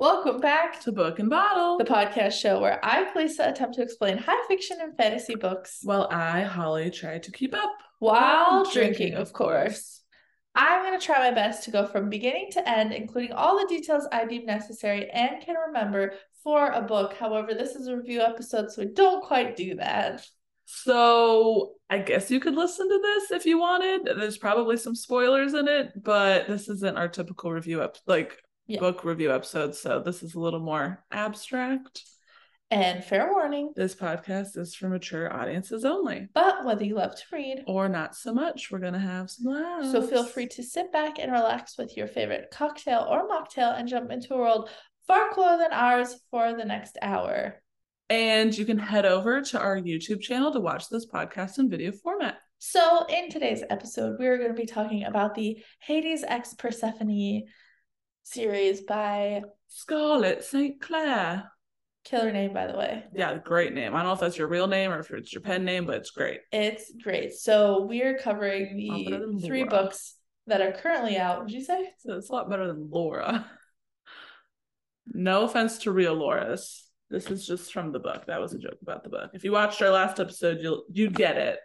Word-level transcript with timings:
Welcome 0.00 0.38
back 0.38 0.80
to 0.82 0.92
Book 0.92 1.18
and 1.18 1.28
Bottle, 1.28 1.76
the 1.76 1.82
podcast 1.82 2.40
show 2.40 2.60
where 2.60 2.78
I, 2.84 3.12
Callisa, 3.12 3.48
attempt 3.48 3.74
to 3.74 3.82
explain 3.82 4.16
high 4.16 4.46
fiction 4.46 4.76
and 4.80 4.96
fantasy 4.96 5.34
books. 5.34 5.80
While 5.82 6.06
I, 6.12 6.42
Holly, 6.42 6.88
try 6.92 7.18
to 7.18 7.32
keep 7.32 7.52
up 7.52 7.72
while 7.98 8.64
drinking, 8.70 9.14
of 9.14 9.32
course. 9.32 10.02
I'm 10.54 10.84
going 10.84 10.96
to 10.96 11.04
try 11.04 11.18
my 11.18 11.34
best 11.34 11.64
to 11.64 11.72
go 11.72 11.84
from 11.84 12.08
beginning 12.08 12.50
to 12.52 12.68
end, 12.70 12.92
including 12.92 13.32
all 13.32 13.58
the 13.58 13.66
details 13.66 14.06
I 14.12 14.24
deem 14.24 14.46
necessary 14.46 15.10
and 15.10 15.42
can 15.42 15.56
remember 15.66 16.12
for 16.44 16.70
a 16.70 16.80
book. 16.80 17.14
However, 17.14 17.52
this 17.52 17.74
is 17.74 17.88
a 17.88 17.96
review 17.96 18.20
episode, 18.20 18.70
so 18.70 18.82
we 18.82 18.92
don't 18.92 19.24
quite 19.24 19.56
do 19.56 19.74
that. 19.74 20.24
So 20.66 21.72
I 21.90 21.98
guess 21.98 22.30
you 22.30 22.38
could 22.38 22.54
listen 22.54 22.88
to 22.88 23.00
this 23.02 23.32
if 23.32 23.46
you 23.46 23.58
wanted. 23.58 24.16
There's 24.16 24.38
probably 24.38 24.76
some 24.76 24.94
spoilers 24.94 25.54
in 25.54 25.66
it, 25.66 26.04
but 26.04 26.46
this 26.46 26.68
isn't 26.68 26.96
our 26.96 27.08
typical 27.08 27.50
review 27.50 27.82
up 27.82 27.96
like 28.06 28.40
yeah. 28.68 28.78
book 28.78 29.04
review 29.04 29.32
episode, 29.32 29.74
so 29.74 30.00
this 30.00 30.22
is 30.22 30.34
a 30.34 30.40
little 30.40 30.60
more 30.60 31.04
abstract. 31.10 32.04
And 32.70 33.02
fair 33.02 33.32
warning 33.32 33.72
this 33.76 33.94
podcast 33.94 34.58
is 34.58 34.74
for 34.74 34.90
mature 34.90 35.32
audiences 35.32 35.86
only. 35.86 36.28
But 36.34 36.66
whether 36.66 36.84
you 36.84 36.96
love 36.96 37.16
to 37.16 37.22
read 37.32 37.64
or 37.66 37.88
not 37.88 38.14
so 38.14 38.34
much, 38.34 38.70
we're 38.70 38.78
going 38.78 38.92
to 38.92 38.98
have 38.98 39.30
some 39.30 39.50
laughs. 39.50 39.90
So 39.90 40.06
feel 40.06 40.24
free 40.24 40.48
to 40.48 40.62
sit 40.62 40.92
back 40.92 41.18
and 41.18 41.32
relax 41.32 41.78
with 41.78 41.96
your 41.96 42.06
favorite 42.06 42.48
cocktail 42.52 43.06
or 43.08 43.26
mocktail 43.26 43.78
and 43.78 43.88
jump 43.88 44.12
into 44.12 44.34
a 44.34 44.38
world 44.38 44.68
far 45.06 45.30
cooler 45.32 45.56
than 45.56 45.72
ours 45.72 46.16
for 46.30 46.52
the 46.52 46.64
next 46.64 46.98
hour. 47.00 47.62
And 48.10 48.56
you 48.56 48.66
can 48.66 48.78
head 48.78 49.06
over 49.06 49.40
to 49.40 49.58
our 49.58 49.78
YouTube 49.78 50.20
channel 50.20 50.52
to 50.52 50.60
watch 50.60 50.90
this 50.90 51.06
podcast 51.06 51.58
in 51.58 51.70
video 51.70 51.92
format. 51.92 52.36
So, 52.58 53.06
in 53.06 53.30
today's 53.30 53.62
episode, 53.70 54.16
we're 54.18 54.36
going 54.36 54.50
to 54.50 54.54
be 54.54 54.66
talking 54.66 55.04
about 55.04 55.34
the 55.34 55.62
Hades 55.80 56.24
X 56.24 56.54
Persephone 56.54 57.44
series 58.30 58.82
by 58.82 59.42
Scarlett 59.68 60.44
St. 60.44 60.80
Clair. 60.80 61.50
Killer 62.04 62.32
name, 62.32 62.52
by 62.52 62.66
the 62.66 62.76
way. 62.76 63.04
Yeah, 63.14 63.36
great 63.38 63.74
name. 63.74 63.94
I 63.94 63.98
don't 63.98 64.06
know 64.06 64.12
if 64.12 64.20
that's 64.20 64.38
your 64.38 64.48
real 64.48 64.66
name 64.66 64.90
or 64.90 65.00
if 65.00 65.10
it's 65.10 65.32
your 65.32 65.42
pen 65.42 65.64
name, 65.64 65.84
but 65.86 65.96
it's 65.96 66.10
great. 66.10 66.40
It's 66.52 66.92
great. 67.02 67.34
So 67.34 67.86
we're 67.86 68.18
covering 68.18 68.76
the 68.76 69.40
three 69.44 69.64
books 69.64 70.16
that 70.46 70.62
are 70.62 70.72
currently 70.72 71.18
out. 71.18 71.40
Would 71.40 71.50
you 71.50 71.62
say? 71.62 71.90
So 71.98 72.16
it's 72.16 72.30
a 72.30 72.32
lot 72.32 72.48
better 72.48 72.66
than 72.66 72.88
Laura. 72.90 73.46
No 75.12 75.44
offense 75.44 75.78
to 75.78 75.90
real 75.90 76.14
Laura's. 76.14 76.84
This 77.10 77.30
is 77.30 77.46
just 77.46 77.72
from 77.72 77.92
the 77.92 77.98
book. 77.98 78.26
That 78.26 78.40
was 78.40 78.52
a 78.52 78.58
joke 78.58 78.78
about 78.82 79.02
the 79.02 79.10
book. 79.10 79.30
If 79.32 79.44
you 79.44 79.52
watched 79.52 79.80
our 79.82 79.90
last 79.90 80.20
episode, 80.20 80.58
you'll 80.60 80.84
you 80.92 81.10
get 81.10 81.36
it. 81.36 81.58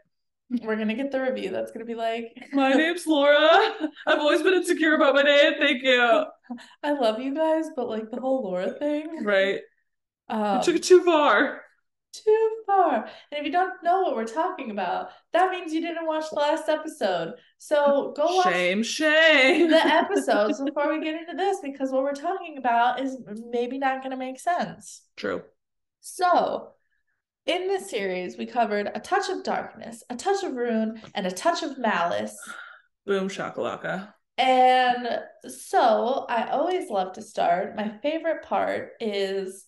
We're 0.63 0.75
gonna 0.75 0.95
get 0.95 1.11
the 1.11 1.22
review. 1.22 1.49
That's 1.52 1.72
gonna 1.72 1.86
be 1.86 1.95
like, 1.95 2.49
my 2.53 2.72
name's 2.73 3.08
Laura. 3.08 3.73
I've 4.08 4.19
always 4.19 4.41
been 4.41 4.53
insecure 4.53 4.95
about 4.95 5.16
my 5.16 5.23
name. 5.23 5.53
Thank 5.59 5.83
you. 5.83 6.02
I 6.83 6.91
love 6.91 7.19
you 7.19 7.33
guys, 7.33 7.66
but 7.75 7.89
like 7.89 8.09
the 8.11 8.19
whole 8.19 8.44
Laura 8.44 8.72
thing, 8.72 9.23
right? 9.23 9.59
Um, 10.30 10.61
took 10.61 10.75
it 10.75 10.83
too 10.83 11.03
far. 11.03 11.61
Too 12.13 12.50
far. 12.67 13.09
And 13.31 13.39
if 13.39 13.45
you 13.45 13.52
don't 13.52 13.83
know 13.83 14.03
what 14.03 14.16
we're 14.16 14.25
talking 14.25 14.69
about, 14.69 15.09
that 15.31 15.50
means 15.50 15.73
you 15.73 15.81
didn't 15.81 16.05
watch 16.05 16.25
the 16.30 16.35
last 16.35 16.69
episode. 16.69 17.33
So 17.57 18.13
go 18.16 18.35
watch 18.35 18.53
shame, 18.53 18.83
shame 18.83 19.72
the 19.72 19.83
episodes 19.83 20.61
before 20.61 20.91
we 20.91 21.03
get 21.03 21.16
into 21.16 21.33
this 21.33 21.57
because 21.63 21.91
what 21.91 22.03
we're 22.03 22.13
talking 22.13 22.59
about 22.59 23.02
is 23.02 23.17
maybe 23.50 23.80
not 23.80 24.03
to 24.11 24.17
make 24.17 24.39
sense. 24.39 25.02
True. 25.17 25.41
So 26.02 26.73
in 27.45 27.67
this 27.67 27.89
series, 27.89 28.38
we 28.38 28.45
covered 28.45 28.89
a 28.94 28.99
touch 28.99 29.30
of 29.30 29.44
darkness, 29.44 30.03
a 30.09 30.16
touch 30.16 30.44
of 30.44 30.53
ruin, 30.53 31.02
and 31.13 31.27
a 31.27 31.31
touch 31.31 31.63
of 31.63 31.77
malice. 31.77 32.38
Boom 33.05 33.27
shakalaka. 33.27 34.13
And 34.38 35.19
so 35.47 36.25
I 36.30 36.50
always 36.50 36.89
love 36.89 37.13
to 37.13 37.22
start. 37.22 37.75
My 37.75 37.89
favorite 38.02 38.44
part 38.44 38.94
is 39.00 39.66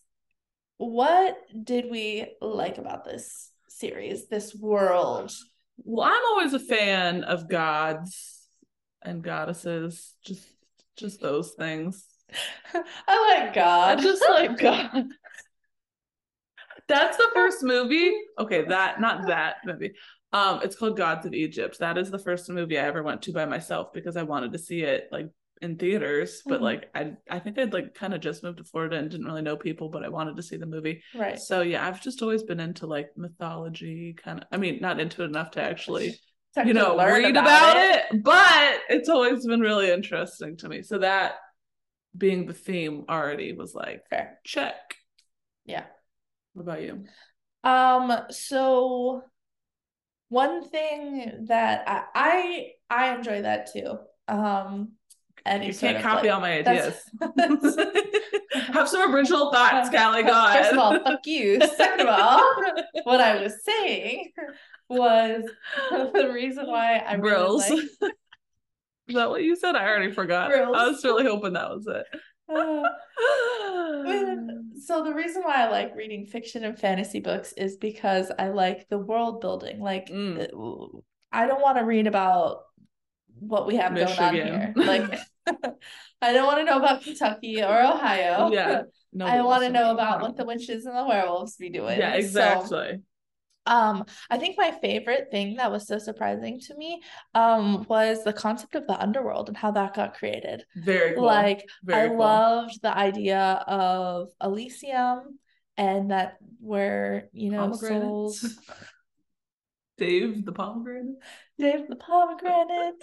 what 0.77 1.37
did 1.63 1.91
we 1.91 2.33
like 2.41 2.77
about 2.77 3.05
this 3.05 3.51
series, 3.67 4.27
this 4.27 4.55
world? 4.55 5.31
Well, 5.77 6.07
I'm 6.07 6.25
always 6.27 6.53
a 6.53 6.59
fan 6.59 7.23
of 7.25 7.49
gods 7.49 8.47
and 9.01 9.21
goddesses, 9.21 10.13
just 10.25 10.47
just 10.97 11.19
those 11.19 11.51
things. 11.51 12.05
I 13.07 13.39
like 13.43 13.53
God. 13.53 13.99
I 13.99 14.01
just 14.01 14.23
like 14.29 14.57
God. 14.59 15.05
That's 16.87 17.17
the 17.17 17.29
first 17.33 17.63
movie. 17.63 18.13
Okay, 18.39 18.65
that 18.65 19.01
not 19.01 19.27
that 19.27 19.57
movie. 19.65 19.93
Um, 20.31 20.59
it's 20.63 20.75
called 20.75 20.97
Gods 20.97 21.25
of 21.25 21.33
Egypt. 21.33 21.79
That 21.79 21.97
is 21.97 22.11
the 22.11 22.19
first 22.19 22.49
movie 22.49 22.77
I 22.77 22.83
ever 22.83 23.01
went 23.01 23.21
to 23.23 23.31
by 23.31 23.45
myself 23.45 23.93
because 23.93 24.17
I 24.17 24.23
wanted 24.23 24.51
to 24.53 24.59
see 24.59 24.81
it 24.81 25.07
like 25.11 25.27
in 25.61 25.77
theaters, 25.77 26.41
but 26.45 26.55
mm-hmm. 26.55 26.63
like 26.63 26.89
I 26.93 27.13
I 27.29 27.39
think 27.39 27.57
I'd 27.57 27.73
like 27.73 27.93
kind 27.93 28.13
of 28.13 28.21
just 28.21 28.43
moved 28.43 28.57
to 28.57 28.63
Florida 28.63 28.97
and 28.97 29.09
didn't 29.09 29.25
really 29.25 29.41
know 29.41 29.55
people, 29.55 29.89
but 29.89 30.03
I 30.03 30.09
wanted 30.09 30.35
to 30.35 30.43
see 30.43 30.57
the 30.57 30.65
movie. 30.65 31.01
Right. 31.15 31.39
So 31.39 31.61
yeah, 31.61 31.87
I've 31.87 32.01
just 32.01 32.21
always 32.21 32.43
been 32.43 32.59
into 32.59 32.85
like 32.87 33.09
mythology 33.15 34.13
kind 34.13 34.41
of 34.41 34.47
I 34.51 34.57
mean, 34.57 34.79
not 34.81 34.99
into 34.99 35.23
it 35.23 35.27
enough 35.27 35.51
to 35.51 35.61
actually 35.61 36.19
you 36.63 36.73
know 36.73 36.97
read 36.97 37.35
about, 37.35 37.45
about 37.45 37.77
it. 37.77 38.05
it, 38.11 38.23
but 38.23 38.79
it's 38.89 39.09
always 39.09 39.45
been 39.45 39.61
really 39.61 39.91
interesting 39.91 40.57
to 40.57 40.69
me. 40.69 40.81
So 40.81 40.99
that 40.99 41.35
being 42.17 42.45
the 42.45 42.53
theme 42.53 43.05
already 43.09 43.53
was 43.53 43.73
like 43.73 44.03
fair 44.09 44.39
check. 44.43 44.95
Yeah. 45.65 45.85
What 46.55 46.63
about 46.63 46.81
you? 46.81 47.03
Um 47.63 48.11
so 48.31 49.23
one 50.29 50.67
thing 50.67 51.45
that 51.47 51.83
I 51.87 52.03
I, 52.15 52.71
I 52.89 53.15
enjoy 53.15 53.41
that 53.41 53.71
too. 53.71 53.99
Um 54.27 54.93
any 55.45 55.67
you 55.67 55.73
can't 55.73 56.01
copy 56.01 56.27
like, 56.27 56.35
all 56.35 56.41
my 56.41 56.59
ideas. 56.59 56.99
That's, 57.35 57.77
Have 58.73 58.89
some 58.89 59.13
original 59.13 59.51
thoughts, 59.51 59.89
Callie. 59.89 60.23
God. 60.23 60.57
First 60.57 60.71
of 60.71 60.79
all, 60.79 60.99
fuck 61.03 61.27
you. 61.27 61.59
Second 61.59 62.07
of 62.07 62.19
all, 62.19 62.55
what 63.03 63.21
I 63.21 63.43
was 63.43 63.53
saying 63.63 64.31
was 64.89 65.43
the 65.91 66.31
reason 66.33 66.65
why 66.65 66.97
I 66.97 67.13
really 67.15 67.57
like... 67.57 67.83
Is 69.07 69.13
that 69.13 69.29
what 69.29 69.43
you 69.43 69.55
said? 69.55 69.75
I 69.75 69.87
already 69.87 70.11
forgot. 70.11 70.49
Brills. 70.49 70.75
I 70.75 70.87
was 70.87 71.03
really 71.03 71.25
hoping 71.25 71.53
that 71.53 71.69
was 71.69 71.85
it. 71.85 72.07
So 74.85 75.03
the 75.03 75.13
reason 75.13 75.41
why 75.41 75.63
I 75.63 75.69
like 75.69 75.95
reading 75.95 76.27
fiction 76.27 76.63
and 76.63 76.77
fantasy 76.77 77.19
books 77.19 77.53
is 77.53 77.75
because 77.77 78.31
I 78.37 78.49
like 78.49 78.87
the 78.87 78.99
world 78.99 79.41
building. 79.41 79.79
Like 79.79 80.09
mm. 80.09 81.01
I 81.31 81.47
don't 81.47 81.61
want 81.61 81.79
to 81.79 81.83
read 81.83 82.05
about 82.07 82.59
what 83.39 83.65
we 83.65 83.77
have 83.77 83.93
Michigan. 83.93 84.17
going 84.17 84.41
on 84.41 84.59
here. 84.59 84.73
Like 84.75 85.19
I 86.21 86.33
don't 86.33 86.45
want 86.45 86.59
to 86.59 86.63
know 86.65 86.77
about 86.77 87.01
Kentucky 87.01 87.63
or 87.63 87.81
Ohio. 87.81 88.51
Yeah. 88.51 88.83
No, 89.11 89.25
I 89.25 89.41
want 89.41 89.63
to 89.63 89.69
know 89.69 89.91
about 89.91 90.21
what 90.21 90.37
the 90.37 90.45
witches 90.45 90.85
and 90.85 90.95
the 90.95 91.05
werewolves 91.05 91.55
be 91.55 91.69
doing. 91.69 91.97
Yeah, 91.97 92.13
exactly. 92.13 92.67
So, 92.67 92.97
um, 93.65 94.05
I 94.29 94.37
think 94.37 94.57
my 94.57 94.71
favorite 94.71 95.27
thing 95.31 95.55
that 95.55 95.71
was 95.71 95.87
so 95.87 95.97
surprising 95.97 96.59
to 96.61 96.75
me 96.75 97.01
um 97.33 97.85
was 97.89 98.23
the 98.23 98.33
concept 98.33 98.75
of 98.75 98.87
the 98.87 98.99
underworld 98.99 99.47
and 99.47 99.57
how 99.57 99.71
that 99.71 99.93
got 99.93 100.15
created. 100.15 100.65
Very 100.75 101.13
cool. 101.13 101.23
Like 101.25 101.67
Very 101.83 102.09
I 102.09 102.09
cool. 102.09 102.17
loved 102.17 102.81
the 102.81 102.95
idea 102.95 103.63
of 103.67 104.29
Elysium 104.41 105.39
and 105.77 106.11
that 106.11 106.37
where, 106.59 107.29
you 107.33 107.49
know, 107.51 107.73
souls 107.73 108.41
Dave 109.97 110.45
the 110.45 110.51
pomegranate. 110.51 111.15
Dave 111.57 111.87
the 111.87 111.95
pomegranate. 111.95 113.01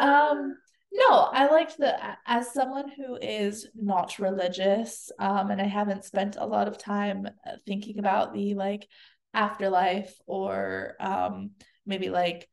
um 0.00 0.56
no, 0.94 1.08
I 1.32 1.50
liked 1.50 1.78
the 1.78 1.96
as 2.26 2.52
someone 2.52 2.90
who 2.90 3.16
is 3.16 3.66
not 3.74 4.18
religious, 4.18 5.10
um, 5.18 5.50
and 5.50 5.58
I 5.58 5.64
haven't 5.64 6.04
spent 6.04 6.36
a 6.38 6.44
lot 6.46 6.68
of 6.68 6.76
time 6.76 7.26
uh, 7.46 7.52
thinking 7.66 7.98
about 7.98 8.34
the 8.34 8.52
like 8.54 8.86
afterlife 9.34 10.14
or 10.26 10.94
um 11.00 11.50
maybe 11.86 12.10
like 12.10 12.48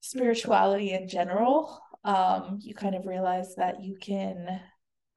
spirituality 0.00 0.92
in 0.92 1.08
general. 1.08 1.80
Um, 2.04 2.58
you 2.60 2.74
kind 2.74 2.94
of 2.94 3.06
realize 3.06 3.54
that 3.56 3.82
you 3.82 3.96
can 3.96 4.60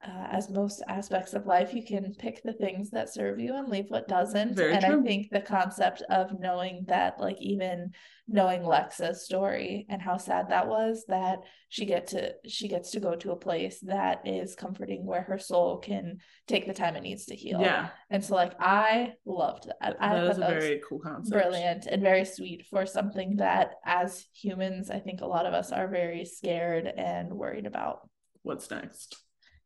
uh, 0.06 0.28
as 0.30 0.48
most 0.48 0.80
aspects 0.86 1.34
of 1.34 1.46
life, 1.46 1.74
you 1.74 1.84
can 1.84 2.14
pick 2.18 2.40
the 2.44 2.52
things 2.52 2.90
that 2.90 3.12
serve 3.12 3.40
you 3.40 3.56
and 3.56 3.68
leave 3.68 3.86
what 3.88 4.06
doesn't. 4.06 4.54
Very 4.54 4.72
and 4.72 4.84
true. 4.84 5.00
I 5.00 5.02
think 5.02 5.30
the 5.30 5.40
concept 5.40 6.02
of 6.08 6.38
knowing 6.38 6.84
that, 6.86 7.18
like 7.18 7.36
even 7.40 7.90
knowing 8.28 8.62
Lexa's 8.62 9.24
story 9.24 9.86
and 9.88 10.00
how 10.00 10.16
sad 10.16 10.50
that 10.50 10.68
was, 10.68 11.04
that 11.08 11.40
she 11.68 11.84
get 11.84 12.06
to 12.08 12.32
she 12.46 12.68
gets 12.68 12.92
to 12.92 13.00
go 13.00 13.16
to 13.16 13.32
a 13.32 13.36
place 13.36 13.80
that 13.80 14.22
is 14.24 14.54
comforting 14.54 15.04
where 15.04 15.22
her 15.22 15.38
soul 15.38 15.78
can 15.78 16.18
take 16.46 16.68
the 16.68 16.74
time 16.74 16.94
it 16.94 17.02
needs 17.02 17.26
to 17.26 17.34
heal. 17.34 17.60
Yeah. 17.60 17.88
And 18.08 18.24
so 18.24 18.36
like 18.36 18.54
I 18.60 19.14
loved 19.26 19.66
that. 19.66 19.96
I 20.00 20.14
that 20.14 20.30
is 20.30 20.38
a 20.38 20.40
very 20.40 20.80
cool 20.88 21.00
concept. 21.00 21.32
Brilliant 21.32 21.86
and 21.86 22.02
very 22.02 22.24
sweet 22.24 22.66
for 22.70 22.86
something 22.86 23.36
that 23.38 23.72
as 23.84 24.26
humans, 24.32 24.90
I 24.90 25.00
think 25.00 25.22
a 25.22 25.26
lot 25.26 25.44
of 25.44 25.54
us 25.54 25.72
are 25.72 25.88
very 25.88 26.24
scared 26.24 26.86
and 26.86 27.32
worried 27.32 27.66
about. 27.66 28.08
What's 28.42 28.70
next? 28.70 29.16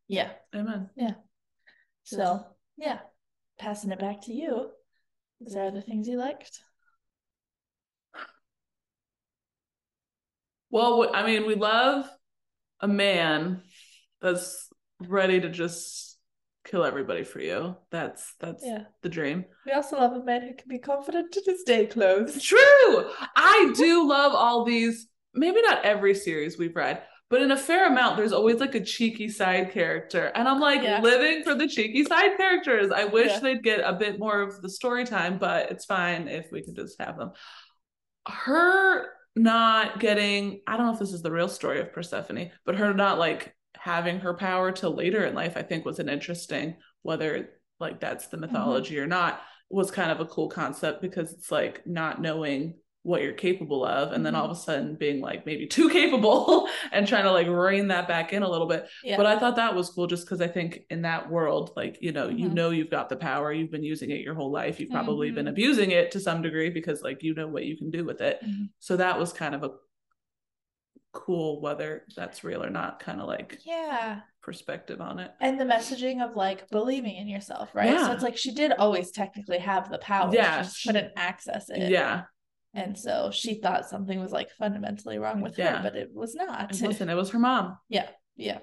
Yeah. 0.07 0.29
Amen. 0.55 0.89
Yeah. 0.95 1.13
So, 2.03 2.45
yeah, 2.77 2.99
passing 3.59 3.91
it 3.91 3.99
back 3.99 4.21
to 4.23 4.33
you. 4.33 4.69
Is 5.45 5.53
there 5.53 5.65
other 5.67 5.81
things 5.81 6.07
you 6.07 6.17
liked? 6.17 6.59
Well, 10.69 11.11
I 11.13 11.25
mean, 11.25 11.45
we 11.45 11.55
love 11.55 12.09
a 12.79 12.87
man 12.87 13.61
that's 14.21 14.69
ready 14.99 15.39
to 15.39 15.49
just 15.49 16.17
kill 16.65 16.83
everybody 16.83 17.23
for 17.23 17.39
you. 17.39 17.75
That's 17.91 18.33
that's 18.39 18.65
Yeah. 18.65 18.85
the 19.01 19.09
dream. 19.09 19.45
We 19.65 19.73
also 19.73 19.97
love 19.97 20.13
a 20.13 20.23
man 20.23 20.41
who 20.41 20.53
can 20.55 20.67
be 20.67 20.79
confident 20.79 21.35
in 21.35 21.43
his 21.45 21.63
day 21.63 21.85
clothes. 21.85 22.41
True. 22.41 23.11
I 23.35 23.73
do 23.75 24.07
love 24.07 24.33
all 24.33 24.63
these. 24.65 25.07
Maybe 25.35 25.61
not 25.61 25.83
every 25.83 26.13
series 26.15 26.57
we've 26.57 26.75
read, 26.75 27.01
but 27.33 27.41
in 27.41 27.49
a 27.49 27.57
fair 27.57 27.87
amount, 27.87 28.15
there's 28.15 28.31
always 28.31 28.59
like 28.59 28.75
a 28.75 28.79
cheeky 28.79 29.27
side 29.27 29.71
character, 29.71 30.31
and 30.35 30.47
I'm 30.47 30.59
like 30.59 30.83
Yeah. 30.83 31.01
living 31.01 31.43
for 31.43 31.55
the 31.55 31.67
cheeky 31.67 32.03
side 32.03 32.37
characters. 32.37 32.91
I 32.91 33.05
wish 33.05 33.31
Yeah. 33.31 33.39
they'd 33.39 33.63
get 33.63 33.79
a 33.79 33.93
bit 33.93 34.19
more 34.19 34.41
of 34.41 34.61
the 34.61 34.69
story 34.69 35.03
time, 35.03 35.39
but 35.39 35.71
it's 35.71 35.83
fine 35.83 36.27
if 36.27 36.51
we 36.51 36.61
could 36.61 36.75
just 36.75 37.01
have 37.01 37.17
them. 37.17 37.31
Her 38.27 39.09
not 39.35 39.99
getting. 39.99 40.61
I 40.67 40.77
don't 40.77 40.85
know 40.85 40.93
if 40.93 40.99
this 40.99 41.11
is 41.11 41.23
the 41.23 41.31
real 41.31 41.47
story 41.47 41.79
of 41.81 41.91
Persephone, 41.91 42.51
but 42.67 42.75
her 42.75 42.93
not 42.93 43.17
like 43.17 43.55
having 43.77 44.19
her 44.19 44.35
power 44.35 44.71
till 44.71 44.93
later 44.93 45.25
in 45.25 45.33
life, 45.33 45.57
I 45.57 45.63
think 45.63 45.85
was 45.85 45.97
an 45.97 46.09
interesting 46.09 46.75
whether 47.01 47.49
like 47.79 47.99
that's 47.99 48.27
the 48.27 48.37
mm-hmm. 48.37 48.45
mythology 48.45 48.99
or 48.99 49.07
not 49.07 49.41
was 49.71 49.89
kind 49.89 50.11
of 50.11 50.19
a 50.19 50.27
cool 50.27 50.49
concept 50.49 51.01
because 51.01 51.33
it's 51.33 51.51
like 51.51 51.81
not 51.87 52.21
knowing 52.21 52.75
what 53.03 53.21
you're 53.21 53.33
capable 53.33 53.83
of 53.85 54.13
and 54.13 54.25
then 54.25 54.33
all 54.33 54.45
of 54.45 54.51
a 54.51 54.55
sudden 54.55 54.95
being 54.95 55.19
like 55.19 55.45
maybe 55.45 55.67
too 55.67 55.89
capable 55.99 56.67
and 56.93 57.05
trying 57.05 57.25
to 57.25 57.31
like 57.31 57.47
rein 57.47 57.89
that 57.89 58.07
back 58.07 58.31
in 58.31 58.43
a 58.43 58.49
little 58.49 58.67
bit 58.67 58.87
Yeah. 59.03 59.17
but 59.17 59.25
i 59.25 59.37
thought 59.37 59.57
that 59.57 59.75
was 59.75 59.89
cool 59.89 60.07
just 60.07 60.25
because 60.25 60.39
i 60.39 60.47
think 60.47 60.79
in 60.89 61.01
that 61.01 61.29
world 61.29 61.71
like 61.75 61.97
you 62.01 62.13
know 62.13 62.29
you 62.29 62.47
Mhm. 62.49 62.53
know 62.53 62.69
you've 62.69 62.89
got 62.89 63.09
the 63.09 63.17
power 63.17 63.51
you've 63.51 63.71
been 63.71 63.83
using 63.83 64.09
it 64.11 64.21
your 64.21 64.35
whole 64.35 64.51
life 64.51 64.79
you've 64.79 64.89
probably 64.89 65.31
been 65.31 65.47
Mhm. 65.47 65.49
abusing 65.49 65.91
it 65.91 66.11
to 66.11 66.19
some 66.21 66.41
degree 66.41 66.69
because 66.69 67.01
like 67.01 67.21
you 67.23 67.33
know 67.35 67.47
what 67.47 67.65
you 67.65 67.75
can 67.77 67.91
do 67.91 68.05
with 68.05 68.21
it 68.21 68.39
Mhm. 68.41 68.69
so 68.79 68.95
that 68.95 69.19
was 69.19 69.33
kind 69.33 69.53
of 69.53 69.63
a 69.63 69.71
cool 71.11 71.61
whether 71.61 72.03
that's 72.15 72.43
real 72.43 72.63
or 72.63 72.69
not 72.71 72.99
kind 72.99 73.21
of 73.21 73.27
like 73.27 73.59
yeah. 73.65 74.21
perspective 74.41 74.99
on 74.99 75.19
it 75.19 75.31
And 75.41 75.59
the 75.59 75.65
messaging 75.65 76.23
of 76.27 76.35
like 76.35 76.67
believing 76.71 77.15
in 77.15 77.27
yourself, 77.27 77.69
right? 77.75 77.91
Yeah. 77.91 78.07
So 78.07 78.13
it's 78.13 78.23
like 78.23 78.35
she 78.37 78.51
did 78.53 78.71
always 78.73 79.11
technically 79.11 79.59
have 79.59 79.91
the 79.91 79.99
power. 79.99 80.31
Yeah, 80.33 80.57
She 80.61 80.63
just 80.63 80.77
she- 80.79 80.89
couldn't 80.89 81.11
access 81.15 81.69
it. 81.69 81.89
yeah 81.91 82.23
And 82.73 82.97
so 82.97 83.29
she 83.31 83.55
thought 83.61 83.85
something 83.89 84.19
was 84.19 84.31
like 84.31 84.49
fundamentally 84.51 85.19
wrong 85.19 85.41
with 85.41 85.57
Yeah. 85.57 85.77
her, 85.77 85.83
but 85.83 85.95
it 85.95 86.09
was 86.13 86.33
not. 86.35 86.71
and 86.71 86.81
listen 86.81 87.09
it 87.09 87.15
was 87.15 87.29
her 87.31 87.39
mom 87.39 87.77
Yeah. 87.89 88.07
Yeah. 88.35 88.59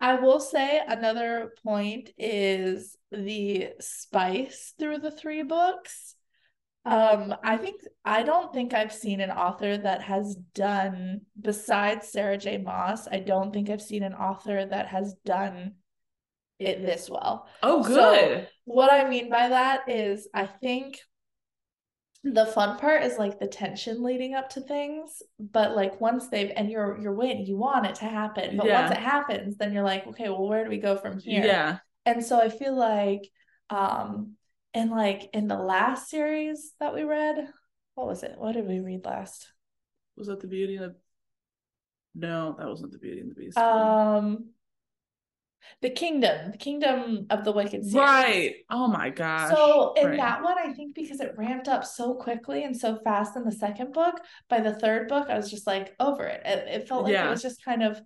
I 0.00 0.16
will 0.16 0.40
say 0.40 0.80
another 0.86 1.52
point 1.64 2.10
is 2.18 2.96
the 3.12 3.68
spice 3.80 4.74
through 4.78 4.98
the 4.98 5.10
three 5.12 5.42
books. 5.44 6.14
Um, 6.84 7.32
I 7.44 7.56
think 7.58 7.80
I 8.04 8.24
don't 8.24 8.52
think 8.52 8.74
I've 8.74 8.92
seen 8.92 9.20
an 9.20 9.30
author 9.30 9.78
that 9.78 10.02
has 10.02 10.34
done 10.54 11.20
besides 11.40 12.08
Sarah 12.08 12.36
J. 12.36 12.58
Maas, 12.58 13.06
I 13.10 13.20
don't 13.20 13.52
think 13.54 13.70
I've 13.70 13.80
seen 13.80 14.02
an 14.02 14.14
author 14.14 14.66
that 14.66 14.88
has 14.88 15.14
done 15.24 15.74
it 16.58 16.84
this 16.84 17.08
well. 17.08 17.46
oh 17.62 17.84
So- 17.84 17.90
good 17.94 18.48
What 18.64 18.92
I 18.92 19.08
mean 19.08 19.30
by 19.30 19.48
that 19.50 19.88
is 19.88 20.28
I 20.34 20.46
think 20.46 20.98
the 22.24 22.46
fun 22.46 22.78
part 22.78 23.02
is 23.02 23.18
like 23.18 23.40
the 23.40 23.48
tension 23.48 24.02
leading 24.02 24.34
up 24.34 24.50
to 24.50 24.60
things, 24.60 25.22
but 25.40 25.74
like 25.74 26.00
once 26.00 26.28
they've 26.28 26.52
and 26.56 26.70
you're 26.70 26.98
you're 27.00 27.14
waiting, 27.14 27.46
you 27.46 27.56
want 27.56 27.86
it 27.86 27.96
to 27.96 28.04
happen. 28.04 28.56
But 28.56 28.68
once 28.68 28.90
it 28.92 28.98
happens, 28.98 29.56
then 29.56 29.72
you're 29.72 29.82
like, 29.82 30.06
okay, 30.06 30.28
well, 30.28 30.46
where 30.46 30.64
do 30.64 30.70
we 30.70 30.78
go 30.78 30.96
from 30.96 31.18
here? 31.18 31.44
yeah 31.44 31.78
And 32.06 32.24
so 32.24 32.40
I 32.40 32.48
feel 32.48 32.76
like 32.76 33.22
um 33.70 34.34
and 34.74 34.90
like 34.90 35.30
in 35.32 35.48
the 35.48 35.58
last 35.58 36.08
series 36.08 36.72
that 36.80 36.94
we 36.94 37.02
read, 37.02 37.48
what 37.94 38.06
was 38.06 38.22
it? 38.22 38.34
What 38.36 38.52
did 38.52 38.66
we 38.66 38.80
read 38.80 39.04
last? 39.04 39.52
Was 40.16 40.28
that 40.28 40.40
the 40.40 40.46
Beauty 40.46 40.76
and 40.76 40.84
the? 40.84 40.96
No, 42.14 42.54
that 42.58 42.68
wasn't 42.68 42.92
the 42.92 42.98
Beauty 42.98 43.20
and 43.20 43.30
the 43.30 43.34
Beast. 43.34 43.58
Um 43.58 44.51
The 45.80 45.90
Kingdom, 45.90 46.50
the 46.52 46.58
Kingdom 46.58 47.26
of 47.30 47.44
the 47.44 47.52
Wicked 47.52 47.84
series. 47.84 47.94
right. 47.94 48.54
Oh 48.70 48.86
my 48.88 49.10
gosh. 49.10 49.54
So 49.56 49.94
in 49.94 50.06
Right. 50.08 50.16
that 50.18 50.42
one, 50.42 50.56
I 50.58 50.72
think 50.72 50.94
because 50.94 51.20
it 51.20 51.34
ramped 51.36 51.68
up 51.68 51.84
so 51.84 52.14
quickly 52.14 52.64
and 52.64 52.76
so 52.76 52.98
fast 53.04 53.36
in 53.36 53.44
the 53.44 53.52
second 53.52 53.92
book, 53.92 54.20
by 54.48 54.60
the 54.60 54.74
third 54.74 55.08
book, 55.08 55.28
I 55.30 55.36
was 55.36 55.50
just 55.50 55.66
like 55.66 55.94
over 56.00 56.24
it. 56.26 56.42
It, 56.44 56.68
it 56.82 56.88
felt 56.88 57.04
like 57.04 57.12
Yeah. 57.12 57.26
it 57.26 57.30
was 57.30 57.42
just 57.42 57.64
kind 57.64 57.82
of 57.82 58.00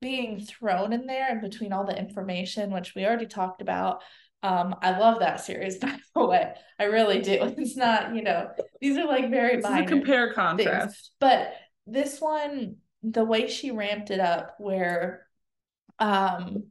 being 0.00 0.40
thrown 0.40 0.92
in 0.92 1.06
there 1.06 1.30
in 1.30 1.40
between 1.40 1.72
all 1.72 1.84
the 1.86 1.98
information, 1.98 2.70
which 2.70 2.94
we 2.94 3.04
already 3.06 3.26
talked 3.26 3.62
about. 3.62 4.02
Um, 4.42 4.76
I 4.82 4.98
love 4.98 5.20
that 5.20 5.40
series, 5.40 5.78
by 5.80 5.96
the 6.14 6.24
way. 6.26 6.54
I 6.78 6.84
really 6.84 7.20
do. 7.22 7.38
It's 7.58 7.76
not, 7.76 8.14
you 8.14 8.22
know, 8.22 8.50
these 8.80 8.96
are 8.98 9.06
like 9.06 9.30
very 9.30 9.56
This 9.56 9.64
is 9.64 9.70
a 9.70 9.74
minor 9.74 9.88
compare 9.88 10.32
contrast. 10.32 11.12
but 11.18 11.54
this 11.86 12.20
one 12.20 12.76
the 13.02 13.24
way 13.24 13.48
she 13.48 13.70
ramped 13.70 14.10
it 14.10 14.18
up 14.20 14.56
where 14.58 15.26
um 15.98 16.64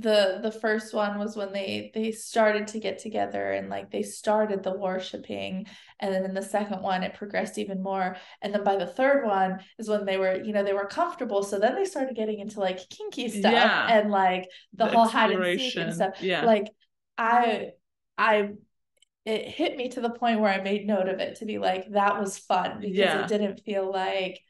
the 0.00 0.40
the 0.42 0.50
first 0.50 0.92
one 0.92 1.18
was 1.18 1.36
when 1.36 1.52
they 1.52 1.90
they 1.94 2.10
started 2.10 2.66
to 2.68 2.80
get 2.80 2.98
together 2.98 3.52
and 3.52 3.68
like 3.68 3.90
they 3.90 4.02
started 4.02 4.62
the 4.62 4.76
worshiping 4.76 5.66
and 6.00 6.12
then 6.12 6.24
in 6.24 6.34
the 6.34 6.42
second 6.42 6.82
one 6.82 7.02
it 7.02 7.14
progressed 7.14 7.56
even 7.56 7.82
more 7.82 8.16
and 8.42 8.52
then 8.52 8.64
by 8.64 8.76
the 8.76 8.86
third 8.86 9.24
one 9.24 9.58
is 9.78 9.88
when 9.88 10.04
they 10.04 10.16
were 10.16 10.42
you 10.42 10.52
know 10.52 10.64
they 10.64 10.72
were 10.72 10.86
comfortable 10.86 11.42
so 11.42 11.58
then 11.58 11.74
they 11.74 11.84
started 11.84 12.16
getting 12.16 12.40
into 12.40 12.58
like 12.58 12.80
kinky 12.90 13.28
stuff 13.28 13.52
Yeah. 13.52 13.86
and 13.88 14.10
like 14.10 14.48
the, 14.74 14.86
whole 14.86 15.06
hide 15.06 15.30
and 15.30 15.60
seek 15.60 15.76
and 15.76 15.94
stuff 15.94 16.14
Yeah. 16.20 16.44
like 16.44 16.66
i 17.16 17.70
i 18.18 18.50
it 19.24 19.46
hit 19.48 19.76
me 19.76 19.88
to 19.90 20.00
the 20.00 20.10
point 20.10 20.40
where 20.40 20.52
i 20.52 20.60
made 20.60 20.86
note 20.86 21.08
of 21.08 21.20
it 21.20 21.36
to 21.36 21.44
be 21.46 21.58
like 21.58 21.90
that 21.92 22.18
was 22.18 22.38
fun 22.38 22.80
because 22.80 22.96
Yeah. 22.96 23.22
it 23.22 23.28
didn't 23.28 23.60
feel 23.60 23.90
like 23.90 24.40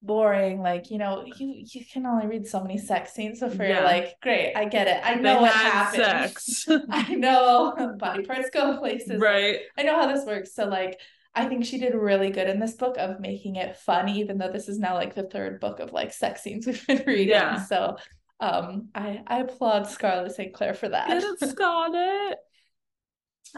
boring 0.00 0.62
like 0.62 0.90
you 0.92 0.98
know 0.98 1.24
you 1.38 1.64
you 1.72 1.84
can 1.92 2.06
only 2.06 2.26
read 2.26 2.46
so 2.46 2.60
many 2.62 2.78
sex 2.78 3.12
scenes 3.14 3.40
before 3.40 3.66
Yeah. 3.66 3.74
you're 3.78 3.84
like 3.84 4.14
great 4.22 4.54
i 4.54 4.64
get 4.64 4.86
it 4.86 5.00
i 5.04 5.16
They 5.16 5.22
know 5.22 5.40
what 5.40 5.52
had 5.52 5.72
happened 5.72 6.02
sex. 6.38 6.68
i 6.90 7.14
know 7.14 7.74
body 7.98 8.24
parts 8.24 8.48
go 8.50 8.78
places 8.78 9.20
right. 9.20 9.58
i 9.76 9.82
know 9.82 9.96
how 10.00 10.06
this 10.06 10.24
works 10.24 10.54
so 10.54 10.66
like 10.66 10.98
I 11.34 11.44
think 11.46 11.64
she 11.64 11.78
did 11.78 11.94
really 11.94 12.30
good 12.30 12.48
in 12.48 12.58
this 12.58 12.72
book 12.74 12.96
of 12.98 13.20
making 13.20 13.56
it 13.56 13.76
fun, 13.76 14.08
even 14.08 14.38
though 14.38 14.50
this 14.50 14.66
is 14.68 14.76
now 14.80 14.94
like 14.94 15.14
the 15.14 15.22
third 15.22 15.60
book 15.60 15.78
of 15.78 15.92
like 15.92 16.12
sex 16.12 16.42
scenes 16.42 16.66
we've 16.66 16.84
been 16.86 17.04
reading. 17.06 17.28
Yeah. 17.28 17.62
So 17.64 17.96
um 18.40 18.88
I 18.92 19.22
I 19.24 19.40
applaud 19.40 19.86
Scarlett 19.86 20.32
St. 20.32 20.52
Clair 20.52 20.74
for 20.74 20.88
that. 20.88 21.06
Get 21.06 21.22
it, 21.22 21.48
Scarlett. 21.50 22.38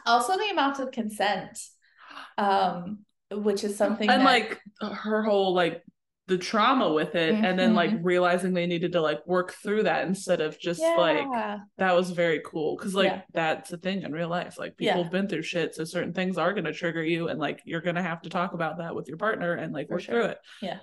also 0.04 0.36
the 0.36 0.50
amount 0.50 0.80
of 0.80 0.90
consent 0.90 1.58
um 2.36 2.98
which 3.30 3.64
is 3.64 3.76
something 3.78 4.10
And 4.10 4.22
that, 4.22 4.26
like 4.26 4.60
her 4.82 5.22
whole 5.22 5.54
like 5.54 5.82
the 6.30 6.38
trauma 6.38 6.90
with 6.92 7.16
it, 7.16 7.34
and 7.34 7.58
then 7.58 7.74
like 7.74 7.90
Mhm. 7.90 8.00
realizing 8.04 8.52
they 8.54 8.66
needed 8.66 8.92
to 8.92 9.00
like 9.00 9.26
work 9.26 9.52
through 9.52 9.82
that 9.82 10.06
instead 10.06 10.40
of 10.40 10.58
just 10.58 10.80
like 10.80 11.26
that 11.76 11.92
was 11.94 12.10
very 12.10 12.40
cool 12.46 12.76
because 12.76 12.94
like 12.94 13.06
Yeah. 13.10 13.22
that's 13.34 13.72
a 13.72 13.76
thing 13.76 14.02
in 14.02 14.12
real 14.12 14.28
life 14.28 14.56
like 14.58 14.74
Yeah. 14.78 14.92
people 14.92 15.02
have 15.02 15.12
been 15.12 15.28
through 15.28 15.42
shit 15.42 15.74
so 15.74 15.82
certain 15.84 16.12
things 16.14 16.38
are 16.38 16.52
going 16.52 16.64
to 16.64 16.72
trigger 16.72 17.02
you 17.02 17.28
and 17.28 17.40
like 17.40 17.60
you're 17.64 17.80
going 17.80 17.96
to 17.96 18.02
have 18.02 18.22
to 18.22 18.30
talk 18.30 18.54
about 18.54 18.78
that 18.78 18.94
with 18.94 19.08
your 19.08 19.16
partner 19.18 19.54
and 19.54 19.72
like 19.74 19.88
For 19.88 19.94
work 19.94 20.02
sure. 20.02 20.14
through 20.22 20.30
it 20.30 20.38
Yeah. 20.62 20.78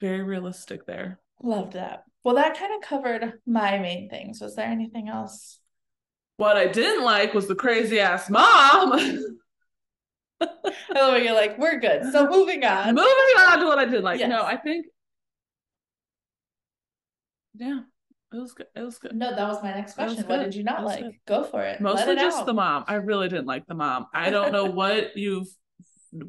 very 0.00 0.22
realistic 0.22 0.86
there 0.86 1.18
loved 1.42 1.72
that 1.72 2.04
well 2.22 2.36
that 2.36 2.56
kind 2.56 2.72
of 2.74 2.80
covered 2.88 3.40
my 3.46 3.78
main 3.78 4.08
things 4.08 4.40
was 4.40 4.54
there 4.54 4.66
anything 4.68 5.08
else 5.08 5.58
what 6.36 6.56
i 6.56 6.66
didn't 6.68 7.02
like 7.04 7.34
was 7.34 7.48
the 7.48 7.54
crazy 7.56 7.98
ass 7.98 8.30
mom 8.30 8.92
oh 10.96 11.16
you're 11.16 11.34
like 11.34 11.58
we're 11.58 11.78
good 11.80 12.02
so 12.12 12.28
moving 12.28 12.64
on 12.64 12.94
moving 12.94 13.36
on 13.40 13.58
to 13.60 13.66
what 13.66 13.78
i 13.78 13.84
did 13.84 14.02
like 14.04 14.20
Yes. 14.20 14.28
no 14.28 14.42
i 14.42 14.56
think 14.56 14.86
yeah 17.54 17.80
it 18.32 18.36
was 18.36 18.52
good 18.52 18.66
it 18.76 18.82
was 18.82 18.98
good 18.98 19.14
no 19.14 19.34
that 19.34 19.48
was 19.48 19.62
my 19.62 19.72
next 19.74 19.94
question 19.94 20.24
what 20.26 20.38
did 20.40 20.54
you 20.54 20.62
not 20.62 20.84
like 20.84 21.00
good. 21.02 21.12
go 21.26 21.44
for 21.44 21.62
it 21.62 21.80
mostly 21.80 22.12
it 22.12 22.18
just 22.18 22.38
out. 22.40 22.46
the 22.46 22.54
mom 22.54 22.84
i 22.86 22.94
really 22.94 23.28
didn't 23.28 23.46
like 23.46 23.66
the 23.66 23.74
mom 23.74 24.06
i 24.14 24.30
don't 24.30 24.52
know 24.52 24.66
what 24.66 25.16
you've 25.16 25.48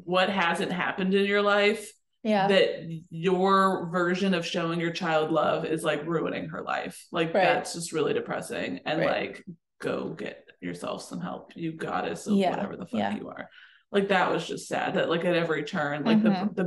what 0.04 0.28
hasn't 0.28 0.72
happened 0.72 1.14
in 1.14 1.24
your 1.24 1.42
life 1.42 1.92
yeah 2.22 2.48
that 2.48 2.86
your 3.10 3.88
version 3.90 4.34
of 4.34 4.44
showing 4.44 4.80
your 4.80 4.90
child 4.90 5.30
love 5.30 5.64
is 5.64 5.82
like 5.82 6.04
ruining 6.04 6.50
her 6.50 6.60
life. 6.60 7.06
Like 7.10 7.32
Right. 7.32 7.44
that's 7.44 7.72
just 7.72 7.92
really 7.92 8.12
depressing. 8.12 8.80
And 8.84 9.00
Right. 9.00 9.08
like 9.36 9.44
go 9.80 10.10
get 10.10 10.44
yourself 10.60 11.02
some 11.02 11.18
help, 11.22 11.52
you 11.56 11.72
goddess 11.72 12.26
of 12.26 12.34
Yeah, 12.36 12.50
whatever 12.50 12.76
the 12.76 12.84
fuck 12.84 13.00
yeah. 13.00 13.16
you 13.16 13.28
are. 13.30 13.48
Like 13.92 14.08
that 14.08 14.30
was 14.30 14.46
just 14.46 14.68
sad 14.68 14.94
that 14.94 15.08
like 15.10 15.24
at 15.24 15.34
every 15.34 15.64
turn, 15.64 16.04
like 16.04 16.18
Mhm. 16.18 16.54
the, 16.54 16.62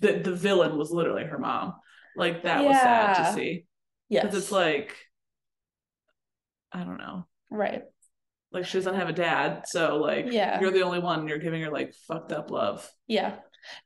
the 0.00 0.12
the 0.12 0.18
the 0.30 0.36
villain 0.36 0.76
was 0.78 0.90
literally 0.90 1.24
her 1.24 1.38
mom. 1.38 1.74
Like 2.16 2.42
that 2.44 2.64
was 2.64 2.76
sad 2.76 3.14
to 3.26 3.32
see. 3.34 3.66
yes 4.08 4.22
Because 4.24 4.38
it's 4.38 4.52
like 4.52 4.96
I 6.72 6.84
don't 6.84 6.98
know. 6.98 7.26
right 7.50 7.82
Like 8.52 8.64
she 8.66 8.78
doesn't 8.78 8.94
have 8.94 9.08
a 9.08 9.12
dad. 9.12 9.64
So 9.66 9.96
like 9.98 10.26
Yeah. 10.30 10.60
you're 10.60 10.70
the 10.70 10.82
only 10.82 10.98
one 11.00 11.20
and 11.20 11.28
you're 11.28 11.38
giving 11.38 11.62
her 11.62 11.70
like 11.70 11.94
fucked 12.08 12.32
up 12.32 12.50
love. 12.50 12.88
Yeah. 13.06 13.36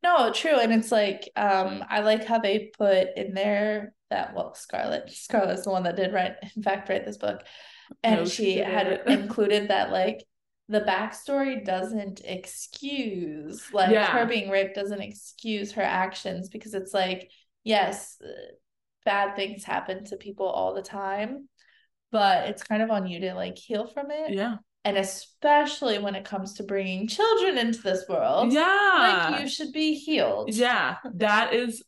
No, 0.02 0.32
true. 0.32 0.58
And 0.58 0.72
it's 0.72 0.90
like, 0.90 1.30
um, 1.36 1.84
I 1.88 2.00
like 2.00 2.24
how 2.24 2.38
they 2.40 2.70
put 2.76 3.08
in 3.16 3.32
there 3.34 3.94
that 4.10 4.34
well, 4.34 4.52
Scarlett, 4.54 5.08
Scarlett's 5.10 5.64
the 5.64 5.70
one 5.70 5.84
that 5.84 5.94
did 5.96 6.12
write, 6.12 6.32
in 6.56 6.62
fact, 6.62 6.88
write 6.88 7.04
this 7.04 7.16
book. 7.18 7.42
And 8.02 8.20
No, 8.20 8.24
she 8.24 8.54
she 8.54 8.58
had 8.58 9.02
included 9.06 9.68
that 9.68 9.90
like 9.92 10.24
the 10.68 10.80
backstory 10.82 11.64
doesn't 11.64 12.20
excuse 12.24 13.72
like 13.72 13.90
Yeah. 13.90 14.06
her 14.06 14.26
being 14.26 14.50
raped 14.50 14.74
doesn't 14.74 15.00
excuse 15.00 15.72
her 15.72 15.82
actions 15.82 16.48
because 16.50 16.74
it's 16.74 16.92
like, 16.92 17.30
yes, 17.64 18.16
uh, 18.22 18.28
bad 19.04 19.34
things 19.36 19.64
happen 19.64 20.04
to 20.04 20.16
people 20.16 20.46
all 20.46 20.74
the 20.74 20.82
time. 20.82 21.48
but 22.10 22.48
it's 22.48 22.62
kind 22.62 22.80
of 22.82 22.90
on 22.90 23.06
you 23.06 23.20
to 23.20 23.34
like 23.34 23.58
heal 23.58 23.86
from 23.86 24.10
it. 24.10 24.32
Yeah. 24.32 24.56
And 24.82 24.96
especially 24.96 25.98
when 25.98 26.14
it 26.14 26.24
comes 26.24 26.54
to 26.54 26.62
bringing 26.62 27.06
children 27.06 27.58
into 27.58 27.82
this 27.82 28.06
world, 28.08 28.50
Yeah. 28.50 29.28
like 29.30 29.42
you 29.42 29.48
should 29.48 29.72
be 29.72 29.92
healed. 29.94 30.54
Yeah, 30.54 30.96
that 31.16 31.52
is 31.52 31.82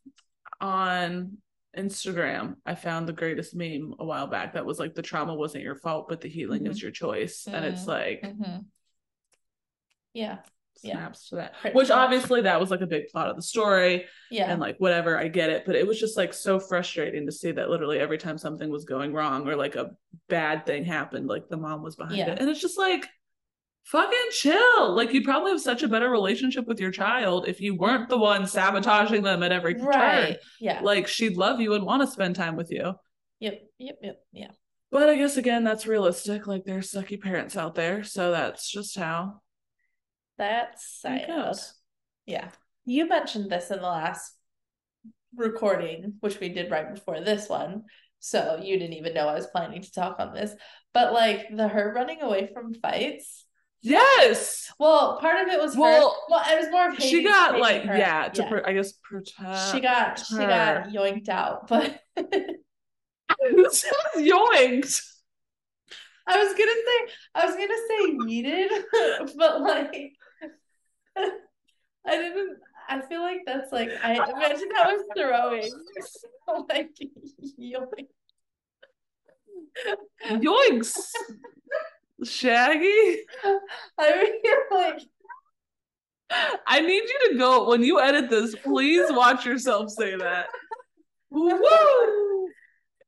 on 0.60 1.38
Instagram. 1.77 2.57
I 2.67 2.75
found 2.75 3.07
the 3.09 3.12
greatest 3.12 3.55
meme 3.55 3.95
a 3.99 4.05
while 4.05 4.27
back 4.27 4.55
that 4.55 4.67
was 4.67 4.79
like 4.79 4.95
the 4.95 5.03
trauma 5.03 5.35
wasn't 5.35 5.65
your 5.65 5.77
fault, 5.77 6.09
but 6.09 6.21
the 6.21 6.29
healing 6.29 6.67
is 6.67 6.83
your 6.83 6.91
choice. 6.91 7.47
And 7.50 7.65
it's 7.65 7.85
Mm. 7.85 7.89
like 7.89 8.23
Mhm. 8.23 8.65
Yeah. 10.12 10.39
yeah. 10.83 10.93
snaps 10.95 11.29
to 11.29 11.37
that. 11.37 11.55
Pretty 11.61 11.77
Which 11.77 11.89
much. 11.91 11.97
obviously 11.97 12.41
that 12.43 12.59
was 12.59 12.71
like 12.71 12.81
a 12.81 12.87
big 12.87 13.09
plot 13.09 13.29
of 13.29 13.37
the 13.37 13.43
story 13.43 14.07
Yeah. 14.31 14.50
and 14.50 14.61
like 14.61 14.79
whatever, 14.79 15.19
I 15.19 15.29
get 15.29 15.50
it. 15.50 15.65
But 15.67 15.77
it 15.77 15.87
was 15.87 16.00
just 16.00 16.17
like 16.17 16.33
so 16.33 16.59
frustrating 16.59 17.27
to 17.27 17.33
see 17.33 17.53
that 17.53 17.69
literally 17.71 17.99
every 17.99 18.19
time 18.19 18.39
something 18.39 18.71
was 18.71 18.85
going 18.85 19.12
wrong 19.12 19.47
or 19.47 19.57
like 19.57 19.77
a 19.77 19.91
bad 20.29 20.67
thing 20.67 20.85
happened, 20.85 21.27
like 21.29 21.49
the 21.49 21.57
mom 21.59 21.83
was 21.83 21.97
behind 21.97 22.17
Yeah. 22.17 22.31
it. 22.33 22.39
And 22.41 22.49
it's 22.49 22.61
just 22.61 22.79
like 22.79 23.07
fucking 23.84 24.30
chill. 24.32 24.94
Like 24.94 25.12
you'd 25.12 25.25
probably 25.25 25.52
have 25.52 25.60
such 25.60 25.82
a 25.82 25.88
better 25.88 26.10
relationship 26.10 26.66
with 26.66 26.80
your 26.80 26.90
child 26.90 27.49
if 27.49 27.60
you 27.60 27.75
weren't 27.75 28.08
the 28.08 28.18
one 28.18 28.46
sabotaging 28.46 29.22
them 29.22 29.42
at 29.42 29.52
every 29.52 29.75
turn. 29.75 30.37
Yeah. 30.60 30.80
Like 30.82 31.08
she'd 31.08 31.37
love 31.37 31.60
you 31.60 31.75
and 31.75 31.84
want 31.84 32.02
to 32.02 32.06
spend 32.06 32.37
time 32.37 32.56
with 32.56 32.70
you. 32.70 32.94
Yep. 33.40 33.62
Yep. 33.78 33.99
Yep. 34.02 34.22
Yeah. 34.32 34.50
But 34.90 35.08
I 35.08 35.16
guess 35.16 35.37
again, 35.37 35.64
that's 35.64 35.87
realistic. 35.87 36.46
Like 36.46 36.64
there's 36.64 36.90
sucky 36.90 37.20
parents 37.20 37.56
out 37.56 37.75
there. 37.75 38.04
So 38.04 38.30
that's 38.30 38.70
just 38.70 38.96
how 38.96 39.40
That's 40.37 41.00
sad. 41.00 41.56
Yeah. 42.26 42.49
You 42.84 43.08
mentioned 43.08 43.50
this 43.50 43.70
in 43.70 43.78
the 43.78 43.87
last 43.87 44.34
recording, 45.37 46.14
which 46.20 46.40
we 46.40 46.49
did 46.49 46.70
right 46.70 46.92
before 46.92 47.20
this 47.20 47.49
one. 47.49 47.84
So 48.18 48.60
you 48.62 48.78
didn't 48.78 48.96
even 48.96 49.14
know 49.14 49.28
I 49.28 49.34
was 49.34 49.46
planning 49.46 49.82
to 49.82 49.92
talk 49.92 50.16
on 50.18 50.34
this. 50.34 50.52
But 50.92 51.12
like 51.12 51.46
the 51.54 51.68
her 51.68 51.92
running 51.94 52.20
away 52.20 52.50
from 52.52 52.75
fights. 52.75 53.46
Yes. 53.82 54.70
Well, 54.78 55.18
part 55.18 55.46
of 55.46 55.52
it 55.52 55.60
was 55.60 55.76
Well, 55.76 56.10
her. 56.10 56.16
Well, 56.28 56.42
it 56.52 56.58
was 56.60 56.70
more 56.70 56.88
of 56.90 56.96
she 57.02 57.22
got 57.22 57.58
like 57.58 57.82
her- 57.84 57.96
yeah 57.96 58.28
to 58.28 58.46
Pro- 58.46 58.64
I 58.64 58.72
guess 58.75 58.92
protect. 58.92 59.72
she 59.72 59.80
got 59.80 60.18
she 60.18 60.37
got 60.37 60.88
yoinked 60.88 61.28
out, 61.28 61.66
but 61.68 62.00
It 62.16 63.72
says 63.72 63.92
yoinked. 64.16 65.02
I 66.26 66.44
was 66.44 66.52
gonna 66.52 66.72
say 66.87 67.14
I 67.34 67.46
was 67.46 67.56
gonna 67.56 67.75
say 67.88 68.16
yeeted, 68.26 69.32
but 69.37 69.60
like 69.62 70.12
I 72.06 72.16
didn't. 72.16 72.58
I 72.88 73.00
feel 73.02 73.20
like 73.20 73.40
that's 73.46 73.72
like 73.72 73.90
I 74.02 74.14
imagine 74.14 74.68
that 74.75 74.88
was 74.88 75.04
throwing 75.16 75.70
like 76.68 76.90
yoink. 77.58 78.08
Yoinks. 80.30 80.96
Shaggy. 82.25 83.21
I 83.99 84.33
feel 84.43 84.79
like 84.79 85.00
I 86.67 86.81
need 86.81 87.03
you 87.03 87.31
to 87.33 87.39
go 87.39 87.69
when 87.69 87.83
you 87.83 88.00
edit 88.00 88.31
this. 88.31 88.55
Please 88.55 89.07
watch 89.11 89.45
yourself 89.45 89.91
say 89.91 90.17
that. 90.17 90.47
Woo! 91.31 92.49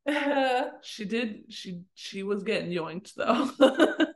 uh, 0.09 0.63
She 0.83 1.05
did. 1.05 1.45
She 1.49 1.83
she 1.95 2.23
was 2.25 2.43
getting 2.43 2.71
yoinked 2.71 3.15
though. 3.15 3.51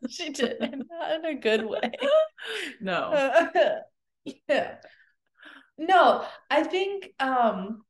she 0.10 0.30
did 0.30 0.58
not 0.60 1.12
in 1.12 1.24
a 1.24 1.34
good 1.34 1.64
way. 1.66 1.92
no. 2.80 3.12
yeah. 4.48 4.76
No, 5.78 6.24
I 6.50 6.62
think 6.64 7.10
um 7.20 7.82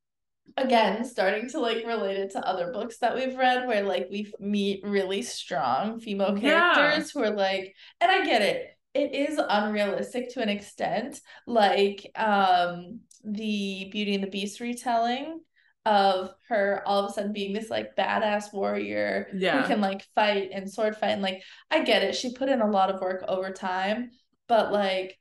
again 0.57 1.05
starting 1.05 1.49
to 1.51 1.61
like 1.61 1.85
relate 1.87 2.17
it 2.19 2.31
to 2.31 2.41
other 2.47 2.73
books 2.73 2.99
that 2.99 3.15
we've 3.15 3.37
read 3.37 3.67
where 3.67 3.83
like 3.83 4.09
we 4.11 4.33
meet 4.41 4.81
really 4.85 5.23
strong 5.23 6.01
female 6.01 6.37
Yeah. 6.39 6.73
characters 6.73 7.11
who 7.11 7.23
are 7.23 7.31
like 7.31 7.75
and 8.01 8.11
I 8.11 8.25
get 8.25 8.43
it. 8.43 8.71
It 8.95 9.15
is 9.15 9.39
unrealistic 9.39 10.31
to 10.35 10.41
an 10.41 10.49
extent 10.49 11.21
like 11.47 12.11
um 12.17 13.01
the 13.25 13.89
Beauty 13.93 14.15
and 14.15 14.25
the 14.25 14.31
Beast 14.31 14.61
retelling 14.61 15.41
of 15.85 16.33
her 16.49 16.83
all 16.87 17.05
of 17.05 17.11
a 17.11 17.13
sudden 17.13 17.33
being 17.33 17.53
this 17.53 17.71
like 17.71 17.95
badass 17.95 18.53
warrior 18.53 19.29
Yeah. 19.37 19.61
who 19.63 19.69
can 19.69 19.81
like 19.81 20.05
fight 20.15 20.51
and 20.53 20.73
sword 20.73 20.97
fight 20.97 21.11
and 21.11 21.23
like 21.23 21.43
I 21.71 21.85
get 21.85 22.03
it. 22.03 22.15
She 22.15 22.33
put 22.33 22.49
in 22.49 22.61
a 22.63 22.71
lot 22.71 22.91
of 22.91 23.01
work 23.01 23.23
over 23.29 23.51
time, 23.51 24.11
but 24.49 24.73
like 24.73 25.19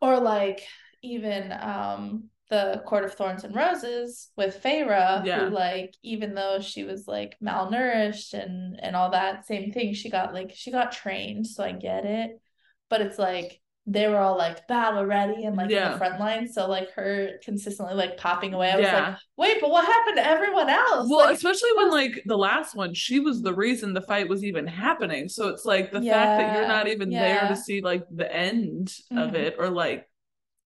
or 0.00 0.18
like 0.20 0.66
even 1.02 1.52
um 1.52 2.30
the 2.50 2.82
Court 2.86 3.04
of 3.04 3.14
Thorns 3.14 3.44
and 3.44 3.54
Roses 3.54 4.30
with 4.36 4.60
Feyre, 4.62 5.24
Yeah. 5.24 5.40
who 5.48 5.50
like 5.50 5.94
even 6.02 6.34
though 6.34 6.60
she 6.60 6.84
was 6.84 7.06
like 7.06 7.36
malnourished 7.42 8.34
and 8.34 8.78
and 8.82 8.94
all 8.96 9.10
that, 9.12 9.46
same 9.46 9.72
thing. 9.72 9.94
She 9.94 10.10
got 10.10 10.34
like 10.34 10.52
she 10.54 10.70
got 10.70 10.92
trained, 10.92 11.46
so 11.46 11.64
I 11.64 11.72
get 11.72 12.04
it. 12.04 12.40
But 12.88 13.00
it's 13.02 13.18
like 13.18 13.60
they 13.86 14.06
were 14.08 14.18
all 14.18 14.36
like 14.36 14.68
battle 14.68 15.04
ready 15.06 15.44
and 15.44 15.56
like 15.56 15.70
in 15.70 15.92
the 15.92 15.96
front 15.98 16.20
line. 16.20 16.46
So 16.46 16.68
like 16.68 16.90
her 16.92 17.38
consistently 17.42 17.94
like 17.94 18.18
popping 18.18 18.52
away. 18.52 18.70
I 18.70 18.76
was 18.76 18.84
Yeah. 18.86 19.08
like, 19.10 19.18
wait, 19.36 19.60
but 19.60 19.70
what 19.70 19.84
happened 19.84 20.16
to 20.18 20.26
everyone 20.26 20.68
else? 20.68 21.08
Well, 21.10 21.20
Like, 21.26 21.34
especially 21.36 21.70
when 21.76 21.90
like 21.90 22.22
the 22.26 22.36
last 22.36 22.76
one, 22.76 22.94
she 22.94 23.20
was 23.20 23.42
the 23.42 23.54
reason 23.54 23.94
the 23.94 24.02
fight 24.02 24.28
was 24.28 24.44
even 24.44 24.66
happening. 24.66 25.28
So 25.28 25.48
it's 25.48 25.64
like 25.64 25.90
the 25.92 26.02
fact 26.02 26.38
that 26.40 26.52
you're 26.54 26.68
not 26.68 26.88
even 26.88 27.10
there 27.10 27.48
to 27.48 27.56
see 27.56 27.80
like 27.80 28.04
the 28.14 28.32
end 28.32 28.92
of 29.12 29.30
Mhm. 29.30 29.34
it 29.34 29.56
or 29.58 29.70
like 29.70 30.06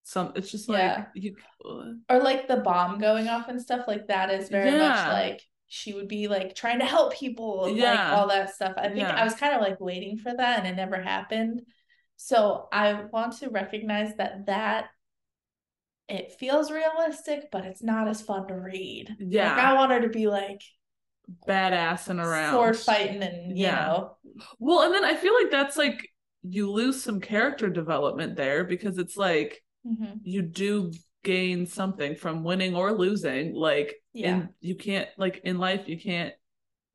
some 0.07 0.31
it's 0.35 0.51
just 0.51 0.69
like 0.69 0.79
Yeah. 0.79 1.05
you 1.15 1.35
or 2.09 2.19
like 2.19 2.47
the 2.47 2.57
bomb 2.57 2.99
going 2.99 3.27
off 3.27 3.49
and 3.49 3.59
stuff 3.59 3.87
like 3.87 4.05
that 4.07 4.29
is 4.29 4.49
very 4.49 4.69
much 4.69 5.07
like 5.11 5.41
she 5.67 5.93
would 5.93 6.07
be 6.07 6.27
like 6.27 6.53
trying 6.53 6.77
to 6.77 6.85
help 6.85 7.15
people 7.15 7.65
and 7.65 7.73
like 7.73 7.81
Yeah. 7.81 8.15
all 8.15 8.27
that 8.27 8.53
stuff. 8.53 8.75
I 8.77 8.83
think 8.89 8.99
Yeah. 8.99 9.15
I 9.19 9.23
was 9.23 9.33
kind 9.33 9.55
of 9.55 9.61
like 9.61 9.79
waiting 9.81 10.17
for 10.17 10.31
that 10.31 10.59
and 10.59 10.67
it 10.67 10.75
never 10.75 11.01
happened. 11.01 11.63
So 12.17 12.67
I 12.71 12.93
want 13.11 13.39
to 13.39 13.49
recognize 13.49 14.15
that 14.17 14.45
that 14.45 14.89
it 16.07 16.33
feels 16.33 16.71
realistic, 16.71 17.49
but 17.51 17.65
it's 17.65 17.81
not 17.81 18.07
as 18.07 18.21
fun 18.21 18.47
to 18.49 18.53
read. 18.53 19.09
Like 19.09 19.27
Yeah. 19.31 19.55
I 19.55 19.73
want 19.73 19.91
her 19.91 20.01
to 20.01 20.09
be 20.09 20.27
like 20.27 20.61
badass 21.47 22.09
and 22.09 22.19
around. 22.19 22.53
sword 22.53 22.77
fighting 22.77 23.23
and 23.23 23.57
you 23.57 23.63
Yeah. 23.65 23.85
know. 23.87 24.17
Well, 24.59 24.83
and 24.83 24.93
then 24.93 25.03
I 25.03 25.15
feel 25.15 25.33
like 25.33 25.49
that's 25.49 25.77
like 25.77 26.07
you 26.43 26.69
lose 26.71 27.01
some 27.01 27.19
character 27.19 27.69
development 27.71 28.35
there 28.35 28.63
because 28.65 28.99
it's 28.99 29.17
like 29.17 29.63
Mhm. 29.85 30.19
you 30.23 30.41
do 30.41 30.91
gain 31.23 31.65
something 31.65 32.15
from 32.15 32.43
winning 32.43 32.75
or 32.75 32.91
losing. 32.93 33.53
Like 33.53 33.95
Yeah. 34.13 34.29
and 34.35 34.49
you 34.61 34.75
can't 34.75 35.09
like 35.17 35.41
in 35.43 35.57
life 35.59 35.87
you 35.87 35.99
can't 35.99 36.33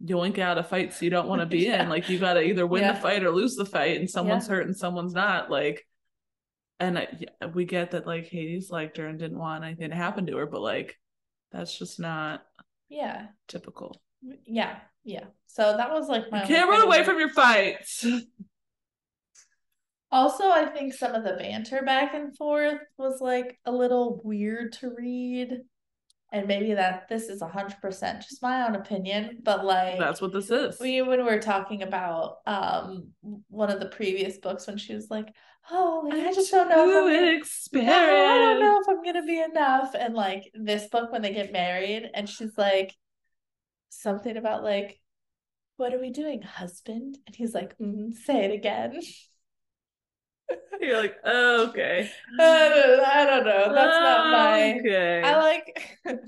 yoink 0.03 0.39
out 0.39 0.57
of 0.59 0.67
fights 0.69 1.03
you 1.03 1.11
don't 1.11 1.29
want 1.29 1.41
to 1.41 1.47
be 1.47 1.59
Yeah. 1.67 1.83
in. 1.83 1.89
Like 1.89 2.09
you 2.09 2.19
gotta 2.19 2.43
either 2.43 2.67
win 2.67 2.83
Yeah. 2.83 2.93
the 2.93 3.01
fight 3.01 3.23
or 3.23 3.31
lose 3.31 3.57
the 3.57 3.65
fight, 3.67 3.99
and 3.99 4.09
someone's 4.11 4.47
hurt 4.49 4.67
and 4.67 4.77
someone's 4.77 5.15
not. 5.15 5.51
Like 5.51 5.87
and 6.79 6.99
I, 6.99 7.09
we 7.53 7.67
get 7.67 7.91
that 7.91 8.07
like 8.07 8.27
Hades 8.29 8.71
liked 8.71 8.97
her 8.97 9.07
and 9.07 9.19
didn't 9.19 9.39
want 9.39 9.65
anything 9.65 9.91
to 9.91 9.97
happen 9.97 10.25
to 10.27 10.37
her, 10.39 10.47
but 10.47 10.63
like 10.63 10.99
that's 11.53 11.77
just 11.79 12.01
not 12.01 12.43
Yeah. 12.89 13.27
typical. 13.49 14.01
Yeah. 14.47 14.79
Yeah. 15.05 15.25
So 15.47 15.77
that 15.77 15.91
was 15.91 16.09
like 16.09 16.31
my 16.31 16.43
You 16.43 16.47
can't 16.49 16.71
run 16.71 16.83
away 16.83 17.05
from 17.05 17.19
your 17.19 17.31
fights. 17.31 18.05
Also, 20.13 20.49
I 20.49 20.67
think 20.67 20.93
some 20.93 21.15
of 21.15 21.25
the 21.25 21.35
banter 21.35 21.83
back 21.83 22.15
and 22.15 22.37
forth 22.37 22.81
was 22.99 23.21
like 23.21 23.59
a 23.65 23.73
little 23.73 24.21
weird 24.25 24.73
to 24.75 24.91
read. 24.97 25.59
And 26.33 26.47
maybe 26.47 26.75
that 26.75 27.09
this 27.09 27.29
is 27.29 27.41
100% 27.41 28.23
just 28.23 28.41
my 28.41 28.65
own 28.67 28.77
opinion, 28.77 29.39
but 29.43 29.65
like 29.65 29.99
That's 29.99 30.21
what 30.21 30.33
this 30.33 30.49
is. 30.51 30.79
we 30.79 31.03
when 31.03 31.19
we 31.19 31.25
were 31.25 31.41
talking 31.41 31.83
about 31.83 32.37
um 32.47 33.09
one 33.49 33.69
of 33.69 33.81
the 33.81 33.87
previous 33.87 34.39
books 34.39 34.69
when 34.69 34.79
she 34.79 34.95
was 34.95 35.11
like, 35.11 35.27
"Oh, 35.73 36.03
like 36.09 36.15
I 36.15 36.33
just 36.33 36.53
don't 36.53 36.69
know 36.69 36.89
if 36.89 36.97
I'm 36.97 37.05
gonna, 37.13 37.33
inexperienced. 37.33 37.93
I 37.93 38.39
don't 38.39 38.61
know 38.61 38.81
if 38.81 38.89
I'm 38.89 39.03
gonna 39.03 39.27
be 39.27 39.41
enough." 39.41 39.95
And 39.99 40.15
like 40.15 40.53
this 40.55 40.89
book 40.89 41.11
when 41.11 41.23
they 41.23 41.33
get 41.33 41.53
married 41.53 42.09
and 42.15 42.29
she's 42.29 42.57
like 42.57 42.95
something 43.89 44.37
about 44.37 44.63
like 44.63 45.01
what 45.79 45.93
are 45.95 45.99
we 45.99 46.11
doing, 46.11 46.43
husband? 46.43 47.19
And 47.27 47.35
he's 47.35 47.55
like, 47.55 47.77
mm, 47.79 48.13
"Say 48.15 48.45
it 48.45 48.53
again." 48.53 49.01
You're 50.81 51.01
like, 51.01 51.17
oh, 51.25 51.69
okay. 51.69 52.11
I 52.39 52.69
don't, 52.69 53.01
I 53.05 53.25
don't 53.25 53.45
know. 53.45 53.75
That's 53.75 53.99
not 53.99 54.31
my. 54.33 54.79
Okay. 54.81 55.23
I 55.23 55.37
like. 55.37 55.99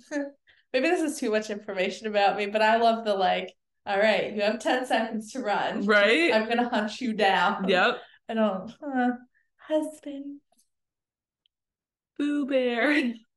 Maybe 0.73 0.89
this 0.89 1.03
is 1.03 1.19
too 1.19 1.31
much 1.31 1.51
information 1.51 2.07
about 2.07 2.37
me, 2.37 2.47
but 2.47 2.63
I 2.63 2.77
love 2.77 3.05
the 3.05 3.15
like. 3.15 3.53
All 3.85 3.99
right, 3.99 4.33
you 4.33 4.43
have 4.43 4.61
ten 4.61 4.87
seconds 4.87 5.33
to 5.33 5.41
run. 5.41 5.85
right? 5.87 6.33
I'm 6.33 6.49
gonna 6.49 6.69
hunt 6.69 7.01
you 7.01 7.15
down. 7.15 7.69
Yep. 7.69 7.99
I 8.29 8.35
don't. 8.35 8.73
Uh, 8.81 9.11
husband. 9.57 10.41
Boo 12.19 12.47
Bear. 12.47 13.15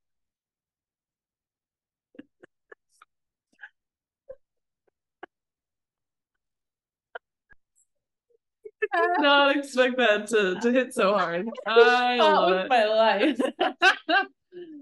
I 8.96 9.08
did 9.18 9.22
not 9.24 9.58
expect 9.58 9.98
that 9.98 10.28
to, 10.28 10.60
to 10.62 10.72
hit 10.72 10.94
so 10.94 11.14
hard. 11.18 11.48
I 11.68 12.18
Fought 12.18 12.34
love 12.34 12.50
with 12.52 12.66
it. 12.66 12.70
my 12.70 12.86
life. 12.86 13.40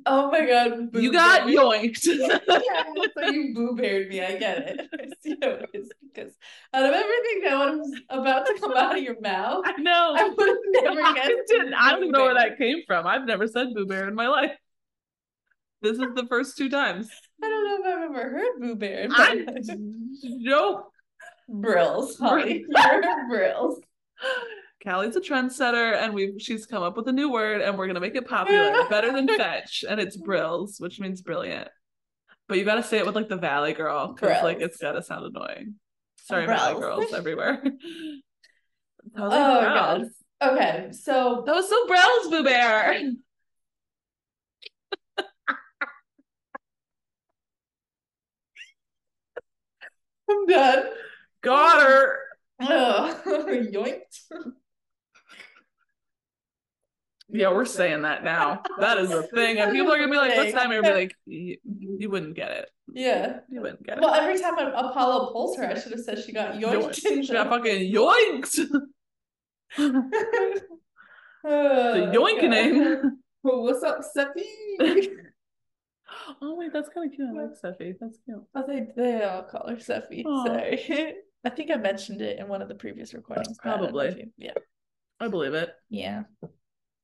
Oh 0.06 0.30
my 0.30 0.46
god. 0.46 0.90
You 0.94 1.12
got 1.12 1.48
boo-bear. 1.48 1.64
yoinked. 1.64 2.06
yeah, 2.06 2.84
so 3.18 3.30
you 3.32 3.54
boo 3.56 3.76
beared 3.76 4.10
me. 4.10 4.22
I 4.22 4.36
get 4.38 4.58
it. 4.60 4.82
I 4.94 4.98
it 5.48 5.70
is 5.74 5.90
because 6.14 6.34
out 6.74 6.84
of 6.86 6.92
everything 6.94 7.42
that 7.46 7.56
was 7.58 8.02
about 8.10 8.46
to 8.46 8.54
come 8.60 8.74
out 8.74 8.96
of 8.98 9.02
your 9.02 9.20
mouth, 9.22 9.64
I 9.66 9.82
know. 9.82 10.14
I 10.16 10.30
would 10.30 10.58
never 10.84 11.02
I 11.02 11.14
guessed. 11.16 11.32
didn't. 11.48 11.74
I 11.74 11.92
don't 11.92 12.02
even 12.02 12.12
know 12.12 12.26
where 12.26 12.34
that 12.36 12.58
came 12.60 12.84
from. 12.86 13.08
I've 13.08 13.26
never 13.26 13.48
said 13.48 13.74
boo 13.74 13.88
bear 13.88 14.08
in 14.08 14.14
my 14.14 14.28
life. 14.28 14.52
This 15.82 15.94
is 15.94 16.06
the 16.16 16.28
first 16.30 16.56
two 16.58 16.70
times. 16.70 17.10
I 17.42 17.50
don't 17.50 17.64
know 17.84 17.90
if 17.90 17.96
I've 17.98 18.10
ever 18.12 18.30
heard 18.30 18.60
boo 18.62 18.76
bear. 18.76 19.08
I 19.10 19.46
nope. 20.24 20.92
Brills, 21.50 22.20
Holly. 22.20 22.66
Brills. 23.30 23.80
Callie's 24.84 25.16
a 25.16 25.22
trendsetter, 25.22 25.96
and 25.96 26.14
we 26.14 26.38
she's 26.40 26.66
come 26.66 26.84
up 26.84 26.98
with 26.98 27.08
a 27.08 27.12
new 27.14 27.32
word, 27.32 27.62
and 27.62 27.78
we're 27.78 27.88
gonna 27.88 28.00
make 28.00 28.16
it 28.16 28.28
popular, 28.28 28.88
better 28.90 29.12
than 29.14 29.28
fetch, 29.28 29.86
and 29.88 30.00
it's 30.00 30.18
brills, 30.18 30.80
which 30.80 31.00
means 31.00 31.22
brilliant. 31.22 31.70
But 32.50 32.58
you 32.58 32.66
gotta 32.66 32.84
say 32.84 32.98
it 32.98 33.06
with 33.06 33.16
like 33.16 33.30
the 33.30 33.38
Valley 33.38 33.74
Girl, 33.74 34.14
because 34.14 34.44
like 34.44 34.60
it's 34.60 34.78
gotta 34.78 35.02
sound 35.02 35.26
annoying. 35.26 35.76
Sorry, 36.26 36.46
Valley 36.46 36.80
Girls 36.80 37.14
everywhere. 37.14 37.64
Oh 39.18 39.30
god. 39.30 40.06
Okay, 40.42 40.88
so 40.92 41.44
was 41.46 41.70
so 41.70 41.88
brills, 41.88 42.30
Boo 42.30 42.44
Bear. 42.44 42.94
I'm 50.30 50.46
done. 50.48 50.86
Got 51.42 51.84
her. 51.84 52.18
Oh. 52.70 53.22
Ugh. 53.26 53.48
Yoinked. 53.74 54.20
Yeah, 57.36 57.52
we're 57.52 57.66
saying 57.66 58.04
that 58.04 58.24
now. 58.24 58.62
That 58.80 59.00
is 59.00 59.10
a 59.10 59.24
thing. 59.34 59.58
And 59.58 59.72
people 59.72 59.92
are 59.92 59.98
gonna 59.98 60.12
be 60.12 60.18
like, 60.18 60.36
what's 60.36 60.54
that? 60.54 60.64
And 60.66 60.70
we'll 60.70 60.84
be 60.84 60.92
like, 60.92 61.16
you, 61.26 61.58
you 61.66 62.08
wouldn't 62.12 62.36
get 62.36 62.52
it. 62.52 62.70
Yeah. 62.94 63.40
You 63.50 63.62
wouldn't 63.62 63.84
get 63.84 63.98
it. 63.98 64.02
Well, 64.02 64.14
every 64.14 64.40
time 64.40 64.54
Apollo 64.60 65.32
pulls 65.32 65.58
her, 65.58 65.66
I 65.68 65.80
should 65.80 65.94
have 65.94 66.02
said 66.02 66.20
she 66.24 66.32
got 66.32 66.56
yoinked. 66.56 66.94
She 66.94 67.26
got 67.34 67.50
fucking 67.50 67.92
yoinked. 67.92 68.68
the 69.78 70.62
the 71.44 72.12
yoinkening. 72.14 73.02
What's 73.42 73.84
up, 73.84 74.04
Seppi? 74.14 74.46
Oh 76.42 76.56
wait, 76.56 76.72
that's 76.72 76.90
kind 76.90 77.10
of 77.10 77.16
cute. 77.16 77.30
I 77.30 77.42
like 77.42 77.52
Steffi. 77.52 77.96
That's 78.00 78.18
cute. 78.26 78.44
oh, 78.54 78.64
they, 78.68 78.88
they 78.96 79.24
all 79.24 79.44
call 79.44 79.68
her 79.70 79.80
Seppi. 79.80 80.24
Aw. 80.26 80.46
Sorry. 80.46 81.16
I 81.46 81.50
think 81.50 81.72
I 81.72 81.76
mentioned 81.76 82.22
it 82.22 82.40
in 82.40 82.48
one 82.48 82.62
of 82.62 82.68
the 82.70 82.76
previous 82.76 83.14
recordings. 83.14 83.58
but 83.64 83.70
I 83.74 83.78
Probably. 83.78 84.32
Yeah. 84.38 84.54
I 85.20 85.28
believe 85.28 85.54
it. 85.54 85.70
Yeah. 85.90 86.24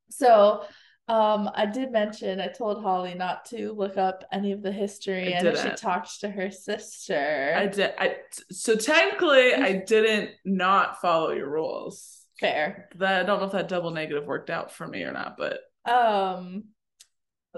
So 0.09 0.63
um 1.07 1.49
I 1.55 1.65
did 1.65 1.91
mention 1.91 2.39
I 2.39 2.47
told 2.47 2.83
Holly 2.83 3.15
not 3.15 3.45
to 3.45 3.71
look 3.73 3.97
up 3.97 4.23
any 4.31 4.51
of 4.51 4.61
the 4.61 4.71
history 4.71 5.33
I 5.33 5.39
and 5.39 5.57
she 5.57 5.69
talked 5.71 6.19
to 6.21 6.29
her 6.29 6.51
sister. 6.51 7.53
I 7.57 7.67
did. 7.67 7.93
I 7.97 8.17
so 8.51 8.75
technically 8.75 9.53
I 9.55 9.83
didn't 9.85 10.31
not 10.45 11.01
follow 11.01 11.31
your 11.31 11.49
rules. 11.49 12.25
Fair. 12.39 12.89
That 12.95 13.21
I 13.21 13.23
don't 13.23 13.39
know 13.39 13.45
if 13.47 13.51
that 13.53 13.67
double 13.67 13.91
negative 13.91 14.25
worked 14.25 14.49
out 14.49 14.71
for 14.71 14.87
me 14.87 15.03
or 15.03 15.11
not, 15.11 15.35
but 15.37 15.59
Um 15.85 16.65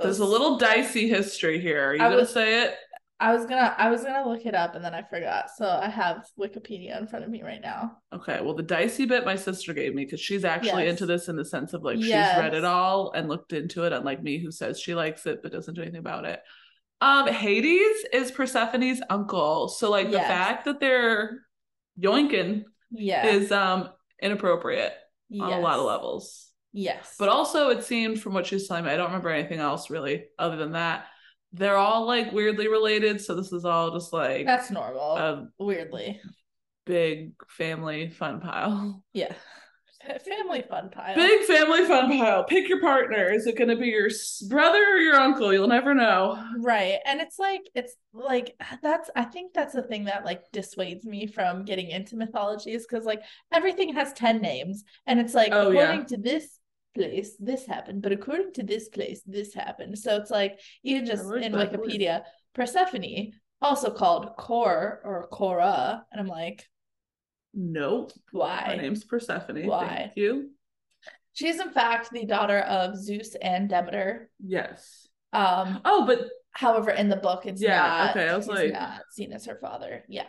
there's 0.02 0.20
a 0.20 0.26
little 0.26 0.58
dicey 0.58 1.10
history 1.10 1.60
here. 1.60 1.90
Are 1.90 1.96
you 1.96 2.02
I 2.02 2.06
gonna 2.06 2.22
was- 2.22 2.34
say 2.34 2.64
it? 2.64 2.76
I 3.22 3.34
was 3.34 3.46
gonna 3.46 3.76
I 3.78 3.90
was 3.90 4.04
gonna 4.04 4.28
look 4.28 4.46
it 4.46 4.56
up 4.56 4.74
and 4.76 4.84
then 4.84 4.94
I 4.96 5.04
forgot. 5.04 5.52
So 5.56 5.66
I 5.68 5.88
have 5.90 6.26
Wikipedia 6.40 7.00
in 7.00 7.08
front 7.08 7.24
of 7.24 7.30
me 7.32 7.44
right 7.44 7.62
now. 7.62 7.98
Okay, 8.12 8.40
well, 8.42 8.56
the 8.56 8.64
dicey 8.64 9.06
bit 9.06 9.24
my 9.26 9.36
sister 9.36 9.74
gave 9.74 9.94
me 9.94 10.04
because 10.06 10.20
she's 10.20 10.44
actually 10.44 10.84
Yes. 10.86 10.92
into 10.92 11.06
this 11.06 11.30
in 11.30 11.36
the 11.36 11.46
sense 11.46 11.74
of 11.74 11.84
like 11.84 11.98
she's 12.02 12.12
read 12.14 12.56
it 12.56 12.66
all 12.66 13.12
and 13.12 13.30
looked 13.30 13.54
into 13.54 13.84
it, 13.84 13.94
unlike 13.94 14.24
me, 14.24 14.40
who 14.40 14.52
says 14.52 14.80
she 14.80 14.96
likes 14.96 15.26
it 15.28 15.42
but 15.44 15.52
doesn't 15.52 15.76
do 15.76 15.82
anything 15.84 16.00
about 16.00 16.26
it. 16.26 16.42
Um, 17.00 17.28
Hades 17.28 18.06
is 18.12 18.32
Persephone's 18.32 19.02
uncle, 19.10 19.68
so 19.70 19.90
like 19.92 20.10
the 20.12 20.20
fact 20.20 20.66
that 20.66 20.80
they're 20.80 21.42
yoinking 22.00 22.64
Yeah. 22.92 23.28
is 23.28 23.52
um 23.52 23.90
inappropriate 24.22 24.94
on 25.40 25.54
a 25.54 25.60
lot 25.60 25.80
of 25.80 25.86
levels. 25.86 26.48
Yes. 26.74 27.16
But 27.20 27.30
also, 27.30 27.70
it 27.70 27.84
seemed 27.84 28.20
from 28.22 28.34
what 28.34 28.46
she 28.48 28.56
was 28.56 28.68
telling 28.68 28.86
me, 28.86 28.92
I 28.92 28.96
don't 28.98 29.08
remember 29.08 29.30
anything 29.30 29.60
else 29.60 29.90
really 29.90 30.26
other 30.40 30.56
than 30.58 30.72
that. 30.72 31.06
They're 31.54 31.78
all 31.78 32.06
like 32.06 32.32
weirdly 32.32 32.68
related, 32.68 33.22
so 33.22 33.36
this 33.36 33.52
is 33.52 33.66
all 33.66 33.92
just 33.92 34.14
like 34.14 34.46
that's 34.46 34.72
normal. 34.72 35.18
a 35.18 35.48
weirdly. 35.60 36.20
big 36.86 37.34
family 37.50 38.10
fun 38.10 38.40
pile. 38.40 39.04
Yeah. 39.14 39.34
Family 40.26 40.64
fun 40.68 40.90
pile. 40.90 41.14
Big 41.14 41.44
family 41.44 41.86
fun 41.86 42.10
pile. 42.18 42.44
Pick 42.46 42.68
your 42.68 42.82
partner. 42.82 43.32
Is 43.32 43.46
it 43.46 43.56
going 43.56 43.70
to 43.70 43.76
be 43.76 43.86
your 43.90 44.10
brother 44.50 44.80
or 44.80 44.98
your 44.98 45.14
uncle? 45.16 45.54
You'll 45.54 45.68
never 45.68 45.94
know. 45.94 46.44
Right. 46.58 46.98
And 47.06 47.22
it's 47.22 47.38
like 47.38 47.62
it's 47.76 47.94
like 48.12 48.56
that's 48.82 49.12
I 49.16 49.26
think 49.26 49.54
that's 49.54 49.76
the 49.76 49.84
thing 49.84 50.06
that 50.06 50.26
like 50.26 50.42
dissuades 50.52 51.06
me 51.06 51.28
from 51.28 51.66
getting 51.66 51.92
into 51.92 52.16
mythology 52.16 52.72
is 52.74 52.88
because 52.90 53.06
like 53.06 53.22
everything 53.54 53.94
has 53.94 54.12
10 54.14 54.42
names 54.42 54.84
and 55.06 55.20
it's 55.20 55.36
like 55.36 55.50
Oh, 55.52 55.70
yeah. 55.70 55.82
according 55.82 56.06
to 56.08 56.18
this 56.18 56.58
place 56.94 57.36
this 57.40 57.66
happened, 57.66 58.02
but 58.02 58.12
according 58.12 58.54
to 58.54 58.64
this 58.64 58.90
place 58.90 59.22
this 59.26 59.54
happened. 59.54 59.98
So 59.98 60.18
it's 60.18 60.32
like 60.32 60.60
even 60.84 61.06
just 61.06 61.24
in. 61.24 61.54
Wikipedia, 61.54 62.24
Persephone, 62.54 63.32
also 63.62 63.92
called 63.92 64.36
Kor 64.38 65.02
or 65.04 65.28
Cora. 65.32 66.06
and 66.12 66.20
I'm 66.22 66.28
like, 66.28 66.68
Nope. 67.54 68.14
Why? 68.32 68.64
My 68.68 68.76
name's 68.78 69.04
Persephone. 69.04 69.66
Why? 69.66 69.88
Thank 69.88 70.12
you. 70.16 70.52
She 71.34 71.48
is 71.48 71.60
in 71.60 71.72
fact 71.72 72.10
the 72.12 72.26
daughter 72.26 72.60
of 72.60 72.96
Zeus 72.98 73.36
and 73.42 73.70
Demeter. 73.70 74.30
Yes. 74.40 75.08
Um, 75.34 75.82
Oh, 75.86 76.06
but 76.06 76.28
However, 76.54 76.92
in 76.92 77.08
the 77.08 77.16
book, 77.16 77.46
it's 77.46 77.62
Yeah, 77.62 77.78
not. 77.80 78.10
okay, 78.12 78.28
I 78.28 78.36
was 78.36 78.46
like- 78.50 78.74
not 78.74 79.04
seen 79.12 79.32
as 79.32 79.46
her 79.46 79.56
father. 79.62 80.04
Yeah, 80.10 80.28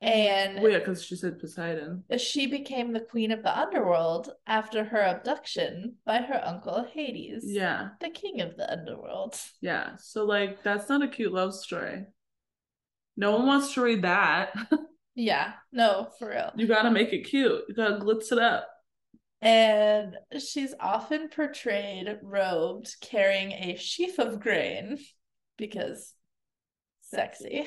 and 0.00 0.62
well, 0.62 0.72
yeah, 0.72 0.78
because 0.78 1.04
she 1.04 1.14
said 1.16 1.38
Poseidon. 1.38 2.04
she 2.18 2.46
became 2.46 2.92
the 2.92 3.00
queen 3.00 3.30
of 3.32 3.42
the 3.42 3.58
underworld 3.58 4.30
after 4.46 4.84
her 4.84 5.00
abduction 5.02 5.96
by 6.06 6.18
her 6.18 6.40
uncle 6.44 6.84
Hades, 6.92 7.44
Yeah. 7.46 7.90
the 8.00 8.08
king 8.10 8.40
of 8.40 8.56
the 8.56 8.70
underworld. 8.72 9.36
Yeah. 9.60 9.96
So, 9.98 10.24
like, 10.24 10.62
that's 10.62 10.88
not 10.88 11.02
a 11.02 11.08
cute 11.08 11.32
love 11.32 11.54
story. 11.54 12.06
No 13.16 13.32
one 13.36 13.46
wants 13.46 13.74
to 13.74 13.82
read 13.82 14.02
that. 14.02 14.54
Yeah, 15.16 15.52
no, 15.72 16.08
for 16.18 16.30
real. 16.30 16.52
you 16.56 16.66
got 16.68 16.82
to 16.82 16.90
make 16.90 17.12
it 17.12 17.24
cute. 17.28 17.64
You 17.68 17.74
got 17.74 17.88
to 17.88 18.04
glitz 18.04 18.30
it 18.32 18.38
up. 18.38 18.68
And 19.42 20.16
she's 20.38 20.72
often 20.80 21.28
portrayed 21.28 22.08
robed, 22.22 22.94
carrying 23.02 23.50
a 23.52 23.76
sheaf 23.76 24.18
of 24.18 24.40
grain, 24.40 24.98
because 25.58 26.14
sexy. 27.02 27.66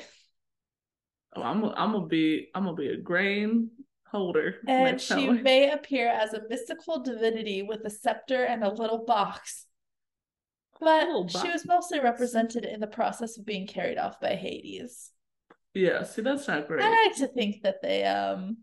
Oh, 1.36 1.42
I'm 1.42 1.64
I'm 1.64 1.92
gonna 1.92 2.06
be 2.06 2.48
I'm 2.54 2.64
gonna 2.64 2.76
be 2.76 2.88
a 2.88 2.96
grain 2.96 3.70
holder. 4.06 4.56
And 4.68 5.00
she 5.00 5.26
time. 5.26 5.42
may 5.42 5.70
appear 5.70 6.08
as 6.08 6.32
a 6.32 6.42
mystical 6.48 7.02
divinity 7.02 7.62
with 7.62 7.84
a 7.84 7.90
scepter 7.90 8.44
and 8.44 8.62
a 8.62 8.72
little 8.72 9.04
box. 9.04 9.66
But 10.80 11.06
Little 11.06 11.28
she 11.28 11.48
was 11.50 11.66
mostly 11.66 12.00
represented 12.00 12.64
in 12.64 12.80
the 12.80 12.86
process 12.86 13.38
of 13.38 13.46
being 13.46 13.66
carried 13.66 13.98
off 13.98 14.20
by 14.20 14.34
Hades. 14.34 15.10
Yeah, 15.72 16.04
see, 16.04 16.22
that's 16.22 16.46
not 16.46 16.68
great. 16.68 16.84
I 16.84 17.06
like 17.06 17.16
to 17.16 17.28
think 17.28 17.62
that 17.62 17.82
they 17.82 18.04
um 18.04 18.58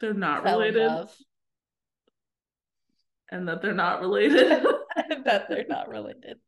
They're 0.00 0.14
not 0.14 0.44
related, 0.44 1.08
and 3.30 3.48
that 3.48 3.62
they're 3.62 3.74
not 3.74 4.00
related. 4.00 4.64
that 5.24 5.48
they're 5.48 5.66
not 5.68 5.88
related. 5.96 6.38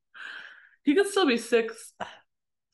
he 0.82 0.94
could 0.94 1.08
still 1.08 1.26
be 1.26 1.36
six 1.38 1.92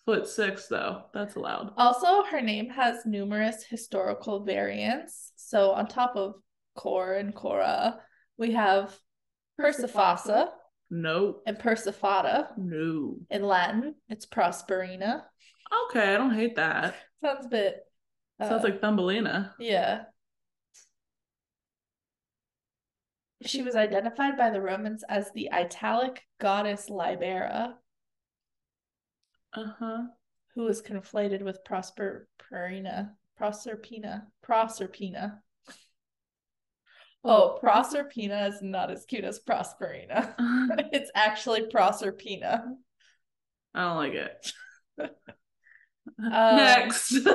foot 0.06 0.26
six, 0.26 0.66
though. 0.68 1.02
That's 1.12 1.36
allowed. 1.36 1.72
Also, 1.76 2.24
her 2.24 2.40
name 2.40 2.68
has 2.70 3.06
numerous 3.06 3.64
historical 3.64 4.44
variants. 4.44 5.32
So 5.36 5.70
on 5.72 5.86
top 5.86 6.16
of 6.16 6.34
cor 6.76 7.14
and 7.14 7.34
cora 7.34 8.00
we 8.36 8.52
have 8.52 8.96
Persephassa 9.60 10.48
No, 10.90 11.36
and 11.46 11.58
Persephata. 11.58 12.48
no. 12.56 13.16
In 13.30 13.42
Latin, 13.44 13.94
it's 14.08 14.26
Prosperina. 14.26 15.22
Okay, 15.90 16.14
I 16.14 16.16
don't 16.16 16.34
hate 16.34 16.56
that. 16.56 16.94
Sounds 17.24 17.46
a 17.46 17.48
bit 17.48 17.76
Sounds 18.40 18.64
uh, 18.64 18.68
like 18.68 18.80
Thumbelina. 18.80 19.54
Yeah. 19.60 20.02
She 23.46 23.62
was 23.62 23.76
identified 23.76 24.36
by 24.36 24.50
the 24.50 24.60
Romans 24.60 25.04
as 25.08 25.30
the 25.32 25.52
Italic 25.52 26.22
goddess 26.40 26.88
Libera, 26.88 27.76
Uh 29.54 29.72
huh. 29.78 30.02
who 30.54 30.64
was 30.64 30.82
conflated 30.82 31.42
with 31.42 31.64
prosper 31.64 32.28
Prosperina. 32.38 33.10
Proserpina. 33.40 34.22
Proserpina. 34.46 35.38
Oh, 37.24 37.58
Proserpina 37.62 38.48
is 38.48 38.60
not 38.62 38.90
as 38.90 39.04
cute 39.06 39.24
as 39.24 39.40
Prosperina. 39.40 40.34
It's 40.92 41.10
actually 41.14 41.62
Proserpina. 41.62 42.64
I 43.74 43.82
don't 43.82 43.96
like 43.96 44.12
it. 44.12 44.52
Um, 44.98 46.56
Next. 46.56 47.16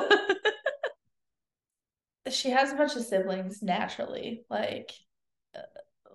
She 2.30 2.50
has 2.50 2.70
a 2.72 2.76
bunch 2.76 2.94
of 2.96 3.02
siblings 3.02 3.62
naturally. 3.62 4.44
Like, 4.48 4.92
uh, 5.56 5.62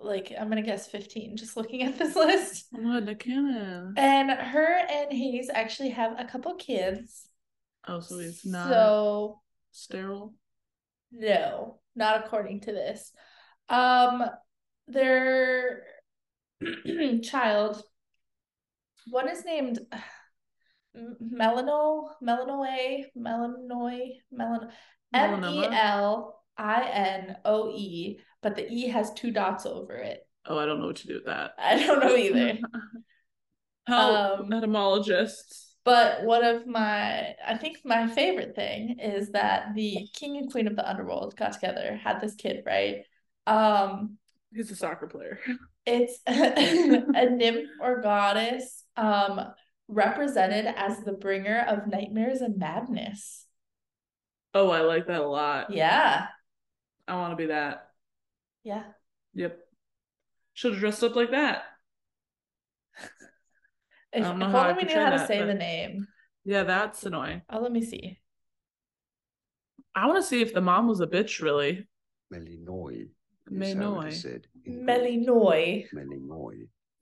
like 0.05 0.31
I'm 0.39 0.49
gonna 0.49 0.61
guess 0.61 0.87
15 0.87 1.37
just 1.37 1.57
looking 1.57 1.83
at 1.83 1.97
this 1.97 2.15
list. 2.25 2.67
What 2.71 3.05
the 3.05 3.15
canon? 3.15 3.93
And 3.97 4.29
her 4.31 4.77
and 4.89 5.11
Hades 5.11 5.49
actually 5.53 5.89
have 5.89 6.19
a 6.19 6.25
couple 6.25 6.55
kids. 6.55 7.27
Oh, 7.87 7.99
so 7.99 8.17
he's 8.19 8.45
not 8.45 8.69
So 8.69 9.41
sterile. 9.71 10.33
no, 11.11 11.79
not 11.95 12.25
according 12.25 12.61
to 12.61 12.71
this. 12.71 13.11
Um 13.69 14.23
their 14.87 15.83
child 17.23 17.81
one 19.09 19.29
is 19.29 19.43
named 19.45 19.79
Melano, 20.95 22.09
Melanoe, 22.23 23.03
Melanoe, 23.17 24.11
Melan 24.33 24.69
M 25.13 25.43
E? 25.43 25.65
L 25.65 26.41
I 26.57 26.87
N 26.89 27.37
O 27.43 27.69
E, 27.69 28.19
but 28.45 28.55
the 28.55 28.71
E 28.71 28.89
has 28.89 29.11
two 29.13 29.31
dots 29.31 29.65
over 29.65 29.95
it. 29.95 30.19
Oh, 30.45 30.59
I 30.59 30.67
don't 30.67 30.79
know 30.79 30.85
what 30.85 30.97
to 30.97 31.07
do 31.07 31.15
with 31.15 31.25
that. 31.25 31.53
I 31.57 31.83
don't 31.83 31.99
know 31.99 32.15
either. 32.15 32.59
Help, 33.87 34.39
Um, 34.41 34.53
etymologists. 34.53 35.73
But 35.83 36.23
one 36.25 36.45
of 36.45 36.67
my, 36.67 37.33
I 37.43 37.57
think 37.59 37.77
my 37.83 38.05
favorite 38.05 38.55
thing 38.55 38.99
is 38.99 39.31
that 39.31 39.73
the 39.73 40.07
king 40.13 40.37
and 40.37 40.51
queen 40.51 40.67
of 40.67 40.75
the 40.75 40.87
underworld 40.87 41.35
got 41.35 41.53
together, 41.53 41.99
had 42.03 42.21
this 42.21 42.35
kid, 42.35 42.61
right? 42.67 42.97
Um, 43.47 44.19
He's 44.53 44.69
a 44.69 44.75
soccer 44.75 45.07
player. 45.07 45.39
it's 45.87 46.19
a 46.27 47.27
nymph 47.31 47.67
or 47.81 47.99
goddess, 48.01 48.83
um, 48.95 49.41
represented 49.87 50.67
as 50.67 50.99
the 50.99 51.13
bringer 51.13 51.65
of 51.67 51.87
nightmares 51.87 52.41
and 52.41 52.59
madness. 52.59 53.47
Oh, 54.53 54.69
I 54.69 54.81
like 54.81 55.07
that 55.07 55.21
a 55.21 55.27
lot. 55.27 55.71
Yeah, 55.73 56.27
I 57.07 57.15
want 57.15 57.31
to 57.31 57.37
be 57.37 57.47
that. 57.47 57.84
Yeah. 58.65 58.83
Yep. 59.35 59.57
Should 60.53 60.73
have 60.73 60.79
dressed 60.81 61.03
up 61.03 61.15
like 61.15 61.31
that. 61.31 61.63
If, 64.11 64.23
don't 64.23 64.39
know 64.39 64.49
if 64.49 64.55
only 64.55 64.73
we 64.83 64.83
knew 64.93 64.99
how 64.99 65.09
to 65.11 65.17
that, 65.17 65.27
say 65.27 65.39
but- 65.39 65.47
the 65.47 65.53
name. 65.53 66.07
Yeah, 66.45 66.63
that's 66.63 67.05
annoying. 67.05 67.41
Oh, 67.49 67.59
let 67.59 67.71
me 67.71 67.83
see. 67.83 68.19
I 69.95 70.05
want 70.07 70.17
to 70.21 70.23
see 70.27 70.41
if 70.41 70.53
the 70.53 70.61
mom 70.61 70.87
was 70.87 70.99
a 71.01 71.07
bitch, 71.07 71.41
really. 71.41 71.87
Melinoi. 72.33 73.01
is 73.01 73.09
how 73.49 73.55
it 73.55 73.77
Melinoy. 73.77 74.07
is 74.09 74.21
said 74.21 74.47
in 74.63 74.85
Melinoy. 74.85 75.85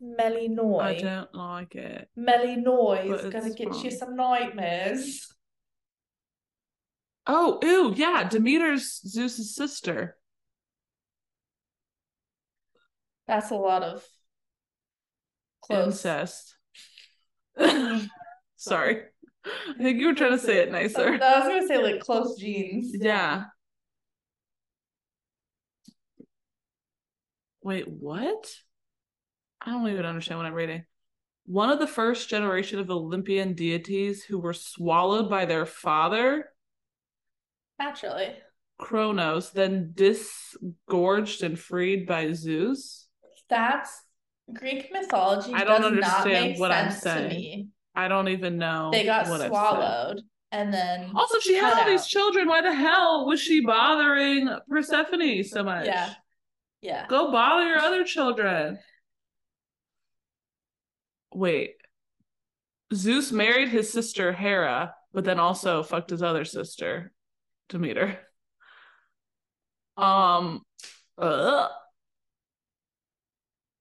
Melinoi. 0.02 0.82
I 0.82 1.00
don't 1.00 1.34
like 1.36 1.76
it. 1.76 2.10
Melinoy 2.18 3.14
is 3.14 3.32
gonna 3.34 3.54
get 3.54 3.84
you 3.84 3.92
some 3.92 4.16
nightmares. 4.16 5.28
Oh, 7.28 7.60
ew, 7.64 7.94
yeah, 7.96 8.28
Demeter's 8.28 9.02
Zeus's 9.08 9.56
sister. 9.56 10.18
That's 13.28 13.52
a 13.52 13.56
lot 13.56 13.84
of 13.84 14.06
close. 15.62 15.86
Incest. 15.86 16.56
Mm-hmm. 17.58 18.06
Sorry. 18.56 19.02
I 19.46 19.82
think 19.82 20.00
you 20.00 20.08
were 20.08 20.14
trying 20.14 20.32
to 20.32 20.40
say 20.40 20.60
it 20.60 20.72
nicer. 20.72 21.08
I 21.22 21.40
was 21.40 21.48
gonna 21.48 21.68
say 21.68 21.78
like 21.78 22.00
close 22.02 22.38
genes. 22.38 22.92
Yeah. 22.94 23.46
Wait, 27.62 27.88
what? 27.88 28.52
I 29.62 29.72
don't 29.72 29.88
even 29.88 30.06
understand 30.06 30.40
what 30.40 30.46
I'm 30.46 30.54
reading. 30.54 30.86
One 31.46 31.70
of 31.70 31.80
the 31.80 31.88
first 31.88 32.30
generation 32.30 32.80
of 32.80 32.90
Olympian 32.90 33.54
deities 33.54 34.24
who 34.24 34.40
were 34.40 34.54
swallowed 34.54 35.30
by 35.30 35.46
their 35.46 35.66
father, 35.66 36.50
Naturally. 37.80 38.34
Kronos, 38.78 39.52
then 39.52 39.92
disgorged 39.94 41.44
and 41.44 41.60
freed 41.60 42.06
by 42.06 42.32
Zeus. 42.34 43.03
That's 43.50 44.02
Greek 44.54 44.92
mythology. 44.92 45.54
I 45.54 45.64
don't 45.64 45.82
does 45.82 45.92
not 45.92 45.92
understand 45.92 46.52
make 46.52 46.60
what 46.60 46.72
I'm 46.72 46.92
saying. 46.92 47.70
I 47.96 48.08
don't 48.08 48.30
even 48.30 48.58
know. 48.58 48.90
They 48.92 49.06
got 49.06 49.28
swallowed 49.28 50.22
and 50.54 50.72
then 50.72 51.12
Also, 51.16 51.40
she 51.40 51.56
had 51.56 51.74
all 51.74 51.86
these 51.86 52.06
children. 52.06 52.48
Why 52.48 52.62
the 52.62 52.74
hell 52.74 53.26
was 53.26 53.42
she 53.42 53.66
bothering 53.66 54.50
Persephone 54.70 55.44
so 55.44 55.64
much? 55.64 55.88
Yeah. 55.88 56.14
Yeah. 56.80 57.08
Go 57.08 57.32
bother 57.32 57.68
your 57.68 57.80
other 57.80 58.04
children. 58.04 58.78
Wait. 61.34 61.72
Zeus 62.94 63.32
married 63.32 63.70
his 63.70 63.92
sister 63.92 64.32
Hera, 64.32 64.94
but 65.12 65.24
then 65.24 65.40
also 65.40 65.82
fucked 65.82 66.12
his 66.12 66.22
other 66.22 66.46
sister, 66.46 67.12
Demeter. 67.70 68.20
Um 69.98 70.62
ugh. 71.18 71.72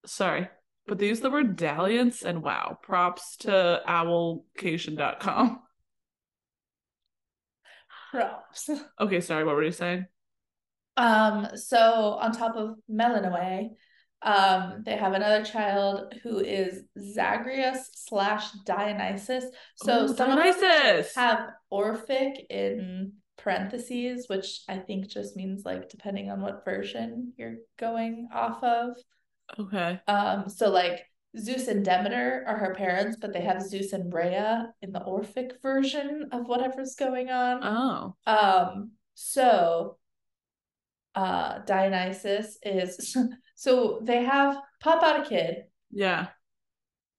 Sorry. 0.07 0.49
But 0.87 0.99
they 0.99 1.09
use 1.09 1.21
the 1.21 1.31
word 1.31 1.57
dalliance 1.57 2.23
and 2.23 2.43
wow. 2.43 2.79
Props 2.83 3.37
to 3.39 3.81
owlcation.com. 3.87 5.61
Props. 8.11 8.71
Okay, 9.01 9.21
sorry, 9.21 9.45
what 9.45 9.55
were 9.55 9.65
you 9.65 9.73
saying? 9.73 10.07
Um, 10.97 11.49
so 11.55 12.19
on 12.21 12.33
top 12.33 12.57
of 12.57 12.77
Melanoe, 12.91 13.71
um, 14.23 14.83
they 14.85 14.97
have 14.97 15.15
another 15.15 15.45
child 15.45 16.15
who 16.23 16.39
is 16.39 16.83
Zagreus 16.99 17.91
slash 17.95 18.51
Dionysus. 18.67 19.45
So 19.77 20.05
Ooh, 20.05 20.09
some 20.09 20.31
of 20.31 20.37
them 20.37 20.55
Dionysus! 20.55 21.15
have 21.15 21.51
Orphic 21.71 22.47
in 22.51 23.15
parentheses, 23.39 24.29
which 24.29 24.61
I 24.69 24.77
think 24.77 25.09
just 25.09 25.37
means 25.37 25.65
like 25.65 25.89
depending 25.89 26.31
on 26.31 26.41
what 26.41 26.65
version 26.65 27.33
you're 27.37 27.57
going 27.79 28.29
off 28.33 28.63
of. 28.63 28.97
Okay. 29.59 30.01
Um, 30.09 30.49
so 30.49 30.71
like 30.71 31.05
Zeus 31.39 31.69
and 31.69 31.85
Demeter 31.85 32.45
are 32.47 32.57
her 32.59 32.75
parents, 32.75 33.17
but 33.21 33.33
they 33.33 33.41
have 33.41 33.63
Zeus 33.63 33.93
and 33.93 34.13
Rhea 34.13 34.73
in 34.83 34.93
the 34.93 35.01
Orphic 35.03 35.61
version 35.63 36.29
of 36.33 36.47
whatever's 36.47 36.95
going 36.95 37.31
on. 37.31 37.61
Oh. 37.63 38.15
Um, 38.27 38.93
so 39.15 39.99
uh 41.15 41.59
Dionysus 41.67 42.57
is 42.63 43.15
so 43.55 44.01
they 44.03 44.25
have 44.25 44.57
pop 44.81 45.03
out 45.03 45.27
a 45.27 45.29
kid, 45.29 45.65
Yeah. 45.91 46.29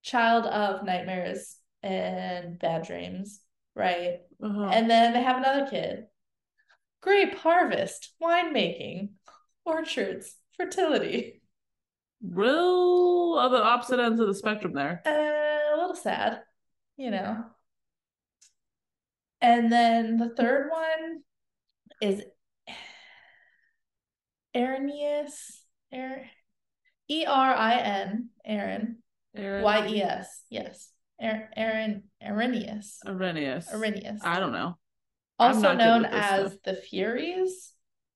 child 0.01 0.45
of 0.47 0.83
nightmares 0.83 1.57
and 1.83 2.57
bad 2.57 2.87
dreams, 2.87 3.39
right? 3.75 4.21
Uh-huh. 4.41 4.69
And 4.73 4.89
then 4.89 5.13
they 5.13 5.21
have 5.21 5.37
another 5.37 5.67
kid. 5.69 6.05
Grape 7.01 7.35
harvest, 7.37 8.13
winemaking, 8.21 9.09
orchards, 9.65 10.35
fertility. 10.57 11.41
Real 12.25 13.35
on 13.39 13.51
the 13.51 13.61
opposite 13.61 13.99
ends 13.99 14.19
of 14.19 14.27
the 14.27 14.33
spectrum 14.33 14.73
there. 14.73 15.01
Uh, 15.05 15.09
a 15.09 15.77
little 15.77 15.95
sad, 15.95 16.39
you 16.97 17.11
know. 17.11 17.43
And 19.41 19.69
then 19.71 20.17
the 20.17 20.29
third 20.29 20.69
one 20.71 21.23
is 22.01 22.23
Arrhenius, 24.55 25.63
Er- 25.93 26.25
E 27.09 27.25
R 27.25 27.53
I 27.53 27.75
N, 27.75 28.29
Aaron, 28.45 28.97
Aaron. 29.35 29.63
Y 29.63 29.87
E 29.87 30.01
S, 30.01 30.43
yes, 30.49 30.91
Er- 31.21 31.49
Aaron, 31.57 32.03
Arrhenius, 32.21 32.99
Arrhenius. 33.05 33.67
Arrhenius, 33.73 34.21
I 34.23 34.39
don't 34.39 34.53
know. 34.53 34.77
Also 35.39 35.73
known 35.73 36.05
as 36.05 36.51
stuff. 36.51 36.61
the 36.63 36.75
Furies, 36.75 37.73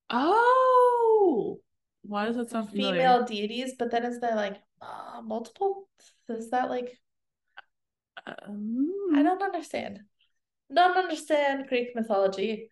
Oh. 0.08 1.58
Why 2.08 2.24
does 2.24 2.36
that 2.36 2.50
sound 2.50 2.70
familiar? 2.70 2.94
female 2.94 3.24
deities. 3.24 3.74
But 3.78 3.90
then 3.90 4.04
is 4.04 4.18
there 4.18 4.34
like 4.34 4.56
uh, 4.80 5.20
multiple? 5.22 5.88
Is 6.28 6.50
that 6.50 6.70
like 6.70 6.98
Um, 8.26 9.12
I 9.14 9.22
don't 9.22 9.42
understand. 9.42 10.00
Don't 10.74 10.96
understand 10.96 11.68
Greek 11.68 11.94
mythology. 11.94 12.70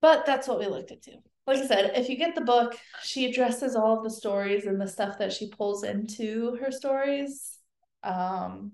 But 0.00 0.26
that's 0.26 0.46
what 0.46 0.58
we 0.58 0.66
looked 0.66 0.90
into. 0.90 1.12
Like 1.46 1.58
I 1.58 1.66
said, 1.66 1.92
if 1.96 2.08
you 2.08 2.16
get 2.16 2.34
the 2.34 2.40
book, 2.40 2.76
she 3.02 3.26
addresses 3.26 3.74
all 3.76 3.96
of 3.96 4.04
the 4.04 4.10
stories 4.10 4.66
and 4.66 4.80
the 4.80 4.88
stuff 4.88 5.18
that 5.18 5.32
she 5.32 5.48
pulls 5.48 5.82
into 5.84 6.56
her 6.60 6.70
stories. 6.70 7.58
Um, 8.02 8.72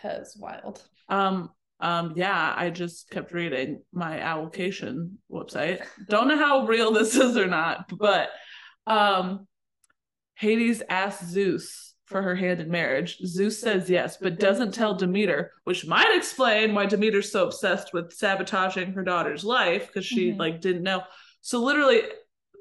cause 0.00 0.36
wild. 0.38 0.82
um, 1.08 1.50
um, 1.84 2.14
yeah, 2.16 2.54
I 2.56 2.70
just 2.70 3.10
kept 3.10 3.32
reading 3.32 3.82
my 3.92 4.18
owlcation 4.18 5.16
website. 5.30 5.82
Don't 6.08 6.28
know 6.28 6.38
how 6.38 6.66
real 6.66 6.92
this 6.92 7.14
is 7.26 7.36
or 7.36 7.46
not, 7.46 7.86
but 7.96 8.30
um 8.86 9.46
Hades 10.36 10.82
asks 10.88 11.26
Zeus 11.26 11.94
for 12.06 12.20
her 12.20 12.34
hand 12.34 12.60
in 12.60 12.70
marriage. 12.70 13.18
Zeus 13.24 13.58
says 13.60 13.88
yes, 13.88 14.16
but 14.20 14.38
doesn't 14.40 14.72
tell 14.74 14.94
Demeter, 14.94 15.52
which 15.64 15.86
might 15.86 16.14
explain 16.16 16.74
why 16.74 16.86
Demeter's 16.86 17.30
so 17.32 17.44
obsessed 17.46 17.92
with 17.94 18.12
sabotaging 18.12 18.92
her 18.92 19.04
daughter's 19.04 19.44
life 19.44 19.86
because 19.86 20.04
she 20.04 20.30
Mhm. 20.32 20.38
like 20.38 20.60
didn't 20.60 20.82
know. 20.82 21.02
So 21.40 21.62
literally, 21.62 22.02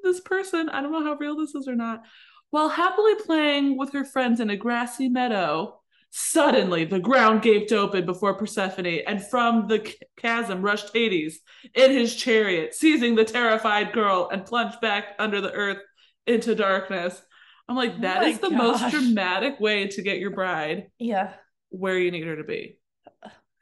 this 0.03 0.19
person, 0.21 0.69
I 0.69 0.81
don't 0.81 0.91
know 0.91 1.03
how 1.03 1.15
real 1.15 1.35
this 1.37 1.55
is 1.55 1.67
or 1.67 1.75
not, 1.75 2.03
while 2.51 2.69
happily 2.69 3.15
playing 3.15 3.77
with 3.77 3.91
her 3.93 4.05
friends 4.05 4.39
in 4.39 4.49
a 4.49 4.57
grassy 4.57 5.09
meadow, 5.09 5.81
suddenly 6.15 6.85
the 6.85 6.99
ground 6.99 7.41
gaped 7.41 7.71
open 7.71 8.05
before 8.05 8.35
Persephone, 8.35 8.85
and 9.07 9.25
from 9.27 9.67
the 9.67 9.91
chasm 10.15 10.61
rushed 10.61 10.91
Hades 10.93 11.39
in 11.73 11.91
his 11.91 12.15
chariot, 12.15 12.75
seizing 12.75 13.15
the 13.15 13.25
terrified 13.25 13.93
girl 13.93 14.29
and 14.31 14.45
plunged 14.45 14.79
back 14.79 15.15
under 15.17 15.41
the 15.41 15.51
earth 15.51 15.79
into 16.27 16.53
darkness. 16.53 17.19
I'm 17.67 17.75
like, 17.75 17.93
Oh 17.97 18.01
that 18.01 18.21
my 18.21 18.27
is 18.27 18.39
the 18.39 18.51
most 18.51 18.91
dramatic 18.91 19.59
way 19.59 19.87
to 19.87 20.01
get 20.03 20.19
your 20.19 20.29
bride 20.31 20.91
Yeah. 20.99 21.33
where 21.69 21.97
you 21.97 22.11
need 22.11 22.27
her 22.27 22.35
to 22.35 22.43
be. 22.43 22.77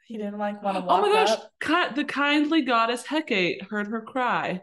He 0.06 0.18
didn't 0.18 0.36
like 0.38 0.62
want 0.62 0.76
to 0.76 0.84
Oh 0.86 1.00
my 1.00 1.08
gosh, 1.10 1.30
up. 1.30 1.94
the 1.94 2.04
kindly 2.04 2.62
goddess 2.62 3.06
Hecate 3.06 3.62
heard 3.70 3.86
her 3.86 4.02
cry. 4.02 4.60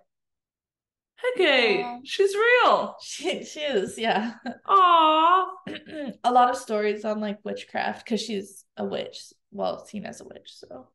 Hecate, 1.22 1.84
Aw. 1.84 2.00
she's 2.04 2.34
real. 2.36 2.96
She 3.02 3.44
she 3.44 3.60
is, 3.62 3.98
yeah. 3.98 4.36
Aww. 4.68 5.48
a 6.24 6.32
lot 6.32 6.50
of 6.50 6.56
stories 6.58 7.04
on 7.06 7.20
like 7.20 7.40
witchcraft 7.44 8.06
because 8.06 8.22
she's 8.22 8.64
a 8.78 8.86
witch. 8.86 9.34
Well, 9.52 9.86
seen 9.86 10.06
as 10.06 10.22
a 10.22 10.26
witch, 10.26 10.54
so 10.54 10.90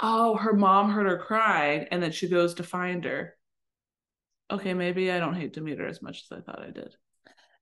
Oh, 0.00 0.36
her 0.36 0.52
mom 0.54 0.90
heard 0.90 1.06
her 1.06 1.18
crying 1.18 1.86
and 1.90 2.02
then 2.02 2.10
she 2.12 2.28
goes 2.28 2.54
to 2.54 2.62
find 2.62 3.04
her. 3.04 3.36
Okay, 4.50 4.74
maybe 4.74 5.10
I 5.12 5.18
don't 5.18 5.34
hate 5.36 5.52
Demeter 5.52 5.86
as 5.86 6.02
much 6.02 6.24
as 6.30 6.36
I 6.36 6.40
thought 6.40 6.60
I 6.62 6.70
did. 6.70 6.94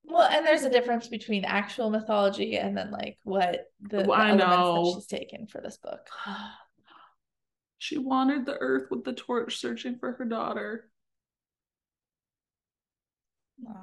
well, 0.05 0.29
and 0.29 0.47
there's 0.47 0.63
a 0.65 0.71
difference 0.71 1.09
between 1.09 1.45
actual 1.45 1.91
mythology 1.91 2.57
and 2.59 2.77
then 2.77 2.91
like 2.91 3.19
what 3.25 3.67
the, 3.81 4.05
the 4.05 4.05
Well, 4.05 4.19
I 4.21 4.29
elements 4.31 4.47
know. 4.47 4.85
that 4.85 4.95
she's 4.95 5.07
taken 5.07 5.47
for 5.47 5.61
this 5.61 5.77
book. 5.79 6.07
She 7.81 7.97
wandered 7.97 8.45
the 8.45 8.59
earth 8.59 8.89
with 8.91 9.05
the 9.05 9.15
torch 9.15 9.57
searching 9.57 9.97
for 9.99 10.13
her 10.13 10.27
daughter. 10.27 10.91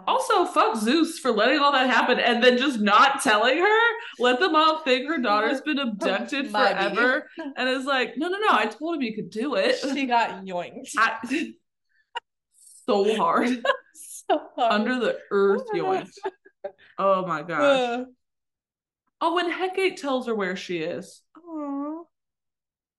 Also, 0.07 0.45
fuck 0.45 0.77
Zeus 0.77 1.17
for 1.17 1.31
letting 1.31 1.57
all 1.60 1.71
that 1.71 1.89
happen 1.89 2.19
and 2.19 2.43
then 2.43 2.60
just 2.60 2.79
not 2.79 3.21
telling 3.23 3.57
her. 3.57 3.79
Let 4.19 4.39
them 4.39 4.55
all 4.55 4.83
think 4.83 5.07
her 5.07 5.17
daughter's 5.17 5.62
been 5.62 5.79
abducted 5.79 6.51
forever. 6.51 7.27
And 7.39 7.67
it's 7.67 7.86
like, 7.86 8.17
no, 8.17 8.27
no, 8.29 8.38
no, 8.38 8.49
I 8.51 8.67
told 8.67 8.95
him 8.97 9.01
you 9.01 9.15
could 9.15 9.31
do 9.31 9.55
it. 9.55 9.77
she 9.93 10.05
got 10.05 10.45
yoinked 10.45 10.91
I- 10.95 11.17
so 12.86 13.15
hard. 13.15 13.49
so 13.95 14.41
hard. 14.55 14.71
Under 14.73 14.99
the 14.99 15.17
earth 15.31 15.63
yoinked. 15.73 16.13
Oh 16.99 17.25
my 17.25 17.41
gosh. 17.41 17.99
Uh, 17.99 18.05
Oh, 19.19 19.33
when 19.33 19.49
Hecate 19.49 19.97
tells 19.97 20.27
her 20.27 20.36
where 20.36 20.55
she 20.55 20.77
is. 20.77 21.23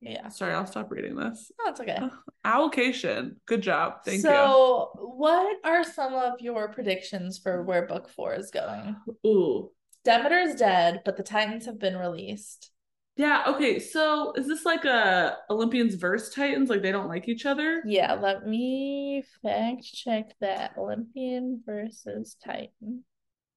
Yeah, 0.01 0.29
Sorry, 0.29 0.55
I'll 0.55 0.67
stop 0.67 0.91
reading 0.91 1.17
this. 1.17 1.51
no, 1.59 1.71
it's 1.71 1.81
okay. 1.81 1.99
Owlcation. 2.45 3.37
Good 3.47 3.63
job. 3.63 4.05
Thank 4.05 4.19
you. 4.19 4.23
so, 4.23 4.91
what 4.95 5.57
are 5.65 5.83
some 5.83 6.15
of 6.15 6.41
your 6.41 6.69
predictions 6.69 7.39
for 7.39 7.63
where 7.65 7.87
book 7.87 8.09
four 8.09 8.35
is 8.35 8.51
going? 8.51 8.97
Ooh. 9.27 9.71
Demeter 10.05 10.39
is 10.39 10.55
dead, 10.55 11.03
but 11.05 11.17
the 11.17 11.23
Titans 11.25 11.67
have 11.67 11.81
been 11.81 11.97
released. 11.97 12.71
Yeah, 13.17 13.43
okay. 13.49 13.81
So 13.81 14.33
is 14.35 14.47
this 14.47 14.65
like 14.65 14.85
a 14.85 15.37
Olympians 15.51 15.97
versus 15.97 16.33
Titans? 16.33 16.71
Like 16.71 16.83
they 16.83 16.93
don't 16.93 17.09
like 17.09 17.29
each 17.29 17.47
other? 17.47 17.83
Yeah, 17.85 18.15
let 18.15 18.47
me 18.47 19.25
fact 19.43 19.83
check 19.93 20.27
that. 20.41 20.75
Olympian 20.79 21.61
versus 21.67 22.37
Titan. 22.43 23.03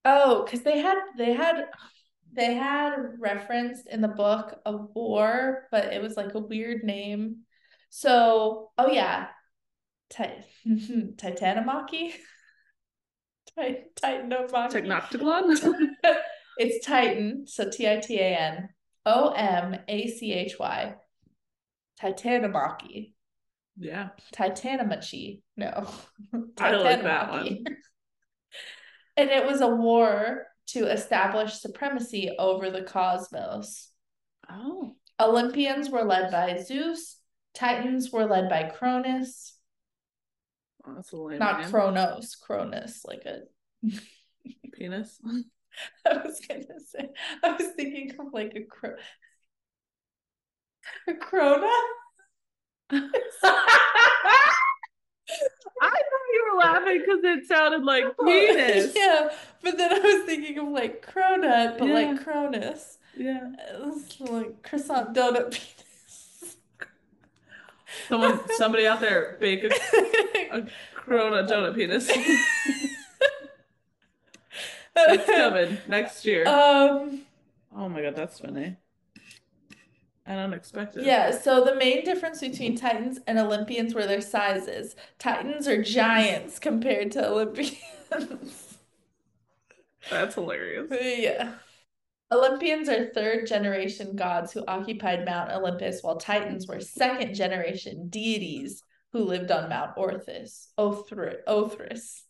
Oh, 0.04 0.44
because 0.44 0.62
they 0.62 0.80
had 0.80 0.98
they 1.16 1.34
had 1.34 1.66
they 2.34 2.54
had 2.54 2.96
referenced 3.20 3.88
in 3.88 4.02
the 4.02 4.08
book 4.08 4.60
a 4.66 4.76
war, 4.76 5.68
but 5.72 5.94
it 5.94 6.02
was 6.02 6.16
like 6.16 6.34
a 6.34 6.40
weird 6.40 6.84
name. 6.84 7.38
So, 7.90 8.72
oh 8.78 8.92
yeah, 8.92 9.28
Tit- 10.10 10.46
Titanomachy. 10.68 12.14
Tit- 13.58 13.96
Titanomachy. 14.02 14.72
Technoctagon? 14.72 15.94
it's 16.58 16.86
Titan, 16.86 17.46
so 17.48 17.70
T 17.70 17.90
I 17.90 17.98
T 17.98 18.18
A 18.20 18.38
N 18.38 18.70
O 19.06 19.32
M 19.32 19.76
A 19.88 20.08
C 20.08 20.34
H 20.34 20.56
Y. 20.60 20.96
Titanomachy. 22.02 23.14
yeah. 23.78 24.10
Titanomachi. 24.34 25.42
No. 25.58 25.88
I 26.60 26.72
like 26.72 27.04
that 27.04 27.30
one. 27.30 27.66
and 29.18 29.30
it 29.30 29.46
was 29.46 29.62
a 29.62 29.68
war 29.68 30.48
to 30.68 30.86
establish 30.86 31.60
supremacy 31.60 32.32
over 32.40 32.70
the 32.70 32.84
cosmos. 32.84 33.90
Oh. 34.50 34.96
Olympians 35.20 35.90
were 35.90 36.04
led 36.04 36.32
by 36.32 36.58
Zeus, 36.58 37.18
Titans 37.54 38.12
were 38.12 38.26
led 38.26 38.50
by 38.50 38.64
Cronus. 38.64 39.58
Oh, 40.86 40.96
that's 40.96 41.12
a 41.12 41.18
lame 41.18 41.40
Not. 41.40 41.66
Kronos, 41.66 42.36
Cronus, 42.36 43.06
like 43.06 43.26
a 43.26 43.42
Penis. 44.74 45.20
I 46.06 46.18
was 46.18 46.42
gonna 46.48 46.64
say 46.86 47.10
I 47.44 47.52
was 47.52 47.68
thinking 47.76 48.12
of 48.20 48.34
like 48.34 48.54
a 48.56 48.64
cro 48.64 48.96
a 51.08 51.14
crona. 51.14 51.70
I 55.82 55.90
thought 55.90 56.34
you 56.34 56.50
were 56.52 56.60
laughing 56.60 57.00
because 57.02 57.24
it 57.24 57.48
sounded 57.48 57.84
like 57.84 58.04
penis. 58.26 58.94
yeah, 58.96 59.30
but 59.64 59.78
then 59.78 59.94
I 59.94 60.00
was 60.00 60.26
thinking 60.26 60.58
of 60.60 60.68
like 60.70 61.06
cronut, 61.06 61.78
but 61.78 61.88
Yeah. 61.88 61.94
like 61.94 62.24
Cronus. 62.24 62.98
yeah. 63.16 63.52
It's 63.86 64.20
like 64.22 64.62
croissant 64.64 65.14
donut 65.16 65.52
penis. 65.52 66.58
Someone, 68.08 68.40
somebody 68.56 68.88
out 68.88 69.02
there, 69.02 69.38
bake 69.42 69.64
a, 69.66 69.68
a 70.56 70.66
Corona 70.96 71.44
donut 71.48 71.76
penis. 71.76 72.10
it's 74.96 75.26
coming 75.26 75.78
next 75.88 76.26
year. 76.26 76.48
Um 76.48 77.22
oh 77.76 77.90
my 77.90 78.02
god, 78.02 78.16
that's 78.16 78.40
funny. 78.40 78.78
And 80.26 80.40
unexpected. 80.40 81.06
yeah, 81.06 81.32
so 81.32 81.64
the 81.64 81.76
main 81.76 82.04
difference 82.06 82.42
between 82.42 82.78
Titans 82.78 83.20
and 83.26 83.40
Olympians 83.40 83.96
were 83.96 84.06
their 84.06 84.22
sizes. 84.22 84.96
Titans 85.18 85.68
are 85.68 85.82
giants 85.82 86.60
compared 86.60 87.12
to 87.14 87.28
Olympians. 87.28 87.78
That's 90.10 90.36
hilarious. 90.36 90.88
yeah. 91.20 91.54
Olympians 92.32 92.88
are 92.88 93.10
third 93.10 93.46
generation 93.48 94.16
gods 94.16 94.54
who 94.54 94.64
occupied 94.68 95.26
Mount 95.26 95.52
Olympus, 95.52 96.02
while 96.02 96.18
Titans 96.18 96.68
were 96.68 96.80
second 96.80 97.34
generation 97.34 98.08
deities 98.10 98.84
who 99.12 99.26
lived 99.26 99.52
on 99.52 99.70
Mount 99.70 99.98
Orthus. 99.98 100.68
Othri- 100.78 101.44
Othrys. 101.48 102.22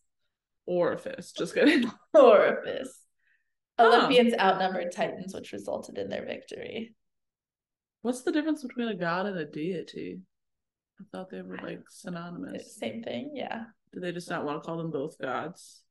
Orifice. 0.68 1.34
Just 1.34 1.54
kidding. 1.54 1.92
Orifice. 2.16 2.90
Huh. 3.78 3.88
Olympians 3.88 4.34
outnumbered 4.40 4.92
Titans, 4.92 5.34
which 5.36 5.52
resulted 5.52 5.98
in 5.98 6.10
their 6.10 6.26
victory. 6.26 6.96
What's 8.02 8.22
the 8.22 8.32
difference 8.32 8.64
between 8.64 8.88
a 8.88 8.96
god 8.96 9.28
and 9.28 9.38
a 9.38 9.46
deity? 9.46 10.20
I 11.00 11.04
thought 11.12 11.30
they 11.30 11.42
were 11.42 11.58
like 11.58 11.82
synonymous. 11.90 12.76
Same 12.76 13.04
thing, 13.04 13.32
yeah. 13.34 13.64
Do 13.94 14.00
they 14.00 14.12
just 14.12 14.30
not 14.30 14.46
want 14.46 14.62
to 14.62 14.66
call 14.66 14.78
them 14.78 14.92
both 14.92 15.20
gods? 15.20 15.82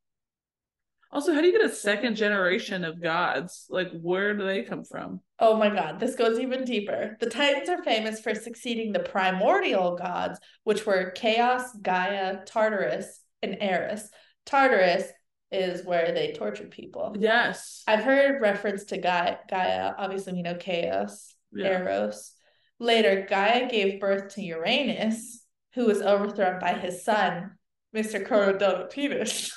Also, 1.13 1.35
how 1.35 1.41
do 1.41 1.49
you 1.49 1.59
get 1.59 1.69
a 1.69 1.75
second 1.75 2.15
generation 2.15 2.85
of 2.85 3.03
gods? 3.03 3.67
Like, 3.69 3.91
where 4.01 4.37
do 4.37 4.47
they 4.47 4.63
come 4.63 4.85
from? 4.85 5.21
Oh 5.41 5.57
my 5.57 5.69
god, 5.69 5.99
this 5.99 6.15
goes 6.15 6.39
even 6.39 6.65
deeper. 6.65 7.17
The 7.19 7.29
Titans 7.29 7.69
are 7.69 7.83
famous 7.83 8.21
for 8.21 8.33
succeeding 8.35 8.93
the 8.93 9.01
primordial 9.01 9.97
gods, 9.97 10.39
which 10.63 10.87
were 10.87 11.11
Chaos, 11.11 11.75
Gaia, 11.83 12.45
Tartarus, 12.45 13.21
and 13.43 13.57
Eris. 13.61 14.09
Tartarus 14.47 15.05
is 15.51 15.85
where 15.85 16.13
they 16.13 16.33
tortured 16.33 16.71
people. 16.71 17.17
Yes. 17.19 17.83
I've 17.89 18.05
heard 18.05 18.41
reference 18.41 18.85
to 18.87 18.99
Gaia. 18.99 19.39
Gaia, 19.49 19.95
obviously 19.99 20.35
we 20.35 20.43
know 20.43 20.55
Chaos, 20.55 21.35
Yeah. 21.53 21.81
Eros. 21.81 22.33
Later, 22.79 23.27
Gaia 23.29 23.69
gave 23.69 24.01
birth 24.01 24.35
to 24.35 24.43
Uranus, 24.43 25.45
who 25.75 25.87
was 25.87 26.01
overthrown 26.03 26.59
by 26.61 26.73
his 26.75 27.05
son, 27.05 27.53
Mr. 27.95 28.27
Chronodonopetus. 28.27 29.51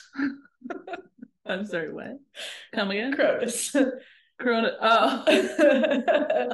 I'm 1.46 1.66
sorry, 1.66 1.94
what? 1.94 2.18
Come 2.74 2.92
again? 2.92 3.14
Cronus. 3.14 3.76
Corona. 4.40 4.72
Oh. 4.82 5.24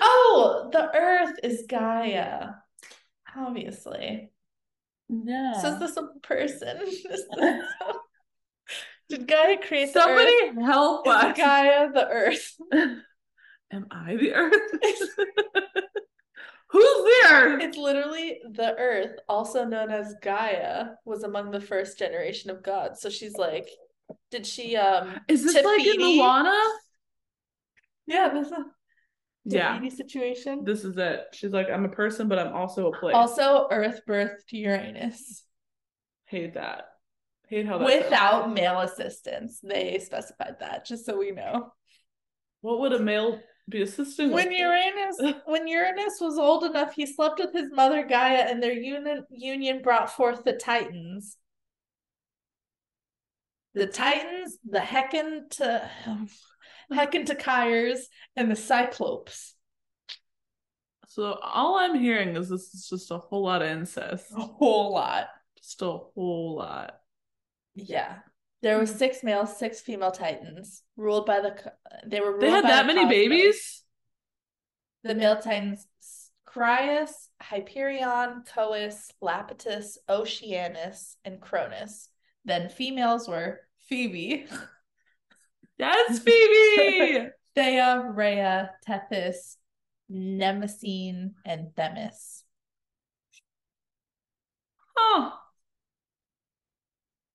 oh, 0.00 0.68
the 0.72 0.90
Earth 0.96 1.38
is 1.42 1.64
Gaia. 1.68 2.50
Obviously. 3.36 4.30
no. 5.08 5.52
So 5.60 5.74
is 5.74 5.78
this 5.80 5.96
a 5.96 6.08
person? 6.22 6.80
Did 9.10 9.28
Gaia 9.28 9.58
create 9.58 9.92
the 9.92 10.00
Somebody 10.00 10.62
help 10.62 11.06
Is 11.06 11.12
us. 11.12 11.36
Gaia 11.36 11.92
the 11.92 12.08
Earth? 12.08 12.56
Am 13.74 13.86
I 13.90 14.14
the 14.16 14.32
earth? 14.34 14.54
Who's 16.74 16.82
the 16.82 17.28
earth? 17.32 17.62
It's 17.62 17.76
literally 17.76 18.40
the 18.50 18.74
Earth, 18.76 19.16
also 19.28 19.64
known 19.64 19.90
as 19.90 20.14
Gaia, 20.22 20.86
was 21.04 21.22
among 21.22 21.52
the 21.52 21.60
first 21.60 21.98
generation 21.98 22.50
of 22.50 22.64
gods. 22.64 23.00
So 23.00 23.10
she's 23.10 23.36
like, 23.36 23.68
did 24.30 24.46
she 24.46 24.76
um 24.76 25.20
Is 25.28 25.44
this 25.44 25.64
like 25.64 25.86
in? 25.86 26.00
Moana? 26.00 26.60
yeah, 28.06 28.28
this 28.28 28.48
is 28.48 28.52
a 28.52 28.64
Yeah. 29.44 29.88
Situation. 29.88 30.64
This 30.64 30.84
is 30.84 30.96
it. 30.98 31.26
She's 31.32 31.52
like, 31.52 31.68
I'm 31.70 31.84
a 31.84 31.88
person, 31.90 32.28
but 32.28 32.40
I'm 32.40 32.52
also 32.52 32.92
a 32.92 32.98
place. 32.98 33.14
Also 33.14 33.68
Earth 33.70 34.00
birthed 34.08 34.46
to 34.48 34.56
Uranus. 34.56 35.44
Hate 36.26 36.54
that. 36.54 36.86
Hate 37.48 37.66
how 37.66 37.78
that 37.78 37.84
Without 37.84 38.52
male 38.52 38.80
assistance. 38.80 39.60
They 39.62 40.00
specified 40.00 40.56
that, 40.58 40.86
just 40.86 41.06
so 41.06 41.16
we 41.18 41.30
know. 41.30 41.72
What 42.62 42.80
would 42.80 42.94
a 42.94 42.98
male 42.98 43.38
be 43.68 43.82
assisting 43.82 44.30
When? 44.30 44.52
Uranus 44.52 45.16
when 45.46 45.66
Uranus 45.66 46.18
was 46.20 46.38
old 46.38 46.64
enough, 46.64 46.94
he 46.94 47.06
slept 47.06 47.38
with 47.38 47.52
his 47.52 47.70
mother 47.72 48.04
Gaia, 48.04 48.46
and 48.48 48.62
their 48.62 48.72
union 48.72 49.24
union 49.30 49.82
brought 49.82 50.10
forth 50.10 50.44
the 50.44 50.52
Titans. 50.52 51.36
the 53.74 53.86
Titans, 53.86 54.58
the 54.68 54.78
Heckin 54.78 55.50
to 55.50 55.90
Hecatoncheires, 56.92 58.00
and 58.36 58.50
the 58.50 58.56
Cyclopes. 58.56 59.54
So 61.08 61.38
all 61.40 61.76
I'm 61.76 61.98
hearing 61.98 62.36
is 62.36 62.48
this 62.48 62.74
is 62.74 62.88
just 62.88 63.10
a 63.10 63.18
whole 63.18 63.44
lot 63.44 63.62
of 63.62 63.68
incest. 63.68 64.26
A 64.36 64.40
whole 64.40 64.92
lot. 64.92 65.28
Just 65.56 65.80
a 65.82 65.86
whole 65.86 66.56
lot. 66.56 66.96
Yeah. 67.74 68.18
There 68.64 68.78
were 68.78 68.86
hmm. 68.86 68.96
six 68.96 69.22
male, 69.22 69.46
six 69.46 69.82
female 69.82 70.10
Titans 70.10 70.84
ruled 70.96 71.26
by 71.26 71.40
the. 71.40 71.54
They 72.06 72.20
were. 72.20 72.30
Ruled 72.30 72.40
They 72.40 72.48
had 72.48 72.64
that 72.64 72.86
many 72.86 73.00
cosmos. 73.00 73.14
babies? 73.14 73.82
The 75.02 75.14
male 75.14 75.38
Titans: 75.38 75.86
Crius, 76.46 77.28
Hyperion, 77.42 78.44
Coeus, 78.50 79.10
Iapetus, 79.22 79.98
Oceanus, 80.08 81.18
and 81.26 81.42
Cronus. 81.42 82.08
Then 82.46 82.70
females 82.70 83.28
were 83.28 83.60
Phoebe, 83.86 84.46
Yes, 85.78 86.20
Phoebe. 86.20 87.28
Thea, 87.54 88.12
Rhea, 88.14 88.70
Tethys, 88.88 89.56
Mnemosyne, 90.10 91.34
and 91.44 91.76
Themis. 91.76 92.44
huh. 94.96 95.32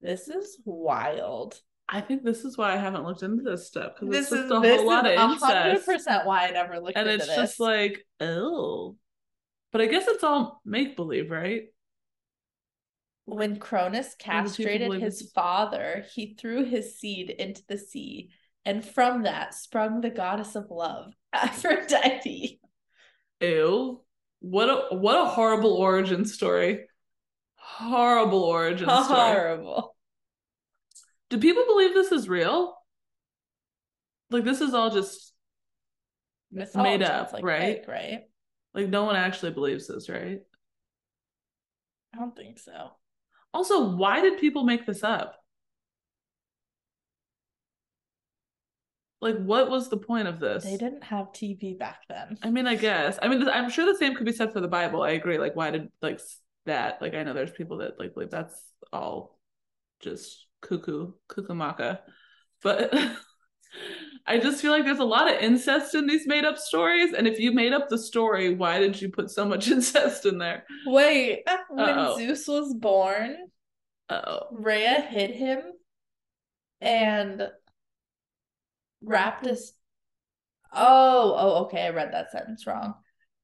This 0.02 0.28
is 0.28 0.60
wild. 0.66 1.60
I 1.88 2.02
think 2.02 2.24
this 2.24 2.46
is 2.46 2.58
why 2.58 2.74
I 2.74 2.78
haven't 2.78 3.04
looked 3.04 3.24
into 3.24 3.42
this 3.44 3.68
stuff 3.68 3.94
because 4.00 4.10
This 4.14 4.32
it's 4.32 4.32
just 4.32 4.46
is 4.46 4.52
a 4.52 4.60
this 4.60 4.78
whole 4.78 4.88
lot 4.88 5.06
is 5.08 5.18
of 5.20 5.32
incest, 5.32 5.86
percent 5.86 6.26
why 6.26 6.48
I 6.48 6.52
never 6.52 6.80
looked 6.80 6.98
into 6.98 7.04
this. 7.04 7.14
and 7.14 7.22
it's 7.22 7.28
this. 7.28 7.36
just 7.36 7.60
like 7.60 8.06
oh. 8.20 8.96
But 9.72 9.82
I 9.82 9.86
guess 9.88 10.08
it's 10.08 10.24
all 10.24 10.62
make 10.66 10.96
believe, 10.96 11.30
right? 11.32 11.64
when 13.26 13.58
Cronus 13.60 14.16
castrated 14.18 14.92
his 15.02 15.32
father, 15.36 16.04
he 16.16 16.34
threw 16.34 16.66
his 16.66 16.98
seed 16.98 17.30
into 17.30 17.62
the 17.68 17.78
sea, 17.78 18.32
and 18.66 18.84
from 18.84 19.24
that 19.24 19.54
sprung 19.54 20.02
the 20.02 20.10
goddess 20.10 20.56
of 20.56 20.72
love, 20.72 21.14
Aphrodite. 21.34 22.60
Ew. 23.42 24.02
What 24.42 24.70
a 24.70 24.96
what 24.96 25.22
a 25.22 25.26
horrible 25.30 25.74
origin 25.74 26.26
story. 26.26 26.86
Horrible 27.78 28.44
origin 28.44 28.88
story. 29.04 29.06
Horrible. 29.08 29.96
Do 31.30 31.38
people 31.38 31.66
believe 31.66 31.94
this 31.94 32.12
is 32.12 32.28
real? 32.28 32.76
Like 34.32 34.44
this 34.44 34.62
is 34.62 34.74
all 34.74 34.90
just 34.90 35.34
Mythology, 36.52 36.80
oh, 36.80 36.98
Made 36.98 37.04
up, 37.04 37.32
like 37.34 37.44
right? 37.44 37.78
fake, 37.78 37.88
right? 37.88 38.22
like 38.74 38.90
no 38.90 39.04
one 39.04 39.16
actually 39.16 39.52
believes 39.52 39.88
this, 39.88 40.10
right? 40.10 40.40
I 42.14 42.18
don't 42.18 42.36
think 42.36 42.58
so. 42.60 42.92
Also, 43.54 43.96
why 43.96 44.22
did 44.22 44.40
people 44.40 44.64
make 44.64 44.86
this 44.86 45.04
up? 45.04 45.36
Like 49.22 49.38
what 49.38 49.70
was 49.70 49.90
the 49.90 49.98
point 49.98 50.28
of 50.28 50.40
this? 50.40 50.64
They 50.64 50.78
didn't 50.78 51.04
have 51.04 51.34
TV 51.34 51.78
back 51.78 52.02
then. 52.08 52.38
I 52.42 52.50
mean, 52.50 52.68
I 52.68 52.76
guess. 52.76 53.20
I 53.22 53.28
mean, 53.28 53.48
I'm 53.48 53.70
sure 53.70 53.86
the 53.86 53.98
same 53.98 54.16
could 54.16 54.26
be 54.26 54.32
said 54.32 54.54
for 54.54 54.62
the 54.62 54.68
Bible. 54.68 55.02
I 55.04 55.12
agree. 55.12 55.38
Like, 55.38 55.56
why 55.56 55.72
did 55.72 55.90
like 56.02 56.20
that? 56.66 57.02
Like, 57.02 57.14
I 57.14 57.24
know 57.24 57.34
there's 57.34 57.52
people 57.52 57.78
that 57.78 58.00
like 58.00 58.14
believe 58.14 58.30
that's 58.32 58.56
all 58.92 59.40
just 60.00 60.46
cuckoo, 60.62 61.14
cuckoo-maka. 61.28 62.02
But 62.62 62.94
I 64.28 64.38
just 64.40 64.62
feel 64.62 64.72
like 64.72 64.86
there's 64.86 65.00
a 65.00 65.04
lot 65.04 65.34
of 65.34 65.42
incest 65.42 65.96
in 65.96 66.08
these 66.08 66.28
made 66.28 66.46
up 66.46 66.58
stories. 66.58 67.14
And 67.14 67.28
if 67.28 67.40
you 67.40 67.52
made 67.52 67.74
up 67.74 67.90
the 67.90 67.98
story, 67.98 68.54
why 68.54 68.80
did 68.80 69.02
you 69.02 69.10
put 69.10 69.30
so 69.32 69.46
much 69.46 69.68
incest 69.72 70.26
in 70.26 70.38
there? 70.38 70.66
Wait, 70.86 71.44
when 71.70 71.90
Uh-oh. 71.90 72.18
Zeus 72.18 72.48
was 72.48 72.74
born, 72.74 73.36
Oh, 74.10 74.48
Rhea 74.52 75.02
hid 75.02 75.32
him 75.32 75.60
and 76.82 77.48
wrapped 79.04 79.46
his. 79.46 79.74
Oh, 80.74 81.36
oh, 81.38 81.66
okay. 81.66 81.86
I 81.86 81.90
read 81.90 82.14
that 82.14 82.32
sentence 82.32 82.66
wrong. 82.66 82.96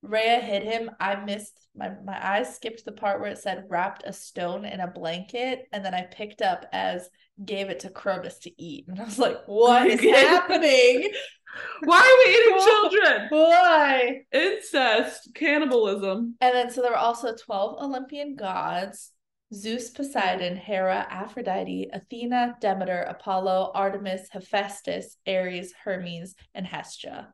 Rhea 0.08 0.40
hid 0.40 0.64
him. 0.64 0.92
I 1.00 1.16
missed 1.16 1.68
my 1.76 1.92
my 2.04 2.18
eyes 2.26 2.56
skipped 2.56 2.86
the 2.86 2.92
part 2.92 3.20
where 3.20 3.32
it 3.32 3.38
said 3.38 3.66
wrapped 3.70 4.04
a 4.06 4.14
stone 4.14 4.66
in 4.66 4.80
a 4.80 4.88
blanket, 4.88 5.68
and 5.72 5.84
then 5.84 5.94
I 5.94 6.04
picked 6.04 6.42
up 6.42 6.66
as 6.72 7.10
gave 7.44 7.70
it 7.70 7.82
to 7.82 7.90
Cronus 7.90 8.40
to 8.40 8.62
eat, 8.62 8.88
and 8.88 9.00
I 9.00 9.06
was 9.06 9.20
like, 9.20 9.38
"What 9.46 9.88
is 9.88 10.02
happening? 10.02 11.12
why 11.84 12.00
are 12.00 12.26
we 12.26 12.36
eating 12.36 12.66
children? 12.66 13.28
Why?" 13.30 14.22
Incest, 14.32 15.34
cannibalism. 15.36 16.36
And 16.42 16.56
then 16.56 16.70
so 16.70 16.82
there 16.82 16.92
were 16.92 16.98
also 16.98 17.36
12 17.36 17.82
Olympian 17.82 18.36
gods 18.36 19.12
Zeus, 19.54 19.90
Poseidon, 19.90 20.56
Hera, 20.58 21.06
Aphrodite, 21.10 21.90
Athena, 21.94 22.58
Demeter, 22.60 23.02
Apollo, 23.04 23.72
Artemis, 23.74 24.28
Hephaestus, 24.32 25.18
Ares, 25.28 25.74
Hermes, 25.84 26.36
and 26.54 26.66
Hestia, 26.66 27.16
Who 27.16 27.24
the 27.24 27.24
hell 27.24 27.34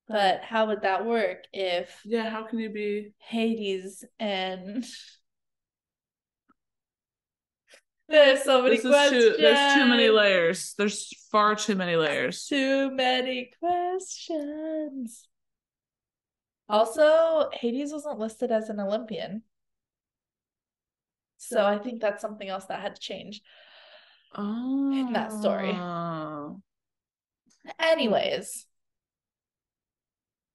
But 0.07 0.41
how 0.41 0.67
would 0.67 0.81
that 0.81 1.05
work 1.05 1.45
if 1.53 2.01
Yeah, 2.03 2.29
how 2.29 2.43
can 2.43 2.59
you 2.59 2.69
be? 2.69 3.13
Hades 3.19 4.03
and 4.19 4.83
there's 8.09 8.43
so 8.43 8.63
many 8.63 8.79
questions. 8.79 9.23
too. 9.23 9.35
There's 9.39 9.73
too 9.75 9.85
many 9.85 10.09
layers. 10.09 10.73
There's 10.77 11.09
far 11.31 11.55
too 11.55 11.75
many 11.75 11.95
layers. 11.95 12.45
Too 12.45 12.91
many 12.91 13.51
questions. 13.59 15.27
Also, 16.67 17.49
Hades 17.53 17.93
wasn't 17.93 18.19
listed 18.19 18.51
as 18.51 18.69
an 18.69 18.79
Olympian. 18.79 19.43
So 21.37 21.65
I 21.65 21.77
think 21.77 22.01
that's 22.01 22.21
something 22.21 22.49
else 22.49 22.65
that 22.65 22.81
had 22.81 22.95
to 22.95 23.01
change. 23.01 23.41
Oh, 24.35 24.91
In 24.93 25.13
that 25.13 25.31
story. 25.31 25.71
Ah. 25.73 26.51
Anyways, 27.79 28.65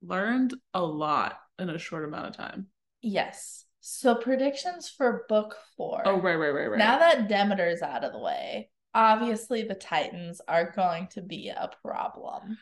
learned 0.02 0.54
a 0.72 0.82
lot 0.82 1.38
in 1.58 1.70
a 1.70 1.78
short 1.78 2.04
amount 2.04 2.26
of 2.26 2.36
time. 2.36 2.66
yes. 3.02 3.60
So 3.86 4.14
predictions 4.14 4.88
for 4.88 5.26
book 5.28 5.58
four. 5.76 6.00
Oh, 6.06 6.18
right, 6.18 6.36
right, 6.36 6.48
right, 6.54 6.70
right. 6.70 6.78
Now 6.78 6.98
that 7.00 7.28
Demeter's 7.28 7.82
out 7.82 8.02
of 8.02 8.12
the 8.14 8.18
way, 8.18 8.70
obviously 8.94 9.62
the 9.64 9.74
Titans 9.74 10.40
are 10.48 10.72
going 10.74 11.08
to 11.08 11.20
be 11.20 11.50
a 11.50 11.68
problem. 11.82 12.56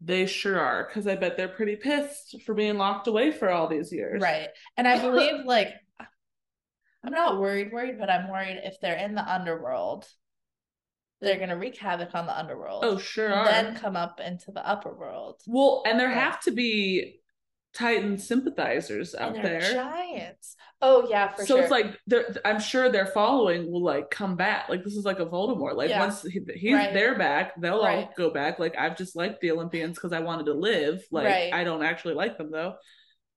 they 0.00 0.26
sure 0.26 0.60
are, 0.60 0.84
because 0.86 1.08
I 1.08 1.16
bet 1.16 1.36
they're 1.36 1.48
pretty 1.48 1.74
pissed 1.74 2.42
for 2.46 2.54
being 2.54 2.78
locked 2.78 3.08
away 3.08 3.32
for 3.32 3.50
all 3.50 3.66
these 3.66 3.90
years. 3.92 4.22
Right. 4.22 4.50
And 4.76 4.86
I 4.86 5.00
believe 5.00 5.40
like 5.44 5.70
I'm 7.04 7.12
not 7.12 7.38
worried, 7.40 7.72
worried, 7.72 7.98
but 7.98 8.10
I'm 8.10 8.28
worried 8.30 8.60
if 8.64 8.80
they're 8.80 8.96
in 8.96 9.14
the 9.14 9.30
underworld, 9.32 10.06
they're 11.20 11.38
gonna 11.38 11.56
wreak 11.56 11.76
havoc 11.76 12.14
on 12.14 12.26
the 12.26 12.38
underworld. 12.38 12.84
Oh, 12.84 12.98
sure 12.98 13.26
and 13.30 13.34
are. 13.34 13.44
then 13.46 13.76
come 13.76 13.96
up 13.96 14.20
into 14.20 14.52
the 14.52 14.66
upper 14.66 14.92
world. 14.94 15.40
well, 15.46 15.82
and 15.86 15.98
there 15.98 16.10
have 16.10 16.40
to 16.42 16.50
be 16.50 17.20
Titan 17.74 18.18
sympathizers 18.18 19.14
out 19.16 19.34
there. 19.34 19.60
giants. 19.60 20.54
Oh 20.80 21.08
yeah, 21.10 21.32
for 21.32 21.44
so 21.44 21.54
sure. 21.56 21.62
it's 21.62 21.70
like 21.70 21.98
they're 22.06 22.36
I'm 22.44 22.60
sure 22.60 22.88
their 22.88 23.06
following 23.06 23.70
will 23.70 23.82
like 23.82 24.10
come 24.10 24.36
back. 24.36 24.68
Like 24.68 24.84
this 24.84 24.94
is 24.94 25.04
like 25.04 25.18
a 25.18 25.26
Voldemort. 25.26 25.74
Like 25.74 25.90
Yeah. 25.90 25.98
once 26.00 26.22
he, 26.22 26.40
he's 26.54 26.74
Right. 26.74 26.94
they're 26.94 27.18
back, 27.18 27.60
they'll 27.60 27.78
all 27.78 27.82
Right. 27.84 28.14
go 28.16 28.30
back. 28.30 28.58
Like 28.60 28.76
I've 28.78 28.96
just 28.96 29.16
liked 29.16 29.40
the 29.40 29.50
Olympians 29.50 29.96
because 29.96 30.12
I 30.12 30.20
wanted 30.20 30.46
to 30.46 30.54
live. 30.54 31.02
Like 31.10 31.26
Right. 31.26 31.52
I 31.52 31.64
don't 31.64 31.82
actually 31.82 32.14
like 32.14 32.38
them 32.38 32.50
though. 32.52 32.74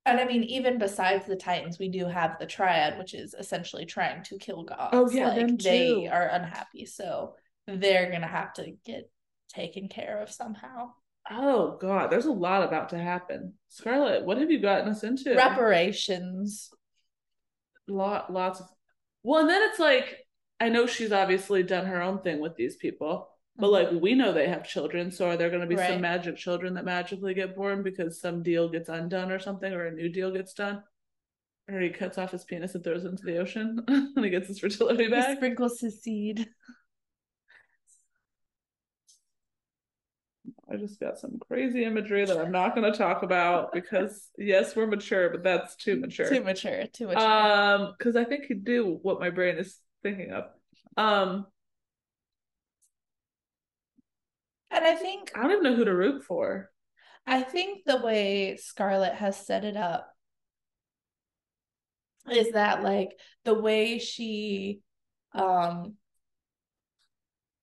And 0.07 0.19
I 0.19 0.25
mean, 0.25 0.43
even 0.43 0.77
besides 0.77 1.25
the 1.25 1.35
Titans, 1.35 1.77
we 1.77 1.89
do 1.89 2.05
have 2.05 2.37
the 2.39 2.45
Triad, 2.45 2.97
which 2.97 3.13
is 3.13 3.35
essentially 3.37 3.85
trying 3.85 4.23
to 4.23 4.37
kill 4.37 4.63
gods. 4.63 4.89
Oh, 4.93 5.09
yeah, 5.09 5.29
like 5.29 5.59
they 5.59 6.07
are 6.07 6.27
unhappy, 6.27 6.85
so 6.85 7.35
they're 7.67 8.09
gonna 8.11 8.27
have 8.27 8.53
to 8.53 8.73
get 8.85 9.11
taken 9.49 9.89
care 9.89 10.21
of 10.21 10.31
somehow. 10.31 10.91
Oh 11.29 11.77
god, 11.79 12.09
there's 12.09 12.25
a 12.25 12.31
lot 12.31 12.63
about 12.63 12.89
to 12.89 12.97
happen. 12.97 13.53
Scarlett, 13.67 14.23
what 14.23 14.37
have 14.37 14.49
you 14.49 14.59
gotten 14.59 14.89
us 14.89 15.03
into? 15.03 15.35
Reparations. 15.35 16.69
lot 17.87 18.31
lots 18.31 18.59
of 18.59 18.67
well 19.23 19.39
and 19.41 19.49
then 19.49 19.61
it's 19.63 19.79
like 19.79 20.17
i 20.59 20.67
know 20.67 20.85
she's 20.85 21.13
obviously 21.13 21.63
done 21.63 21.85
her 21.85 22.01
own 22.01 22.19
thing 22.19 22.41
with 22.41 22.53
these 22.57 22.75
people 22.75 23.29
but 23.57 23.71
like 23.71 23.89
we 23.91 24.13
know 24.13 24.31
they 24.33 24.47
have 24.47 24.67
children 24.67 25.11
so 25.11 25.27
are 25.29 25.37
there 25.37 25.49
going 25.49 25.61
to 25.61 25.67
be 25.67 25.75
Right. 25.75 25.89
some 25.91 26.01
magic 26.01 26.37
children 26.37 26.73
that 26.75 26.85
magically 26.85 27.33
get 27.33 27.55
born 27.55 27.83
because 27.83 28.19
some 28.21 28.43
deal 28.43 28.69
gets 28.69 28.89
undone 28.89 29.31
or 29.31 29.39
something 29.39 29.71
or 29.73 29.85
a 29.87 29.91
new 29.91 30.09
deal 30.09 30.31
gets 30.31 30.53
done 30.53 30.83
or 31.69 31.79
he 31.81 31.89
cuts 31.89 32.17
off 32.17 32.31
his 32.31 32.43
penis 32.45 32.75
and 32.75 32.83
throws 32.83 33.03
it 33.03 33.09
into 33.09 33.23
the 33.25 33.37
ocean 33.37 33.83
and 33.87 34.23
he 34.23 34.29
gets 34.29 34.47
his 34.47 34.59
fertility 34.59 35.05
He 35.05 35.09
back 35.09 35.37
sprinkles 35.37 35.79
his 35.79 36.01
seed. 36.01 36.47
i 40.71 40.75
just 40.75 40.99
got 40.99 41.17
some 41.17 41.39
crazy 41.47 41.83
imagery 41.83 42.25
that 42.25 42.37
i'm 42.37 42.51
not 42.51 42.75
going 42.75 42.89
to 42.89 42.97
talk 42.97 43.23
about 43.23 43.71
because 43.73 44.29
yes 44.37 44.75
we're 44.75 44.87
mature 44.87 45.29
but 45.29 45.43
that's 45.43 45.75
too 45.75 45.97
mature 45.97 46.29
Too 46.29 46.43
mature. 46.43 46.83
Too 46.93 47.07
mature. 47.07 47.21
um 47.21 47.93
because 47.97 48.15
i 48.15 48.23
think 48.23 48.45
he'd 48.45 48.63
do 48.63 48.99
what 49.01 49.19
my 49.19 49.29
brain 49.29 49.57
is 49.57 49.77
thinking 50.03 50.31
of 50.31 50.45
um 50.95 51.45
and 54.71 54.85
I 54.85 54.95
think 54.95 55.31
I 55.35 55.41
don't 55.41 55.51
even 55.51 55.63
know 55.63 55.75
who 55.75 55.85
to 55.85 55.95
root 55.95 56.23
for. 56.23 56.69
I 57.25 57.41
think 57.41 57.83
the 57.85 57.97
way 57.97 58.57
Scarlett 58.57 59.15
has 59.15 59.35
set 59.35 59.65
it 59.65 59.75
up 59.75 60.13
is 62.31 62.51
that 62.53 62.83
like 62.83 63.11
the 63.45 63.53
way 63.53 63.99
she 63.99 64.81
um 65.33 65.95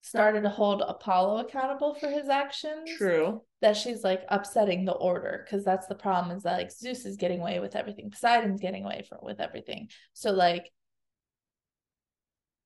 started 0.03 0.43
to 0.43 0.51
hold 0.51 0.83
Apollo 0.87 1.39
accountable 1.39 1.95
for 1.95 2.09
his 2.09 2.29
actions 2.29 2.91
True. 2.99 3.43
that 3.63 3.75
she's 3.75 4.05
like 4.05 4.23
upsetting 4.29 4.85
the 4.85 4.93
order 4.93 5.45
because 5.45 5.65
that's 5.65 5.87
the 5.87 5.95
problem 5.95 6.37
is 6.37 6.43
that 6.43 6.59
like 6.59 6.71
Zeus 6.71 7.07
is 7.07 7.17
getting 7.17 7.41
away 7.41 7.59
with 7.59 7.75
everything 7.75 8.11
Poseidon's 8.11 8.61
getting 8.61 8.85
away 8.85 9.05
from 9.09 9.21
with 9.23 9.41
everything 9.41 9.89
so 10.13 10.31
like 10.31 10.71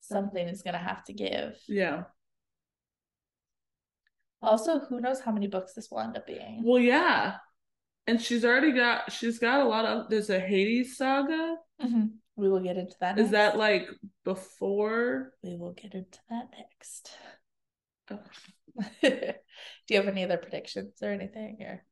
something 0.00 0.48
is 0.48 0.62
gonna 0.62 0.78
have 0.78 1.04
to 1.04 1.12
give 1.12 1.56
Yeah. 1.68 2.04
Also 4.42 4.80
who 4.80 5.00
knows 5.00 5.20
how 5.20 5.32
many 5.32 5.46
books 5.46 5.74
this 5.74 5.90
will 5.90 6.00
end 6.00 6.16
up 6.16 6.26
being 6.26 6.62
Well, 6.64 6.78
yeah. 6.80 7.36
And 8.06 8.20
she's 8.22 8.44
already 8.44 8.72
got 8.72 9.12
she's 9.12 9.38
got 9.38 9.60
a 9.60 9.68
lot 9.68 9.84
of 9.84 10.08
there's 10.10 10.30
a 10.30 10.40
Hades 10.40 10.96
saga. 10.96 11.56
Mhm. 11.82 12.12
we 12.36 12.48
will 12.48 12.60
get 12.60 12.76
into 12.76 12.96
that 13.00 13.18
Is 13.18 13.30
that 13.32 13.56
like 13.58 13.88
before? 14.24 15.32
we 15.42 15.56
will 15.56 15.72
get 15.72 15.94
into 15.94 16.18
that 16.30 16.48
next 16.56 17.10
Oh. 18.10 18.20
do 19.02 19.34
you 19.90 19.96
have 19.96 20.08
any 20.08 20.24
other 20.24 20.38
predictions 20.38 21.02
or 21.02 21.10
anything 21.10 21.58
or 21.60 21.84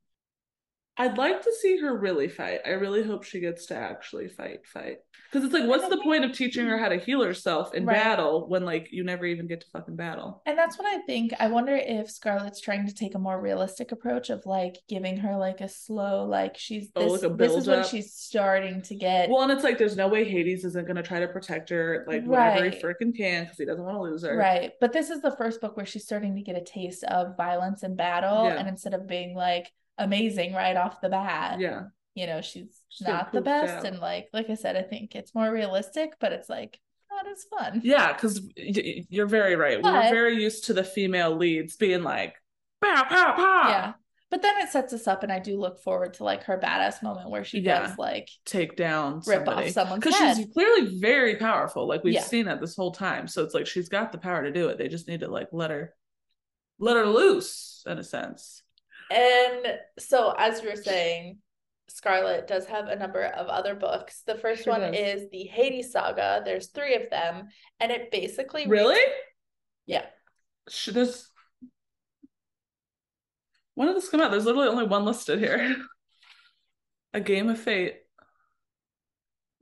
I'd 0.99 1.19
like 1.19 1.43
to 1.43 1.53
see 1.61 1.79
her 1.81 1.95
really 1.97 2.29
fight. 2.29 2.61
I 2.65 2.71
really 2.71 3.03
hope 3.03 3.23
she 3.25 3.41
gets 3.41 3.67
to 3.67 3.77
actually 3.77 4.29
fight, 4.29 4.67
fight. 4.67 4.99
Because 5.31 5.45
it's 5.45 5.53
like, 5.53 5.69
what's 5.69 5.89
the 5.89 5.99
point 6.03 6.25
of 6.25 6.33
teaching 6.33 6.67
her 6.67 6.79
how 6.79 6.89
to 6.89 6.97
heal 6.97 7.23
herself 7.23 7.75
in 7.75 7.85
Right. 7.85 7.97
battle 7.97 8.49
when 8.49 8.65
like 8.65 8.89
you 8.93 9.05
never 9.05 9.27
even 9.27 9.47
get 9.47 9.61
to 9.61 9.67
fucking 9.73 9.97
battle? 9.97 10.41
And 10.47 10.57
that's 10.57 10.79
what 10.79 10.87
I 10.87 11.03
think. 11.03 11.35
I 11.39 11.49
wonder 11.49 11.75
if 11.77 12.09
Scarlett's 12.11 12.61
trying 12.61 12.87
to 12.87 12.95
take 12.95 13.15
a 13.15 13.19
more 13.19 13.39
realistic 13.41 13.93
approach 13.93 14.31
of 14.31 14.47
like 14.47 14.79
giving 14.89 15.19
her 15.19 15.37
like 15.37 15.61
a 15.61 15.69
slow, 15.69 16.25
like 16.25 16.57
she's 16.57 16.89
Oh, 16.97 17.13
this, 17.13 17.23
like 17.23 17.37
this 17.37 17.53
is 17.55 17.67
when 17.67 17.85
she's 17.85 18.15
starting 18.15 18.81
to 18.83 18.95
get 18.95 19.29
Well, 19.29 19.43
and 19.43 19.53
it's 19.53 19.65
like 19.65 19.77
there's 19.77 19.97
no 19.97 20.09
way 20.09 20.25
Hades 20.25 20.65
isn't 20.65 20.87
gonna 20.87 21.03
try 21.03 21.21
to 21.21 21.29
protect 21.29 21.69
her 21.71 22.05
like 22.09 22.25
whatever 22.25 22.65
he 22.65 22.71
Right. 22.71 22.83
freaking 22.83 23.15
can 23.15 23.45
because 23.45 23.59
he 23.59 23.67
doesn't 23.67 23.85
want 23.85 23.97
to 23.97 24.01
lose 24.03 24.23
her. 24.23 24.37
right. 24.37 24.73
But 24.81 24.93
this 24.95 25.11
is 25.11 25.21
the 25.21 25.37
first 25.37 25.61
book 25.61 25.77
where 25.77 25.85
she's 25.87 26.05
starting 26.05 26.37
to 26.37 26.43
get 26.43 26.57
a 26.57 26.65
taste 26.65 27.05
of 27.05 27.37
violence 27.37 27.83
and 27.83 27.97
battle. 27.99 28.45
Yeah. 28.47 28.55
And 28.55 28.69
instead 28.69 28.95
of 28.95 29.07
being 29.07 29.35
like 29.35 29.71
amazing 29.99 30.53
right 30.55 30.77
off 30.77 31.01
the 31.01 31.09
bat, 31.09 31.59
Yeah. 31.61 31.85
you 32.15 32.27
know, 32.27 32.41
she's 32.41 32.83
not 33.01 33.33
the 33.33 33.41
best. 33.41 33.73
out. 33.73 33.87
And 33.87 33.99
like 34.01 34.29
like 34.33 34.51
I 34.51 34.55
said, 34.55 34.77
I 34.77 34.83
think 34.83 35.15
it's 35.15 35.35
more 35.35 35.51
realistic, 35.51 36.15
but 36.21 36.33
it's 36.33 36.49
like 36.49 36.79
not 37.11 37.27
as 37.29 37.45
fun. 37.45 37.81
Yeah, 37.85 38.13
because 38.13 38.41
you're 38.57 39.27
very 39.27 39.57
right. 39.57 39.79
we 39.79 39.83
But- 39.83 40.05
were 40.05 40.11
very 40.11 40.43
used 40.43 40.65
to 40.65 40.75
the 40.75 40.85
female 40.85 41.35
leads 41.35 41.77
being 41.77 42.03
like, 42.03 42.35
pow, 42.83 43.05
pow, 43.09 43.33
pow. 43.35 43.69
Yeah. 43.69 43.93
But 44.29 44.43
then 44.43 44.59
it 44.59 44.69
sets 44.71 44.93
us 44.93 45.07
up 45.07 45.23
and 45.23 45.31
I 45.33 45.39
do 45.39 45.57
look 45.59 45.79
forward 45.81 46.15
to 46.15 46.25
like 46.25 46.43
her 46.45 46.59
badass 46.59 47.01
moment 47.03 47.31
where 47.31 47.45
she 47.45 47.61
Yeah. 47.61 47.87
does 47.87 47.97
like 47.97 48.29
Take 48.45 48.77
down 48.77 49.23
rip 49.25 49.47
somebody. 49.47 49.69
off 49.69 49.73
someone's 49.73 50.05
Because 50.05 50.37
she's 50.37 50.53
clearly 50.53 50.99
very 50.99 51.37
powerful. 51.37 51.87
Like 51.87 52.03
we've 52.03 52.15
Yeah. 52.15 52.23
seen 52.23 52.47
that 52.47 52.61
this 52.61 52.75
whole 52.75 52.91
time. 52.91 53.29
So 53.29 53.45
it's 53.45 53.55
like 53.55 53.69
she's 53.69 53.89
got 53.89 54.11
the 54.11 54.19
power 54.19 54.43
to 54.43 54.51
do 54.51 54.69
it. 54.69 54.79
They 54.79 54.89
just 54.89 55.07
need 55.09 55.21
to 55.21 55.29
like 55.29 55.49
let 55.53 55.71
her 55.71 55.95
let 56.81 56.97
her 56.97 57.07
loose 57.07 57.85
in 57.87 57.99
a 57.99 58.03
sense. 58.05 58.63
And 59.11 59.79
so, 59.99 60.35
as 60.37 60.63
you 60.63 60.69
were 60.71 60.77
saying, 60.77 61.39
scarlett 61.89 62.47
does 62.49 62.67
have 62.67 62.89
a 62.89 62.97
number 62.97 63.23
of 63.23 63.47
other 63.47 63.75
books. 63.75 64.23
The 64.27 64.35
first 64.35 64.65
Sure 64.65 64.73
one 64.73 64.81
does. 64.93 64.97
is 65.23 65.31
the 65.31 65.45
Hades 65.45 65.93
Saga. 65.93 66.43
There's 66.45 66.69
three 66.69 66.95
of 66.97 67.09
them, 67.11 67.49
and 67.81 67.93
it 67.93 68.11
basically 68.11 68.67
Really? 68.67 69.01
yeah. 69.87 70.07
Should 70.69 70.95
this 70.95 71.31
when 73.75 73.89
did 73.89 73.97
this 73.97 74.09
come 74.09 74.21
out? 74.23 74.31
There's 74.31 74.47
literally 74.47 74.69
only 74.69 74.87
one 74.87 75.05
listed 75.05 75.39
here. 75.39 75.77
A 77.13 77.21
Game 77.21 77.49
of 77.49 77.59
Fate. 77.61 77.99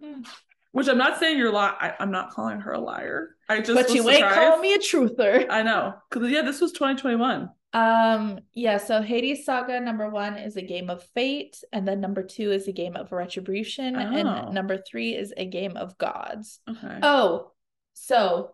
Mm. 0.03 0.27
Which 0.73 0.89
I'm 0.89 0.99
not 0.99 1.19
saying 1.21 1.37
you're 1.39 1.53
li- 1.53 1.59
I, 1.59 1.95
I'm 2.01 2.11
not 2.11 2.31
calling 2.31 2.61
her 2.61 2.73
a 2.73 2.81
liar. 2.81 3.37
I 3.49 3.61
just 3.61 3.75
But 3.75 3.95
you 3.95 4.09
ain't 4.09 4.19
surprised. 4.19 4.35
call 4.37 4.59
me 4.59 4.75
a 4.75 4.79
truther. 4.79 5.47
I 5.51 5.63
know. 5.63 5.95
Because 6.11 6.31
yeah, 6.31 6.43
this 6.43 6.61
was 6.61 6.73
2021. 6.73 7.49
Um, 7.75 8.39
yeah, 8.55 8.79
so 8.79 9.03
Hades 9.03 9.45
Saga 9.45 9.81
number 9.81 10.09
one 10.09 10.37
is 10.39 10.57
a 10.57 10.63
game 10.63 10.89
of 10.89 11.03
fate, 11.15 11.63
and 11.73 11.87
then 11.87 12.01
number 12.01 12.23
two 12.23 12.53
is 12.53 12.69
a 12.69 12.73
game 12.73 12.95
of 12.97 13.11
retribution, 13.13 13.97
Oh. 13.97 14.01
and 14.01 14.55
number 14.55 14.79
three 14.79 15.15
is 15.15 15.35
a 15.37 15.45
game 15.45 15.77
of 15.77 15.99
gods. 15.99 16.61
Okay. 16.71 16.99
Oh, 17.03 17.51
so 17.95 18.53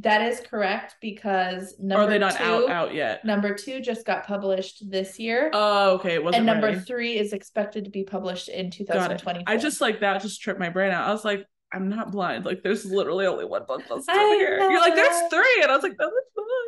that 0.00 0.22
is 0.22 0.40
correct 0.40 0.96
because 1.02 1.74
number 1.78 2.04
Are 2.04 2.06
they 2.08 2.18
not 2.18 2.36
two, 2.36 2.42
out 2.44 2.70
out 2.70 2.94
yet? 2.94 3.24
number 3.24 3.52
two 3.54 3.80
just 3.80 4.06
got 4.06 4.26
published 4.26 4.88
this 4.90 5.18
year. 5.18 5.50
Oh, 5.52 5.94
okay. 5.96 6.14
It 6.14 6.22
wasn't 6.24 6.36
and 6.38 6.46
number 6.46 6.68
ready. 6.68 6.80
three 6.80 7.18
is 7.18 7.32
expected 7.32 7.84
to 7.84 7.90
be 7.90 8.04
published 8.04 8.48
in 8.48 8.66
Got 8.70 9.10
it. 9.10 9.18
2024. 9.18 9.44
I 9.46 9.56
just 9.56 9.80
like 9.80 10.00
that 10.00 10.22
just 10.22 10.40
tripped 10.40 10.60
my 10.60 10.68
brain 10.70 10.92
out. 10.92 11.08
I 11.08 11.12
was 11.12 11.24
like, 11.24 11.46
I'm 11.74 11.88
not 11.88 12.12
blind. 12.12 12.44
Like 12.44 12.62
there's 12.62 12.84
literally 12.84 13.26
only 13.26 13.44
one 13.44 13.64
book 13.66 13.82
listed 13.90 14.14
here. 14.14 14.58
You're 14.60 14.78
like, 14.80 14.94
there's 14.94 15.28
three. 15.30 15.62
And 15.62 15.70
I 15.70 15.74
was 15.74 15.82
like, 15.82 15.96
no, 15.98 16.10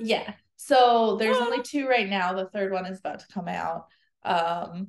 yeah. 0.01 0.33
So 0.67 1.17
there's 1.17 1.37
Ah. 1.37 1.45
only 1.45 1.63
two 1.63 1.87
right 1.87 2.09
now. 2.09 2.33
The 2.33 2.47
third 2.47 2.73
one 2.73 2.87
is 2.87 2.99
about 2.99 3.19
to 3.21 3.29
come 3.29 3.49
out. 3.49 3.89
Um, 4.23 4.89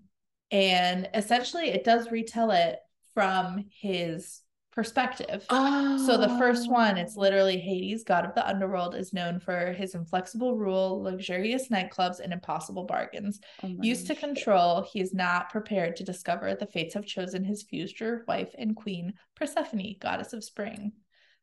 and 0.49 1.09
essentially 1.13 1.69
it 1.69 1.83
does 1.83 2.11
retell 2.11 2.51
it 2.51 2.79
from 3.13 3.65
his 3.69 4.41
perspective. 4.71 5.45
Oh. 5.49 5.97
So 6.05 6.15
the 6.17 6.37
first 6.37 6.69
one, 6.69 6.97
it's 6.97 7.17
literally 7.17 7.57
Hades, 7.57 8.03
god 8.05 8.25
of 8.25 8.35
the 8.35 8.47
underworld, 8.47 8.95
is 8.95 9.11
known 9.13 9.39
for 9.39 9.73
his 9.73 9.95
inflexible 9.95 10.55
rule, 10.55 11.01
luxurious 11.01 11.67
nightclubs, 11.69 12.19
and 12.21 12.31
impossible 12.31 12.83
bargains. 12.85 13.39
Oh 13.63 13.67
Used 13.81 14.07
to 14.07 14.15
control, 14.15 14.81
he 14.81 15.01
is 15.01 15.13
not 15.13 15.49
prepared 15.49 15.95
to 15.97 16.03
discover 16.05 16.55
the 16.55 16.67
fates 16.67 16.93
have 16.93 17.05
chosen 17.05 17.43
his 17.43 17.63
future 17.63 18.23
wife 18.29 18.53
and 18.57 18.75
queen, 18.75 19.13
Persephone, 19.35 19.95
goddess 19.99 20.31
of 20.31 20.43
spring. 20.43 20.93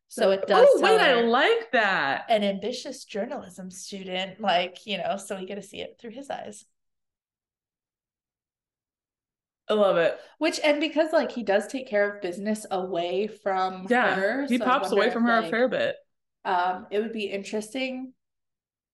So 0.08 0.30
it 0.30 0.46
does 0.46 0.68
Oh, 0.74 0.80
wait, 0.82 1.00
I 1.00 1.20
like 1.22 1.72
that. 1.72 2.26
an 2.28 2.44
ambitious 2.44 3.04
journalism 3.04 3.70
student, 3.70 4.40
like, 4.40 4.86
you 4.86 4.98
know, 4.98 5.16
so 5.16 5.38
we 5.38 5.46
get 5.46 5.54
to 5.56 5.62
see 5.62 5.80
it 5.80 5.96
through 5.98 6.10
his 6.12 6.28
eyes. 6.30 6.66
I 9.68 9.74
love 9.74 9.96
it. 9.96 10.18
Which 10.38 10.60
and 10.62 10.80
because 10.80 11.12
like 11.12 11.32
he 11.32 11.42
does 11.42 11.66
take 11.66 11.88
care 11.88 12.10
of 12.10 12.20
business 12.22 12.66
away 12.70 13.26
from 13.28 13.86
Yeah. 13.88 14.14
her. 14.14 14.46
he 14.48 14.58
so 14.58 14.64
pops 14.64 14.92
away 14.92 15.10
from 15.10 15.24
her 15.24 15.36
like, 15.36 15.46
a 15.46 15.50
fair 15.50 15.68
bit. 15.68 15.96
um 16.44 16.86
it 16.90 17.00
would 17.00 17.12
be 17.12 17.24
interesting 17.30 18.12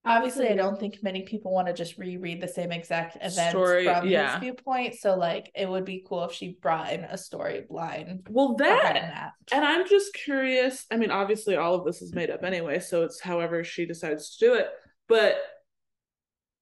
obviously 0.08 0.48
i 0.48 0.54
don't 0.54 0.78
think 0.80 0.98
many 1.02 1.22
people 1.22 1.52
want 1.52 1.66
to 1.68 1.72
just 1.72 1.98
reread 1.98 2.40
the 2.40 2.48
same 2.48 2.72
exact 2.72 3.16
events 3.16 3.50
Story, 3.50 3.84
from 3.84 4.08
yeah. 4.08 4.32
his 4.32 4.40
viewpoint 4.40 4.94
so 4.94 5.14
like 5.16 5.50
it 5.54 5.68
would 5.68 5.84
be 5.84 6.04
cool 6.08 6.24
if 6.24 6.32
she 6.32 6.58
brought 6.60 6.92
in 6.92 7.04
a 7.04 7.14
storyline 7.14 8.20
Well, 8.28 8.54
that 8.56 9.32
And 9.52 9.64
I'm 9.64 9.88
just 9.88 10.12
curious. 10.14 10.84
I 10.90 10.96
mean, 10.96 11.10
obviously, 11.10 11.56
all 11.56 11.74
of 11.74 11.84
this 11.84 12.02
is 12.02 12.14
made 12.14 12.30
up 12.30 12.42
anyway, 12.44 12.80
so 12.80 13.02
it's 13.04 13.20
however 13.20 13.64
she 13.64 13.86
decides 13.86 14.36
to 14.36 14.46
do 14.46 14.54
it. 14.54 14.68
But 15.08 15.36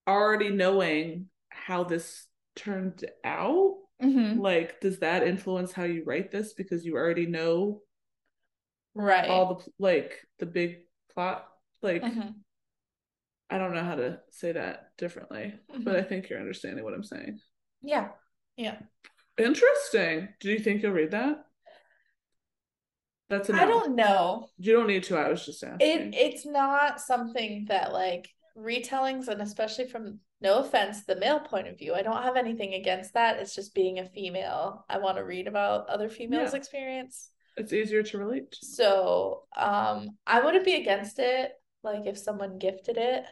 already 0.07 0.51
knowing 0.51 1.27
how 1.49 1.85
this 1.85 2.27
turned 2.55 3.05
out, 3.25 3.77
Mhm. 4.03 4.39
like, 4.41 4.81
does 4.81 4.99
that 5.01 5.27
influence 5.27 5.73
how 5.73 5.85
you 5.85 6.05
write 6.05 6.31
this 6.31 6.53
because 6.55 6.85
you 6.85 6.95
already 6.97 7.27
know 7.27 7.83
right 8.95 9.29
all 9.29 9.55
the 9.57 9.65
like 9.79 10.21
the 10.39 10.47
big 10.47 10.83
plot? 11.13 11.49
Like, 11.83 12.03
Mhm. 12.03 12.35
I 13.51 13.59
don't 13.59 13.75
know 13.75 13.85
how 13.85 13.95
to 13.95 14.21
say 14.31 14.53
that 14.53 14.91
differently, 14.99 15.55
Mhm. 15.71 15.85
but 15.85 15.97
I 15.97 16.03
think 16.03 16.29
you're 16.29 16.41
understanding 16.41 16.85
what 16.85 16.95
I'm 16.95 17.05
saying. 17.05 17.41
yeah 17.83 18.09
yeah 18.57 18.79
Interesting. 19.39 20.29
Do 20.41 20.51
you 20.51 20.59
think 20.59 20.83
you'll 20.83 20.93
read 20.93 21.11
that? 21.11 21.45
That's 23.29 23.49
no. 23.49 23.59
i 23.59 23.65
don't 23.67 23.97
know 23.97 24.49
You 24.59 24.73
don't 24.73 24.87
need 24.87 25.03
to. 25.05 25.17
I 25.17 25.29
was 25.29 25.45
just 25.45 25.63
asking. 25.65 26.13
it 26.13 26.15
it's 26.15 26.47
not 26.47 27.01
something 27.01 27.67
that 27.69 27.93
like 27.93 28.29
retellings 28.57 29.29
and 29.29 29.43
especially 29.43 29.87
from 29.89 30.21
no 30.41 30.59
offense 30.61 31.05
the 31.05 31.17
male 31.17 31.41
point 31.41 31.67
of 31.69 31.77
view 31.79 31.93
i 31.95 32.03
don't 32.03 32.23
have 32.23 32.37
anything 32.37 32.73
against 32.75 33.13
that 33.15 33.39
it's 33.39 33.55
just 33.55 33.75
being 33.75 33.99
a 33.99 34.07
female 34.09 34.85
i 34.89 34.97
want 34.97 35.17
to 35.19 35.25
read 35.25 35.47
about 35.47 35.87
other 35.91 36.09
females 36.09 36.53
Yeah. 36.53 36.59
experience 36.59 37.31
it's 37.59 37.73
easier 37.75 38.03
to 38.03 38.19
relate 38.19 38.51
to. 38.53 38.65
so 38.67 39.43
um 39.57 40.09
i 40.27 40.41
wouldn't 40.41 40.65
be 40.65 40.77
against 40.77 41.19
it 41.19 41.53
like 41.87 42.05
if 42.07 42.19
someone 42.19 42.59
gifted 42.59 42.97
it 42.99 43.25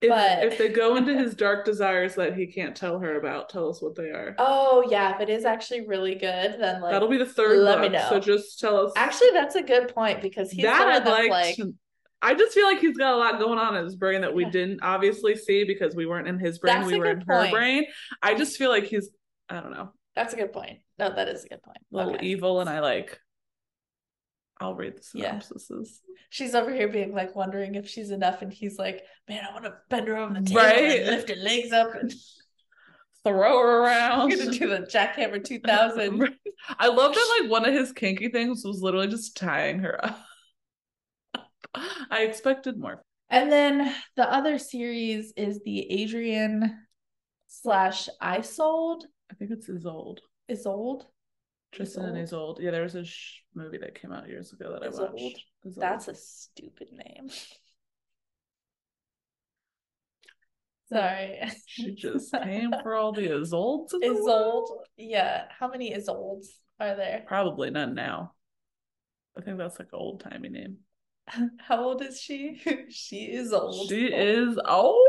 If, 0.00 0.08
But- 0.08 0.44
if 0.44 0.58
they 0.58 0.68
go 0.68 0.96
into 1.00 1.14
his 1.16 1.34
dark 1.34 1.64
desires 1.64 2.14
that 2.16 2.34
he 2.34 2.46
can't 2.46 2.74
tell 2.74 2.98
her 2.98 3.18
about, 3.18 3.50
tell 3.50 3.68
us 3.68 3.80
what 3.82 3.94
they 3.94 4.10
are. 4.10 4.34
oh 4.38 4.84
yeah 4.90 5.14
if 5.14 5.20
it 5.20 5.28
is 5.28 5.44
actually 5.44 5.86
really 5.86 6.14
good 6.14 6.56
then 6.58 6.80
like 6.80 6.92
That'll 6.92 7.08
be 7.08 7.18
the 7.18 7.26
third 7.26 7.58
let 7.58 7.80
me 7.80 7.88
know. 7.90 8.06
So 8.08 8.18
just 8.18 8.58
tell 8.58 8.78
us. 8.86 8.92
actually 8.96 9.30
that's 9.34 9.54
a 9.56 9.62
good 9.62 9.94
point 9.94 10.20
because 10.22 10.50
he's 10.50 10.64
that 10.64 10.88
I'd 10.88 11.06
like. 11.06 11.30
like 11.30 11.56
to- 11.56 11.74
I 12.22 12.34
just 12.34 12.52
feel 12.52 12.64
like 12.66 12.80
he's 12.80 12.98
got 12.98 13.14
a 13.14 13.16
lot 13.16 13.38
going 13.38 13.58
on 13.58 13.76
in 13.76 13.84
his 13.84 13.96
brain 13.96 14.20
that 14.22 14.34
we 14.34 14.44
Yeah. 14.44 14.50
didn't 14.50 14.80
obviously 14.82 15.36
see 15.36 15.64
because 15.64 15.94
we 15.94 16.04
weren't 16.04 16.28
in 16.28 16.38
his 16.38 16.58
brain. 16.58 16.74
That's 16.80 16.86
we 16.92 16.98
were 16.98 17.06
in 17.06 17.20
her 17.22 17.40
point. 17.40 17.50
brain. 17.52 17.86
I 18.22 18.34
just 18.34 18.58
feel 18.58 18.68
like 18.68 18.84
he's. 18.84 19.08
I 19.48 19.60
don't 19.60 19.70
know, 19.72 19.92
that's 20.14 20.34
a 20.34 20.36
good 20.36 20.52
point 20.52 20.80
no 20.98 21.08
that 21.14 21.28
is 21.28 21.44
a 21.44 21.48
good 21.48 21.62
point 21.62 21.78
a 21.92 21.96
little 21.96 22.14
Okay. 22.16 22.26
evil, 22.26 22.60
and 22.60 22.68
I 22.68 22.80
like. 22.80 23.18
I'll 24.60 24.74
read 24.74 24.96
the 24.98 25.02
synopsis. 25.02 25.70
Yeah. 25.70 26.14
She's 26.28 26.54
over 26.54 26.72
here 26.72 26.88
being 26.88 27.12
like 27.14 27.34
wondering 27.34 27.74
if 27.74 27.88
she's 27.88 28.10
enough, 28.10 28.42
and 28.42 28.52
he's 28.52 28.78
like, 28.78 29.04
"Man, 29.28 29.42
I 29.48 29.52
want 29.52 29.64
to 29.64 29.74
bend 29.88 30.06
her 30.08 30.16
over 30.16 30.34
the 30.34 30.42
table 30.42 30.60
Right. 30.60 31.00
and 31.00 31.06
lift 31.06 31.28
her 31.30 31.36
legs 31.36 31.72
up." 31.72 31.94
And 31.94 32.12
throw 33.24 33.58
her 33.58 33.80
around. 33.82 34.20
I'm 34.20 34.28
gonna 34.38 34.50
do 34.50 34.68
the 34.68 34.80
jackhammer 34.80 35.42
2000. 35.42 36.22
I 36.78 36.88
love 36.88 37.14
that 37.14 37.38
like 37.40 37.50
one 37.50 37.66
of 37.66 37.74
his 37.74 37.92
kinky 37.92 38.28
things 38.28 38.62
was 38.64 38.80
literally 38.82 39.08
just 39.08 39.36
tying 39.36 39.80
her 39.80 40.04
up. 40.04 40.18
I 42.10 42.22
expected 42.22 42.78
more. 42.78 43.02
And 43.28 43.50
then 43.52 43.94
the 44.16 44.30
other 44.30 44.58
series 44.58 45.32
is 45.36 45.60
the 45.64 45.90
Adrian 45.90 46.86
slash 47.46 48.08
Isolde. 48.20 49.04
I 49.30 49.34
think 49.34 49.52
it's 49.52 49.68
Isolde. 49.68 50.18
Isolde. 50.50 51.04
Tristan 51.72 52.04
and 52.06 52.18
Isolde. 52.18 52.56
Isolde. 52.58 52.62
Yeah, 52.62 52.70
there 52.72 52.82
was 52.82 52.94
a 52.94 53.04
sh- 53.04 53.42
movie 53.54 53.78
that 53.78 54.00
came 54.00 54.12
out 54.12 54.28
years 54.28 54.52
ago 54.52 54.72
that 54.72 54.82
I 54.82 54.88
watched. 54.88 55.44
Isolde. 55.64 55.76
That's 55.76 56.08
a 56.08 56.14
stupid 56.14 56.88
name. 56.92 57.30
Sorry. 60.92 61.38
she 61.66 61.94
just 61.94 62.32
came 62.32 62.72
for 62.82 62.96
all 62.96 63.12
the 63.12 63.28
Isoldes. 63.28 63.94
in? 63.94 64.16
Isolde. 64.16 64.68
Yeah. 64.96 65.44
How 65.56 65.68
many 65.68 65.94
Isoldes 65.94 66.46
are 66.80 66.96
there? 66.96 67.22
Probably 67.26 67.70
none 67.70 67.94
now. 67.94 68.32
I 69.38 69.42
think 69.42 69.58
that's 69.58 69.78
like 69.78 69.88
an 69.92 69.98
old 69.98 70.20
timey 70.20 70.48
name. 70.48 70.78
How 71.58 71.84
old 71.84 72.02
is 72.02 72.20
she? 72.20 72.60
she 72.90 73.26
is 73.26 73.52
old. 73.52 73.88
She 73.88 74.06
is 74.06 74.58
old. 74.66 75.06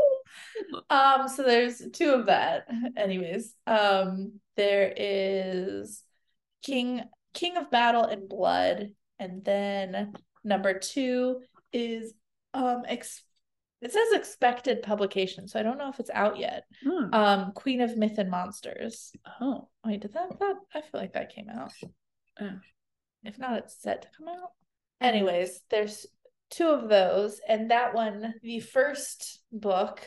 Um, 0.88 1.28
so 1.28 1.42
there's 1.42 1.82
two 1.92 2.10
of 2.10 2.26
that. 2.26 2.68
Anyways, 2.96 3.54
um, 3.66 4.34
there 4.56 4.94
is 4.96 6.04
King 6.62 7.02
King 7.34 7.56
of 7.56 7.70
Battle 7.70 8.04
and 8.04 8.28
Blood, 8.28 8.90
and 9.18 9.44
then 9.44 10.12
number 10.44 10.78
two 10.78 11.40
is 11.72 12.14
um 12.54 12.82
ex- 12.86 13.24
it 13.80 13.92
says 13.92 14.12
expected 14.12 14.82
publication, 14.82 15.48
so 15.48 15.58
I 15.58 15.64
don't 15.64 15.78
know 15.78 15.88
if 15.88 15.98
it's 15.98 16.10
out 16.14 16.38
yet. 16.38 16.64
Hmm. 16.84 17.12
Um, 17.12 17.52
Queen 17.52 17.80
of 17.80 17.96
Myth 17.96 18.16
and 18.18 18.30
Monsters. 18.30 19.12
Oh, 19.40 19.68
Wait, 19.84 20.00
did 20.00 20.12
that 20.12 20.38
that 20.38 20.54
I 20.74 20.80
feel 20.82 21.00
like 21.00 21.14
that 21.14 21.34
came 21.34 21.48
out. 21.48 21.72
Yeah. 22.40 22.56
If 23.24 23.38
not, 23.38 23.58
it's 23.58 23.80
set 23.80 24.02
to 24.02 24.08
come 24.16 24.28
out. 24.28 24.50
Anyways, 25.00 25.60
there's 25.70 26.06
two 26.50 26.68
of 26.68 26.88
those, 26.88 27.40
and 27.48 27.70
that 27.70 27.94
one, 27.94 28.34
the 28.42 28.60
first 28.60 29.40
book 29.50 30.06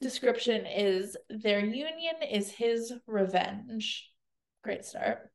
description 0.00 0.66
is 0.66 1.16
their 1.30 1.60
union 1.60 2.16
is 2.30 2.50
his 2.50 2.92
revenge. 3.06 4.10
Great 4.62 4.84
start. 4.84 5.30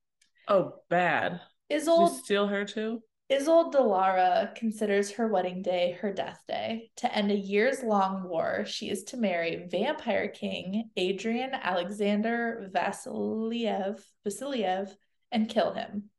Oh, 0.48 0.74
bad. 0.90 1.42
Did 1.70 1.86
you 1.86 2.24
steal 2.24 2.48
her 2.48 2.66
too? 2.66 3.02
Isolde 3.32 3.74
Delara 3.74 4.54
considers 4.54 5.12
her 5.12 5.28
wedding 5.28 5.62
day 5.62 5.98
her 6.02 6.14
death 6.14 6.44
day. 6.48 6.92
To 6.98 7.16
end 7.16 7.32
a 7.32 7.36
years 7.36 7.82
long 7.82 8.28
war, 8.28 8.64
she 8.66 8.90
is 8.90 9.04
to 9.06 9.18
marry 9.18 9.66
vampire 9.72 10.28
king 10.28 10.90
Adrian 10.96 11.52
Alexander 11.54 12.70
Vasiliev, 12.74 14.04
Vasiliev 14.26 14.92
and 15.32 15.50
kill 15.50 15.74
him. 15.74 16.10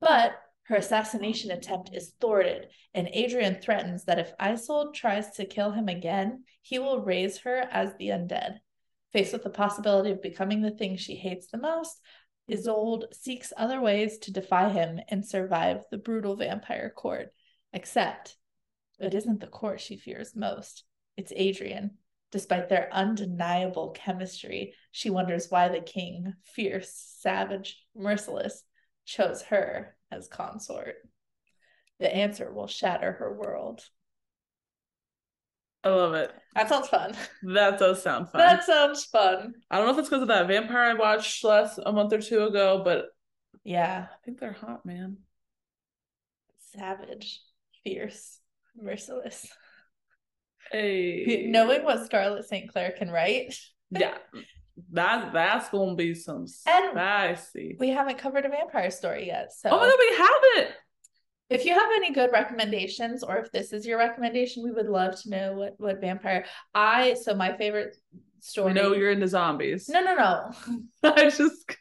But 0.00 0.32
her 0.64 0.76
assassination 0.76 1.50
attempt 1.50 1.90
is 1.94 2.12
thwarted, 2.20 2.68
and 2.92 3.08
Adrian 3.12 3.60
threatens 3.60 4.04
that 4.04 4.18
if 4.18 4.32
Isolde 4.38 4.94
tries 4.94 5.30
to 5.32 5.46
kill 5.46 5.70
him 5.70 5.88
again, 5.88 6.44
he 6.60 6.78
will 6.78 7.02
raise 7.02 7.38
her 7.38 7.56
as 7.70 7.94
the 7.98 8.08
undead. 8.08 8.58
Faced 9.12 9.32
with 9.32 9.44
the 9.44 9.50
possibility 9.50 10.10
of 10.10 10.20
becoming 10.20 10.60
the 10.60 10.70
thing 10.70 10.96
she 10.96 11.14
hates 11.14 11.46
the 11.46 11.56
most, 11.56 12.00
Isolde 12.50 13.06
seeks 13.12 13.52
other 13.56 13.80
ways 13.80 14.18
to 14.18 14.32
defy 14.32 14.70
him 14.70 15.00
and 15.08 15.24
survive 15.24 15.84
the 15.90 15.98
brutal 15.98 16.34
vampire 16.36 16.90
court. 16.90 17.32
Except 17.72 18.36
it 18.98 19.14
isn't 19.14 19.40
the 19.40 19.46
court 19.46 19.80
she 19.80 19.96
fears 19.96 20.34
most, 20.34 20.84
it's 21.16 21.32
Adrian. 21.36 21.98
Despite 22.30 22.68
their 22.68 22.88
undeniable 22.92 23.90
chemistry, 23.90 24.74
she 24.92 25.10
wonders 25.10 25.50
why 25.50 25.68
the 25.68 25.80
king, 25.80 26.34
fierce, 26.44 26.92
savage, 27.20 27.82
merciless, 27.94 28.64
chose 29.04 29.42
her 29.42 29.96
as 30.10 30.28
consort. 30.28 30.96
The 31.98 32.14
answer 32.14 32.52
will 32.52 32.66
shatter 32.66 33.12
her 33.12 33.34
world. 33.34 33.82
I 35.88 35.94
love 35.94 36.14
it. 36.14 36.30
That 36.54 36.68
sounds 36.68 36.88
fun. 36.88 37.14
That 37.42 37.78
does 37.78 38.02
sound 38.02 38.28
fun. 38.30 38.38
That 38.40 38.64
sounds 38.64 39.04
fun. 39.04 39.54
I 39.70 39.76
don't 39.76 39.86
know 39.86 39.92
if 39.92 39.98
it's 39.98 40.08
because 40.08 40.22
of 40.22 40.28
that 40.28 40.48
vampire 40.48 40.90
I 40.90 40.94
watched 40.94 41.44
last 41.44 41.78
a 41.84 41.92
month 41.92 42.12
or 42.12 42.20
two 42.20 42.44
ago, 42.44 42.82
but 42.84 43.06
Yeah. 43.64 44.06
I 44.10 44.16
think 44.24 44.40
they're 44.40 44.52
hot, 44.52 44.84
man. 44.84 45.18
Savage, 46.76 47.40
fierce, 47.84 48.40
merciless. 48.76 49.46
Hey, 50.70 51.46
Knowing 51.48 51.84
what 51.84 52.04
Scarlett 52.04 52.44
St. 52.44 52.70
Clair 52.70 52.92
can 52.96 53.10
write, 53.10 53.54
yeah, 53.90 54.18
that 54.92 55.32
that's 55.32 55.70
gonna 55.70 55.94
be 55.94 56.12
some 56.14 56.44
And- 56.66 56.90
spicy. 56.92 57.76
we 57.80 57.88
haven't 57.88 58.18
covered 58.18 58.44
a 58.44 58.50
vampire 58.50 58.90
story 58.90 59.26
yet. 59.28 59.50
So 59.52 59.70
Oh 59.72 59.78
we 59.98 60.16
have 60.16 60.66
it. 60.68 60.74
If 61.50 61.64
you 61.64 61.72
have 61.72 61.90
any 61.96 62.12
good 62.12 62.30
recommendations 62.32 63.22
or 63.22 63.38
if 63.38 63.50
this 63.52 63.72
is 63.72 63.86
your 63.86 63.98
recommendation, 63.98 64.62
we 64.62 64.70
would 64.70 64.88
love 64.88 65.20
to 65.22 65.30
know 65.30 65.52
what 65.54 65.74
what 65.78 66.00
vampire 66.00 66.44
I 66.74 67.14
so 67.14 67.34
my 67.34 67.56
favorite 67.56 67.96
story. 68.40 68.74
Know 68.74 68.94
you're 68.94 69.10
into 69.10 69.28
zombies. 69.28 69.88
No, 69.88 70.00
no, 70.00 70.14
no. 70.14 70.52
I 71.10 71.30
just 71.30 71.76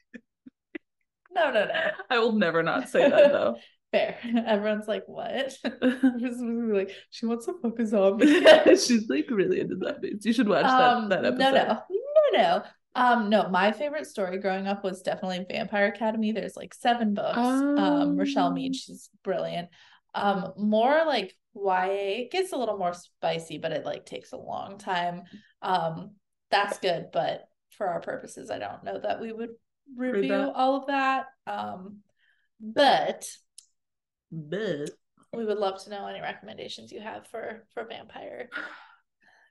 No, 1.34 1.52
no, 1.52 1.66
no. 1.66 1.92
I 2.10 2.20
will 2.20 2.34
never 2.34 2.64
not 2.64 2.90
say 2.90 3.10
that 3.10 3.32
though. 3.32 3.58
Fair. 3.92 4.18
Everyone's 4.46 4.88
like, 4.88 5.04
what? 5.08 5.58
Like, 5.64 6.92
she 7.10 7.26
wants 7.26 7.46
to 7.46 7.54
fuck 7.62 7.80
a 7.80 7.86
zombie. 7.86 8.44
She's 8.76 9.08
like 9.08 9.30
really 9.30 9.62
into 9.62 9.78
zombies. 9.78 10.26
You 10.26 10.34
should 10.34 10.50
watch 10.50 10.66
um, 10.66 11.08
that, 11.10 11.22
that 11.22 11.34
episode. 11.34 11.54
No, 11.54 11.64
no, 11.64 11.82
no, 12.34 12.38
no. 12.38 12.64
Um, 12.96 13.30
no, 13.30 13.48
my 13.50 13.72
favorite 13.72 14.08
story 14.08 14.40
growing 14.40 14.68
up 14.68 14.84
was 14.84 15.02
definitely 15.02 15.46
Vampire 15.50 15.86
Academy. 15.88 16.32
There's 16.32 16.56
like 16.56 16.74
seven 16.74 17.14
books. 17.14 17.38
Um, 17.38 18.18
Richelle 18.18 18.52
Mead, 18.52 18.74
Oh. 18.74 18.78
she's 18.78 19.10
brilliant. 19.24 19.70
Um, 20.16 20.54
more 20.58 21.04
like 21.06 21.36
YA 21.54 22.22
it 22.22 22.32
gets 22.32 22.54
a 22.54 22.58
little 22.58 22.78
more 22.78 22.94
spicy, 22.94 23.60
but 23.60 23.72
it 23.72 23.86
like 23.86 24.06
takes 24.06 24.32
a 24.32 24.38
long 24.38 24.78
time. 24.80 25.24
Um, 25.62 26.12
that's 26.50 26.80
good, 26.80 27.08
but 27.14 27.48
for 27.72 27.88
our 27.88 28.00
purposes, 28.00 28.50
I 28.50 28.58
don't 28.58 28.84
know 28.84 29.00
that 29.00 29.22
we 29.22 29.32
would 29.32 29.52
review 29.96 30.52
all 30.56 30.78
of 30.78 30.88
that. 30.88 31.28
Um, 31.46 31.98
but 32.60 33.28
But 34.32 34.90
we 35.34 35.46
would 35.46 35.58
love 35.60 35.84
to 35.84 35.90
know 35.92 36.08
any 36.08 36.22
recommendations 36.22 36.92
you 36.92 37.00
have 37.02 37.28
for 37.28 37.68
for 37.74 37.86
vampire 37.86 38.50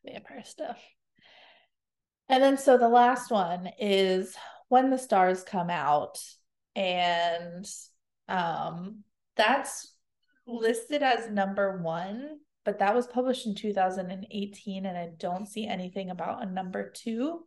vampire 0.04 0.42
stuff 0.44 0.80
and 2.28 2.42
then 2.42 2.58
so 2.58 2.76
the 2.78 2.88
last 2.88 3.30
one 3.30 3.68
is 3.78 4.34
when 4.68 4.90
the 4.90 4.98
stars 4.98 5.42
come 5.42 5.70
out 5.70 6.18
and 6.74 7.66
um 8.28 9.02
that's 9.36 9.94
listed 10.46 11.02
as 11.02 11.30
number 11.30 11.78
one 11.78 12.38
but 12.64 12.78
that 12.80 12.94
was 12.94 13.06
published 13.06 13.46
in 13.46 13.54
2018 13.54 14.86
and 14.86 14.98
i 14.98 15.08
don't 15.18 15.46
see 15.46 15.66
anything 15.66 16.10
about 16.10 16.42
a 16.42 16.46
number 16.46 16.90
two. 16.90 17.44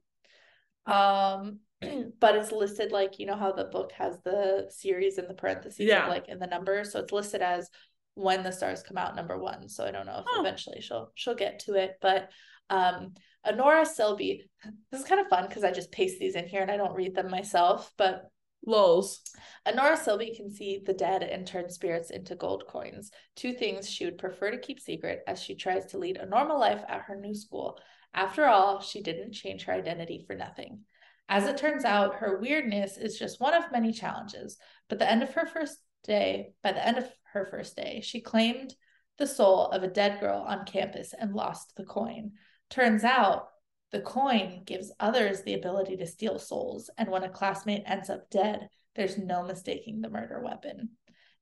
Um 0.85 1.59
but 2.19 2.35
it's 2.35 2.51
listed 2.51 2.91
like 2.91 3.19
you 3.19 3.25
know 3.25 3.35
how 3.37 3.51
the 3.53 3.65
book 3.65 3.91
has 3.93 4.17
the 4.25 4.67
series 4.69 5.17
in 5.17 5.27
the 5.27 5.33
parentheses 5.33 5.79
Yeah. 5.87 6.07
like 6.07 6.27
in 6.27 6.39
the 6.39 6.47
number 6.47 6.83
so 6.83 6.99
it's 6.99 7.11
listed 7.13 7.41
as 7.41 7.69
when 8.15 8.43
the 8.43 8.51
stars 8.51 8.83
come 8.83 8.97
out 8.97 9.15
number 9.15 9.37
one. 9.37 9.69
So 9.69 9.85
i 9.85 9.91
don't 9.91 10.05
know 10.05 10.19
if 10.25 10.39
eventually 10.39 10.81
she'll 10.81 11.11
she'll 11.15 11.35
get 11.35 11.59
to 11.59 11.75
it 11.75 11.97
but 12.01 12.29
um 12.69 13.13
honora 13.45 13.85
selby 13.85 14.49
this 14.91 15.01
is 15.01 15.07
kind 15.07 15.21
of 15.21 15.27
fun 15.27 15.47
because 15.47 15.63
i 15.63 15.71
just 15.71 15.91
paste 15.91 16.19
these 16.19 16.35
in 16.35 16.47
here 16.47 16.61
and 16.61 16.71
i 16.71 16.77
don't 16.77 16.95
read 16.95 17.15
them 17.15 17.29
myself 17.29 17.91
but 17.97 18.29
lols. 18.65 19.21
Honora 19.65 19.97
Sylvie 19.97 20.35
can 20.35 20.49
see 20.49 20.81
the 20.85 20.93
dead 20.93 21.23
and 21.23 21.45
turn 21.45 21.69
spirits 21.69 22.09
into 22.09 22.35
gold 22.35 22.65
coins, 22.67 23.11
two 23.35 23.53
things 23.53 23.89
she 23.89 24.05
would 24.05 24.17
prefer 24.17 24.51
to 24.51 24.57
keep 24.57 24.79
secret 24.79 25.21
as 25.27 25.41
she 25.41 25.55
tries 25.55 25.85
to 25.87 25.97
lead 25.97 26.17
a 26.17 26.25
normal 26.25 26.59
life 26.59 26.81
at 26.87 27.03
her 27.03 27.15
new 27.15 27.33
school. 27.33 27.79
After 28.13 28.45
all, 28.45 28.81
she 28.81 29.01
didn't 29.01 29.33
change 29.33 29.63
her 29.63 29.73
identity 29.73 30.23
for 30.25 30.35
nothing. 30.35 30.81
As 31.27 31.45
it 31.45 31.57
turns 31.57 31.85
out, 31.85 32.15
her 32.15 32.39
weirdness 32.39 32.97
is 32.97 33.19
just 33.19 33.39
one 33.39 33.53
of 33.53 33.71
many 33.71 33.91
challenges. 33.91 34.57
But 34.87 34.97
the 34.97 35.09
end 35.09 35.21
of 35.21 35.33
her 35.35 35.45
first 35.45 35.77
day, 36.03 36.53
by 36.63 36.71
the 36.71 36.85
end 36.85 36.97
of 36.97 37.05
her 37.33 37.45
first 37.45 37.75
day, 37.75 38.01
she 38.03 38.19
claimed 38.19 38.73
the 39.19 39.27
soul 39.27 39.67
of 39.67 39.83
a 39.83 39.87
dead 39.87 40.19
girl 40.19 40.43
on 40.47 40.65
campus 40.65 41.13
and 41.13 41.35
lost 41.35 41.75
the 41.75 41.83
coin. 41.83 42.31
Turns 42.69 43.03
out 43.03 43.49
the 43.91 44.01
coin 44.01 44.63
gives 44.65 44.91
others 44.99 45.41
the 45.41 45.55
ability 45.55 45.97
to 45.97 46.05
steal 46.05 46.37
souls, 46.37 46.89
and 46.97 47.09
when 47.09 47.23
a 47.23 47.29
classmate 47.29 47.83
ends 47.85 48.09
up 48.09 48.29
dead, 48.29 48.69
there's 48.95 49.17
no 49.17 49.43
mistaking 49.43 50.01
the 50.01 50.09
murder 50.09 50.41
weapon. 50.43 50.89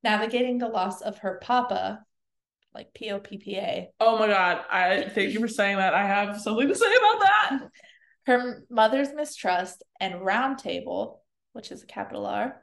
Navigating 0.04 0.58
the 0.58 0.68
loss 0.68 1.02
of 1.02 1.18
her 1.20 1.40
papa, 1.42 2.04
like 2.74 2.94
P 2.94 3.12
O 3.12 3.20
P 3.20 3.38
P 3.38 3.58
A, 3.58 3.90
Oh 4.00 4.18
my 4.20 4.28
god. 4.28 4.64
I 4.70 5.10
thank 5.14 5.34
you 5.34 5.40
for 5.40 5.48
saying 5.48 5.78
that. 5.78 5.94
I 5.94 6.06
have 6.06 6.40
something 6.40 6.68
to 6.68 6.76
say 6.76 6.86
about 6.86 7.22
that. 7.22 7.60
her 8.28 8.64
mother's 8.70 9.14
mistrust, 9.14 9.84
and 10.00 10.24
Round 10.24 10.58
Table, 10.60 11.24
which 11.54 11.72
is 11.72 11.84
a 11.84 11.88
capital 11.88 12.26
R, 12.26 12.62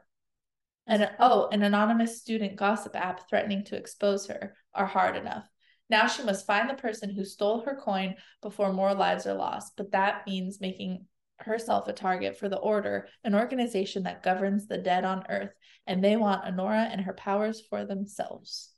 and 0.87 1.09
oh, 1.19 1.49
an 1.51 1.63
anonymous 1.63 2.19
student 2.19 2.55
gossip 2.55 2.95
app 2.95 3.27
threatening 3.27 3.65
to 3.65 3.75
expose 3.75 4.27
her 4.27 4.55
are 4.73 4.85
hard 4.85 5.15
enough. 5.15 5.47
Now 5.89 6.07
she 6.07 6.23
must 6.23 6.47
find 6.47 6.69
the 6.69 6.73
person 6.75 7.09
who 7.09 7.23
stole 7.23 7.61
her 7.61 7.75
coin 7.75 8.15
before 8.41 8.73
more 8.73 8.93
lives 8.93 9.27
are 9.27 9.33
lost, 9.35 9.73
but 9.77 9.91
that 9.91 10.25
means 10.25 10.59
making 10.61 11.05
herself 11.39 11.87
a 11.87 11.93
target 11.93 12.37
for 12.37 12.49
the 12.49 12.57
Order, 12.57 13.07
an 13.23 13.35
organization 13.35 14.03
that 14.03 14.23
governs 14.23 14.67
the 14.67 14.77
dead 14.77 15.03
on 15.05 15.25
Earth, 15.29 15.51
and 15.85 16.03
they 16.03 16.15
want 16.15 16.45
Honora 16.45 16.87
and 16.91 17.01
her 17.01 17.13
powers 17.13 17.61
for 17.69 17.85
themselves. 17.85 18.71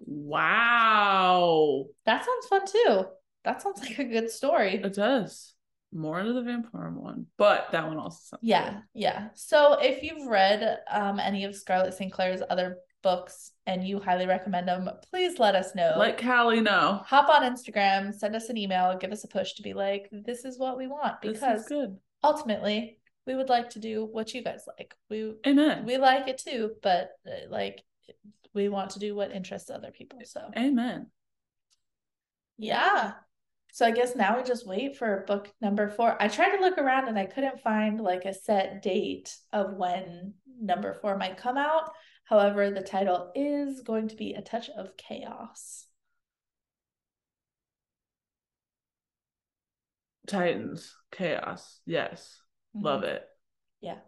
Wow. 0.00 1.86
That 2.06 2.24
sounds 2.24 2.46
fun 2.46 2.62
too. 2.66 3.04
That 3.44 3.62
sounds 3.62 3.80
like 3.80 3.98
a 3.98 4.04
good 4.04 4.30
story. 4.30 4.74
It 4.76 4.94
does. 4.94 5.54
More 5.92 6.20
into 6.20 6.32
the 6.34 6.42
vampire 6.42 6.90
one, 6.90 7.26
but 7.36 7.72
that 7.72 7.86
one 7.88 7.98
also 7.98 8.18
sounds 8.22 8.40
Yeah, 8.42 8.70
good. 8.70 8.82
yeah. 8.94 9.28
So 9.34 9.78
if 9.80 10.02
you've 10.04 10.26
read 10.28 10.78
um, 10.88 11.18
any 11.18 11.44
of 11.44 11.56
Scarlett 11.56 11.94
St. 11.94 12.12
Clair's 12.12 12.42
other 12.48 12.76
books 13.02 13.52
and 13.66 13.86
you 13.86 14.00
highly 14.00 14.26
recommend 14.26 14.68
them, 14.68 14.88
please 15.10 15.38
let 15.38 15.54
us 15.54 15.74
know. 15.74 15.94
Let 15.96 16.20
Callie 16.20 16.60
know. 16.60 17.00
hop 17.04 17.28
on 17.28 17.42
Instagram, 17.42 18.14
send 18.14 18.34
us 18.36 18.48
an 18.48 18.56
email, 18.56 18.96
give 18.98 19.12
us 19.12 19.24
a 19.24 19.28
push 19.28 19.54
to 19.54 19.62
be 19.62 19.74
like, 19.74 20.08
this 20.12 20.44
is 20.44 20.58
what 20.58 20.76
we 20.76 20.86
want 20.86 21.20
because 21.20 21.66
good. 21.66 21.96
ultimately 22.22 22.98
we 23.26 23.34
would 23.34 23.48
like 23.48 23.70
to 23.70 23.78
do 23.78 24.04
what 24.04 24.34
you 24.34 24.42
guys 24.42 24.64
like. 24.78 24.94
We 25.08 25.34
Amen. 25.46 25.84
we 25.86 25.96
like 25.98 26.28
it 26.28 26.38
too, 26.38 26.72
but 26.82 27.10
uh, 27.26 27.48
like 27.48 27.82
we 28.54 28.68
want 28.68 28.90
to 28.90 28.98
do 28.98 29.14
what 29.14 29.32
interests 29.32 29.70
other 29.70 29.90
people. 29.90 30.18
So 30.24 30.50
Amen. 30.56 31.06
yeah. 32.58 33.12
So 33.72 33.86
I 33.86 33.92
guess 33.92 34.16
now 34.16 34.36
we 34.36 34.42
just 34.42 34.66
wait 34.66 34.96
for 34.96 35.24
book 35.28 35.48
number 35.60 35.88
four. 35.88 36.20
I 36.20 36.26
tried 36.26 36.56
to 36.56 36.60
look 36.60 36.76
around 36.76 37.08
and 37.08 37.18
I 37.18 37.26
couldn't 37.26 37.60
find 37.60 38.00
like 38.00 38.24
a 38.24 38.34
set 38.34 38.82
date 38.82 39.36
of 39.52 39.74
when 39.74 40.34
number 40.60 40.94
four 40.94 41.16
might 41.16 41.36
come 41.36 41.56
out. 41.56 41.90
However, 42.30 42.70
the 42.70 42.80
title 42.80 43.32
is 43.34 43.80
going 43.80 44.06
to 44.06 44.14
be 44.14 44.34
A 44.34 44.40
Touch 44.40 44.70
of 44.70 44.96
Chaos. 44.96 45.86
Titans. 50.28 50.94
Chaos. 51.10 51.80
Yes. 51.86 52.40
Love 52.72 53.02
it. 53.02 53.22
Mm-hmm. 53.82 53.86
Yeah. 53.86 53.98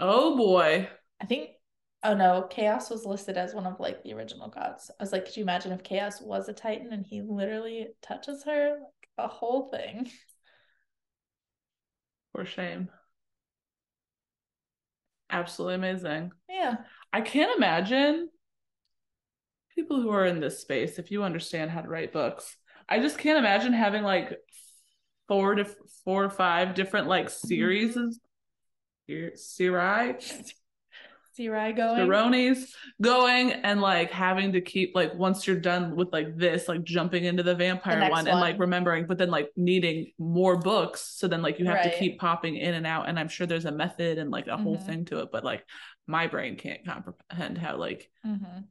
Oh 0.00 0.38
boy. 0.38 0.88
I 1.20 1.26
think 1.26 1.50
oh 2.02 2.14
no, 2.14 2.46
Chaos 2.48 2.88
was 2.88 3.04
listed 3.04 3.36
as 3.36 3.52
one 3.52 3.66
of 3.66 3.78
like 3.78 4.02
the 4.02 4.14
original 4.14 4.48
gods. 4.48 4.90
I 4.98 5.02
was 5.02 5.12
like, 5.12 5.26
could 5.26 5.36
you 5.36 5.42
imagine 5.42 5.72
if 5.72 5.82
Chaos 5.82 6.22
was 6.22 6.48
a 6.48 6.54
Titan 6.54 6.94
and 6.94 7.04
he 7.06 7.20
literally 7.20 7.88
touches 8.00 8.42
her? 8.44 8.78
Like 8.80 9.08
a 9.18 9.28
whole 9.28 9.68
thing. 9.68 10.10
For 12.32 12.46
shame. 12.46 12.88
Absolutely 15.34 15.74
amazing. 15.74 16.30
Yeah. 16.48 16.76
I 17.12 17.20
can't 17.20 17.56
imagine 17.56 18.28
people 19.74 20.00
who 20.00 20.10
are 20.10 20.24
in 20.24 20.38
this 20.38 20.60
space, 20.60 21.00
if 21.00 21.10
you 21.10 21.24
understand 21.24 21.72
how 21.72 21.80
to 21.80 21.88
write 21.88 22.12
books, 22.12 22.56
I 22.88 23.00
just 23.00 23.18
can't 23.18 23.38
imagine 23.38 23.72
having 23.72 24.04
like 24.04 24.38
four 25.26 25.56
to 25.56 25.66
four 26.04 26.22
or 26.22 26.30
five 26.30 26.74
different 26.74 27.08
like 27.08 27.26
mm-hmm. 27.26 27.48
series 27.48 27.96
of 27.96 28.14
Sirai, 31.38 31.72
Sirai 31.72 31.76
going. 31.76 32.08
Sironis 32.08 32.72
going 33.02 33.52
and 33.52 33.80
like 33.80 34.10
having 34.10 34.52
to 34.52 34.60
keep 34.60 34.92
like 34.94 35.14
once 35.14 35.46
you're 35.46 35.58
done 35.60 35.96
with 35.96 36.12
like 36.12 36.36
this, 36.36 36.68
like 36.68 36.84
jumping 36.84 37.24
into 37.24 37.42
the 37.42 37.54
vampire 37.54 37.98
next 38.00 38.10
one, 38.10 38.28
and 38.28 38.40
like 38.40 38.58
remembering, 38.58 39.06
but 39.06 39.18
then 39.18 39.30
like 39.30 39.50
needing 39.56 40.12
more 40.18 40.56
books. 40.56 41.00
So 41.16 41.28
then 41.28 41.42
like 41.42 41.58
you 41.58 41.66
have 41.66 41.82
to 41.82 41.90
keep 41.90 42.18
popping 42.18 42.56
in 42.56 42.74
and 42.74 42.86
out. 42.86 43.08
And 43.08 43.18
I'm 43.18 43.28
sure 43.28 43.46
there's 43.46 43.64
a 43.64 43.72
method 43.72 44.18
and 44.18 44.30
like 44.30 44.46
a 44.46 44.56
whole 44.56 44.76
Mhm. 44.76 44.86
thing 44.86 45.04
to 45.06 45.20
it, 45.20 45.28
but 45.32 45.44
like 45.44 45.64
my 46.06 46.26
brain 46.26 46.56
can't 46.56 46.84
comprehend 46.84 47.58
how 47.58 47.76
like 47.76 48.10
Mhm. 48.26 48.64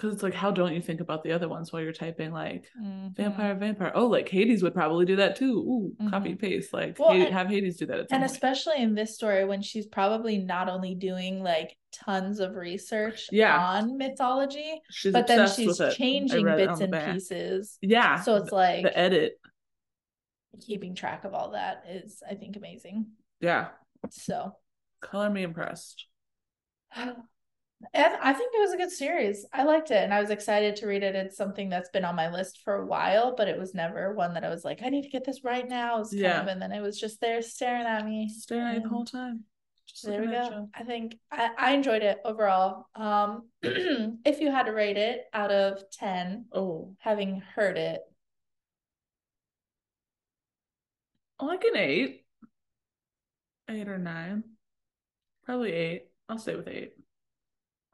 Because 0.00 0.14
it's 0.14 0.22
like 0.22 0.32
how 0.32 0.50
don't 0.50 0.72
you 0.72 0.80
think 0.80 1.00
about 1.00 1.22
the 1.22 1.30
other 1.32 1.46
ones 1.46 1.72
while 1.72 1.82
you're 1.82 1.92
typing 1.92 2.32
like 2.32 2.64
Mhm. 2.80 3.14
vampire 3.14 3.54
vampire 3.54 3.92
oh 3.94 4.06
like 4.06 4.28
hades 4.28 4.62
would 4.62 4.72
probably 4.72 5.04
do 5.04 5.16
that 5.16 5.36
too 5.36 5.52
ooh 6.00 6.08
copy 6.08 6.30
Mhm. 6.34 6.38
paste 6.40 6.72
like 6.72 6.98
Well, 6.98 7.10
Ha- 7.10 7.16
and- 7.26 7.34
have 7.34 7.48
hades 7.48 7.76
do 7.76 7.84
that 7.86 7.98
And 7.98 8.08
point. 8.08 8.24
especially 8.24 8.78
in 8.82 8.94
this 8.94 9.14
story, 9.14 9.44
when 9.44 9.60
she's 9.60 9.86
probably 9.86 10.38
not 10.38 10.68
only 10.70 10.94
doing 10.94 11.42
like 11.42 11.76
tons 11.92 12.40
of 12.40 12.54
research 12.56 13.28
Yeah. 13.30 13.58
on 13.58 13.98
mythology, 13.98 14.80
she's 14.90 15.12
but 15.12 15.26
then 15.26 15.46
she's 15.48 15.66
with 15.66 15.80
it. 15.82 15.84
I 15.92 15.94
changing 15.94 16.44
bits 16.46 16.80
and 16.80 16.90
back. 16.92 17.12
pieces. 17.12 17.76
yeah 17.82 18.20
So 18.20 18.36
it's 18.36 18.52
like 18.52 18.82
the 18.84 18.96
edit 18.98 19.38
keeping 20.60 20.94
track 20.94 21.24
of 21.24 21.34
all 21.34 21.50
that 21.50 21.84
is, 21.88 22.22
I 22.28 22.34
think, 22.36 22.56
amazing. 22.56 23.06
yeah 23.40 23.68
So 24.08 24.56
color 25.00 25.28
me 25.28 25.42
impressed 25.42 26.06
And 27.94 28.14
I 28.22 28.32
think 28.34 28.52
it 28.54 28.60
was 28.60 28.72
a 28.72 28.76
good 28.76 28.90
series. 28.90 29.46
I 29.52 29.64
liked 29.64 29.90
it 29.90 29.96
and 30.04 30.12
I 30.12 30.20
was 30.20 30.30
excited 30.30 30.76
to 30.76 30.86
read 30.86 31.02
it. 31.02 31.14
It's 31.14 31.36
something 31.36 31.70
that's 31.70 31.88
been 31.88 32.04
on 32.04 32.14
my 32.14 32.30
list 32.30 32.60
for 32.62 32.74
a 32.74 32.86
while, 32.86 33.34
but 33.34 33.48
it 33.48 33.58
was 33.58 33.74
never 33.74 34.14
one 34.14 34.34
that 34.34 34.44
I 34.44 34.50
was 34.50 34.64
like, 34.64 34.80
I 34.82 34.90
need 34.90 35.02
to 35.02 35.08
get 35.08 35.24
this 35.24 35.44
right 35.44 35.66
now. 35.66 35.96
It 35.96 36.00
was 36.00 36.10
kind 36.10 36.22
Yeah. 36.22 36.42
of, 36.42 36.48
and 36.48 36.60
then 36.60 36.72
it 36.72 36.82
was 36.82 37.00
just 37.00 37.20
there 37.20 37.40
staring 37.40 37.86
at 37.86 38.04
me. 38.04 38.28
staring 38.28 38.66
at 38.66 38.74
you 38.76 38.82
the 38.82 38.88
whole 38.90 39.04
time 39.06 39.44
just 39.86 40.04
There 40.04 40.20
we 40.20 40.26
go. 40.26 40.48
you. 40.50 40.68
I 40.74 40.84
think 40.84 41.16
I, 41.32 41.50
I 41.58 41.72
enjoyed 41.72 42.02
it 42.02 42.18
overall. 42.24 42.86
Um, 42.94 43.48
if 43.62 44.40
you 44.40 44.50
had 44.50 44.66
to 44.66 44.72
rate 44.72 44.96
it 44.98 45.24
out 45.32 45.50
of 45.50 45.82
10, 45.90 46.46
oh 46.52 46.94
having 47.00 47.42
heard 47.54 47.76
it, 47.78 48.02
like 51.40 51.64
an 51.64 51.76
eight 51.76 52.24
eight 53.70 53.88
or 53.88 53.96
nine 53.96 54.44
probably 55.44 55.72
eight 55.72 56.08
i'll 56.28 56.36
stay 56.38 56.54
with 56.54 56.68
eight 56.68 56.92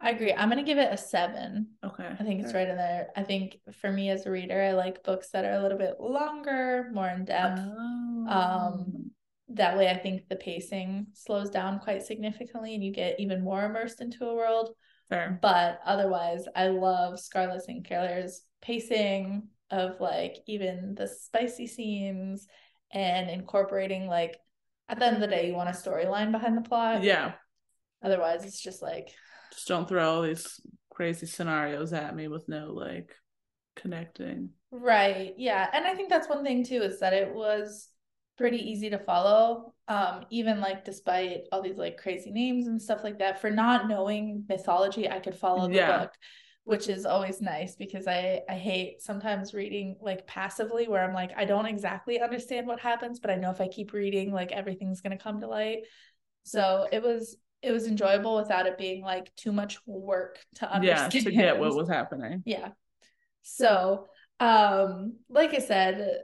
I 0.01 0.11
agree. 0.11 0.33
I'm 0.33 0.51
going 0.51 0.63
to 0.63 0.69
give 0.69 0.79
it 0.79 0.93
a 0.93 0.97
seven. 0.97 1.69
okay 1.83 2.07
I 2.07 2.23
think 2.23 2.43
it's 2.43 2.53
right 2.53 2.69
in 2.69 2.77
there. 2.77 3.09
I 3.17 3.23
think 3.23 3.59
for 3.81 3.91
me 3.91 4.11
as 4.11 4.27
a 4.27 4.31
reader, 4.31 4.61
I 4.61 4.73
like 4.73 5.03
books 5.03 5.31
that 5.31 5.45
are 5.45 5.55
a 5.55 5.63
little 5.63 5.79
bit 5.79 5.95
longer, 5.99 6.91
more 6.93 7.09
in 7.09 7.25
depth. 7.25 7.61
Oh. 7.65 8.27
Um, 8.29 9.11
that 9.49 9.77
way 9.79 9.89
I 9.89 9.97
think 9.97 10.29
the 10.29 10.37
pacing 10.37 11.07
slows 11.15 11.51
down 11.51 11.79
quite 11.79 12.03
significantly 12.03 12.75
and 12.75 12.85
you 12.85 12.93
get 12.93 13.21
even 13.21 13.43
more 13.43 13.65
immersed 13.65 14.01
into 14.01 14.27
a 14.27 14.35
world. 14.35 14.71
fair 15.09 15.39
But 15.41 15.81
otherwise, 15.85 16.45
I 16.55 16.69
love 16.69 17.19
Scarlett 17.19 17.63
St. 17.63 17.87
Clair's 17.87 18.43
pacing 18.61 19.49
of 19.71 20.01
like 20.01 20.37
even 20.47 20.95
the 20.95 21.07
spicy 21.09 21.67
scenes 21.67 22.47
and 22.93 23.31
incorporating 23.31 24.09
like 24.09 24.37
at 24.89 24.99
the 24.99 25.07
end 25.07 25.17
of 25.17 25.21
the 25.21 25.27
day, 25.27 25.49
you 25.49 25.55
want 25.55 25.69
a 25.69 25.73
storyline 25.73 26.33
behind 26.33 26.57
the 26.57 26.69
plot. 26.69 27.03
yeah 27.03 27.33
Otherwise, 28.03 28.45
it's 28.45 28.61
just 28.61 28.83
like 28.83 29.09
just 29.57 29.69
don't 29.69 29.89
throw 29.89 30.09
all 30.17 30.23
these 30.23 30.61
crazy 30.91 31.27
scenarios 31.27 31.93
at 31.95 32.15
me 32.17 32.29
with 32.29 32.49
no 32.49 32.73
like 32.73 33.17
connecting 33.77 34.51
Right. 34.71 35.35
Yeah. 35.37 35.69
And 35.73 35.87
I 35.87 35.95
think 35.95 36.11
that's 36.11 36.29
one 36.29 36.45
thing 36.45 36.65
too 36.65 36.83
is 36.83 37.01
that 37.01 37.13
it 37.13 37.33
was 37.33 37.89
pretty 38.37 38.59
easy 38.59 38.91
to 38.91 38.99
follow. 38.99 39.73
Um, 39.89 40.25
even 40.31 40.61
like 40.61 40.85
despite 40.85 41.43
all 41.53 41.63
these 41.63 41.79
like 41.79 41.97
crazy 41.97 42.31
names 42.33 42.67
and 42.67 42.83
stuff 42.83 43.05
like 43.05 43.19
that, 43.21 43.41
for 43.41 43.51
not 43.51 43.89
knowing 43.89 44.45
mythology, 44.49 45.09
I 45.09 45.21
could 45.21 45.37
follow 45.37 45.69
the 45.73 45.79
Yeah. 45.79 45.97
book, 46.01 46.13
which 46.65 46.89
is 46.89 47.07
always 47.07 47.41
nice 47.41 47.77
because 47.77 48.09
I 48.09 48.43
I 48.49 48.55
hate 48.55 49.01
sometimes 49.03 49.55
reading 49.55 49.97
like 50.01 50.27
passively 50.27 50.89
where 50.89 51.03
I'm 51.05 51.15
like 51.15 51.31
I 51.37 51.45
don't 51.45 51.67
exactly 51.67 52.21
understand 52.21 52.67
what 52.67 52.81
happens, 52.81 53.21
but 53.21 53.31
I 53.31 53.37
know 53.37 53.51
if 53.53 53.61
I 53.61 53.69
keep 53.69 53.93
reading, 53.93 54.33
like 54.33 54.53
everything's 54.53 55.01
gonna 55.01 55.17
come 55.19 55.41
to 55.41 55.47
light. 55.49 55.85
So 56.45 56.89
it 56.93 57.03
was 57.03 57.37
it 57.67 57.73
was 57.73 57.87
enjoyable 57.87 58.37
without 58.37 58.67
it 58.67 58.79
being 58.79 59.03
like 59.03 59.35
too 59.37 59.53
much 59.53 59.79
work 59.87 60.39
to 60.55 60.69
yeah 60.83 61.05
understand. 61.05 61.25
to 61.27 61.33
get 61.33 61.59
what 61.59 61.75
was 61.75 61.89
happening 61.89 62.43
Yeah. 62.47 62.71
So, 63.43 64.09
um, 64.41 65.15
like 65.29 65.55
I 65.55 65.59
said, 65.61 66.19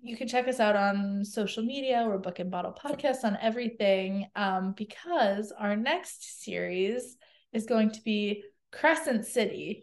you 0.00 0.16
can 0.16 0.28
check 0.28 0.46
us 0.46 0.60
out 0.60 0.76
on 0.76 1.24
social 1.24 1.64
media. 1.64 2.04
We're 2.06 2.18
Book 2.18 2.38
and 2.38 2.50
Bottle 2.52 2.72
Podcast 2.72 3.24
on 3.24 3.36
everything. 3.42 4.26
Um, 4.36 4.74
because 4.76 5.50
our 5.52 5.74
next 5.74 6.44
series 6.44 7.16
is 7.52 7.66
going 7.66 7.90
to 7.92 8.00
be 8.02 8.44
Crescent 8.70 9.26
City. 9.26 9.82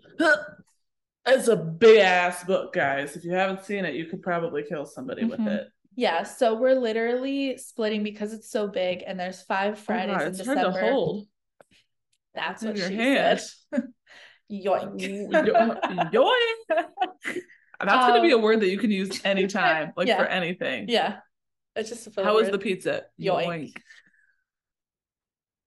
It's 1.27 1.47
a 1.47 1.55
big 1.57 1.99
ass 1.99 2.43
book, 2.43 2.71
guys. 2.71 3.15
If 3.17 3.25
you 3.25 3.31
haven't 3.31 3.63
seen 3.65 3.83
it, 3.83 3.95
you 3.95 4.05
could 4.05 4.21
probably 4.21 4.63
kill 4.63 4.85
somebody 4.85 5.25
with 5.25 5.39
Mhm. 5.39 5.47
it. 5.47 5.67
Yeah, 5.95 6.23
so 6.23 6.55
we're 6.55 6.75
literally 6.75 7.57
splitting 7.57 8.03
because 8.03 8.33
it's 8.33 8.49
so 8.49 8.67
big 8.67 9.03
and 9.05 9.19
there's 9.19 9.41
five 9.41 9.79
Fridays 9.79 10.17
God, 10.17 10.21
in 10.23 10.27
it's 10.29 10.37
December. 10.39 10.71
hard 10.71 10.73
to 10.73 10.91
hold 10.91 11.27
That's 12.33 12.61
in 12.63 12.69
what 12.69 12.77
your 12.77 12.89
she 12.89 12.95
hand. 12.95 13.39
said. 13.39 13.83
Yoink. 14.51 15.01
Yo- 15.01 16.31
Yoink. 16.33 16.85
That's 17.79 18.07
gonna 18.07 18.21
be 18.21 18.31
a 18.31 18.35
Um, 18.37 18.41
word 18.41 18.59
that 18.61 18.69
you 18.69 18.77
can 18.77 18.91
use 18.91 19.19
anytime, 19.25 19.93
like 19.97 20.07
yeah. 20.07 20.17
for 20.17 20.25
anything. 20.25 20.87
yeah. 20.89 21.17
It's 21.75 21.89
just 21.89 22.07
a 22.17 22.23
How 22.23 22.37
is 22.39 22.45
word. 22.45 22.53
the 22.53 22.59
pizza? 22.59 23.03
Yoink. 23.19 23.73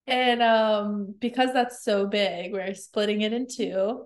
And 0.06 0.42
um 0.42 1.14
because 1.18 1.52
that's 1.52 1.82
so 1.84 2.06
big, 2.06 2.52
we're 2.52 2.74
splitting 2.74 3.20
it 3.22 3.32
in 3.32 3.46
two 3.46 4.04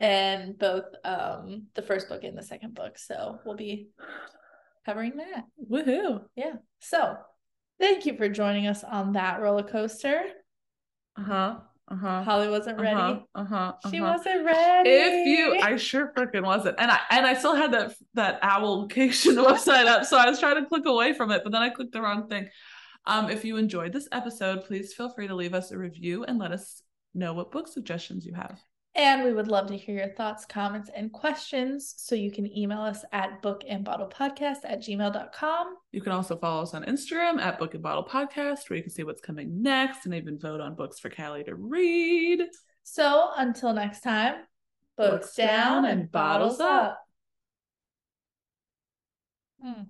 and 0.00 0.58
both 0.58 0.84
um 1.04 1.66
the 1.74 1.82
first 1.82 2.08
book 2.08 2.24
and 2.24 2.36
the 2.36 2.42
second 2.42 2.74
book. 2.74 2.98
So 2.98 3.38
we'll 3.44 3.54
be 3.56 3.90
covering 4.86 5.16
that. 5.16 5.44
Woohoo. 5.70 6.22
Yeah. 6.36 6.54
So 6.80 7.16
thank 7.78 8.06
you 8.06 8.16
for 8.16 8.28
joining 8.28 8.68
us 8.68 8.84
on 8.84 9.12
that 9.12 9.42
roller 9.42 9.64
coaster. 9.64 10.22
Uh 11.18 11.22
huh. 11.22 11.56
Uh-huh. 11.88 12.24
Holly 12.24 12.48
wasn't 12.48 12.80
ready. 12.80 12.96
Uh-huh. 12.96 13.20
Uh-huh. 13.34 13.72
She 13.90 14.00
uh-huh. 14.00 14.14
wasn't 14.16 14.44
ready. 14.44 14.90
If 14.90 15.26
you, 15.26 15.60
I 15.60 15.76
sure 15.76 16.12
freaking 16.16 16.44
wasn't, 16.44 16.76
and 16.80 16.90
I 16.90 16.98
and 17.10 17.24
I 17.24 17.34
still 17.34 17.54
had 17.54 17.72
that 17.72 17.94
that 18.14 18.42
owlcation 18.42 19.36
website 19.46 19.86
up, 19.86 20.04
so 20.04 20.16
I 20.16 20.28
was 20.28 20.40
trying 20.40 20.56
to 20.56 20.68
click 20.68 20.86
away 20.86 21.12
from 21.12 21.30
it, 21.30 21.42
but 21.44 21.52
then 21.52 21.62
I 21.62 21.70
clicked 21.70 21.92
the 21.92 22.02
wrong 22.02 22.28
thing. 22.28 22.48
Um, 23.04 23.30
if 23.30 23.44
you 23.44 23.56
enjoyed 23.56 23.92
this 23.92 24.08
episode, 24.10 24.64
please 24.64 24.94
feel 24.94 25.10
free 25.10 25.28
to 25.28 25.34
leave 25.36 25.54
us 25.54 25.70
a 25.70 25.78
review 25.78 26.24
and 26.24 26.40
let 26.40 26.50
us 26.50 26.82
know 27.14 27.34
what 27.34 27.52
book 27.52 27.68
suggestions 27.68 28.26
you 28.26 28.34
have. 28.34 28.60
And 28.96 29.24
we 29.24 29.32
would 29.34 29.48
love 29.48 29.66
to 29.66 29.76
hear 29.76 29.94
your 29.94 30.14
thoughts, 30.14 30.46
comments, 30.46 30.90
and 30.96 31.12
questions. 31.12 31.94
So 31.98 32.14
you 32.14 32.32
can 32.32 32.50
email 32.56 32.80
us 32.80 33.04
at 33.12 33.42
bookandbottlepodcast 33.42 34.60
at 34.64 34.80
gmail.com. 34.80 35.74
You 35.92 36.00
can 36.00 36.12
also 36.12 36.34
follow 36.38 36.62
us 36.62 36.72
on 36.72 36.82
Instagram 36.84 37.38
at 37.38 37.58
Book 37.58 37.74
and 37.74 37.82
Bottle 37.82 38.04
Podcast, 38.04 38.70
where 38.70 38.78
you 38.78 38.82
can 38.82 38.90
see 38.90 39.04
what's 39.04 39.20
coming 39.20 39.60
next 39.60 40.06
and 40.06 40.14
even 40.14 40.38
vote 40.38 40.62
on 40.62 40.74
books 40.74 40.98
for 40.98 41.10
Callie 41.10 41.44
to 41.44 41.54
read. 41.54 42.40
So 42.84 43.28
until 43.36 43.74
next 43.74 44.00
time, 44.00 44.36
books, 44.96 45.34
down 45.34 45.84
and 45.84 46.10
bottles 46.10 46.58
up. 46.60 46.98
Hmm. 49.62 49.82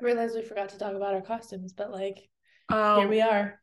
I 0.00 0.04
realized 0.04 0.34
we 0.34 0.42
forgot 0.42 0.70
to 0.70 0.78
talk 0.78 0.94
about 0.94 1.14
our 1.14 1.22
costumes, 1.22 1.72
but 1.72 1.92
like, 1.92 2.28
Um, 2.68 2.98
here 3.00 3.08
we 3.08 3.20
are. 3.20 3.60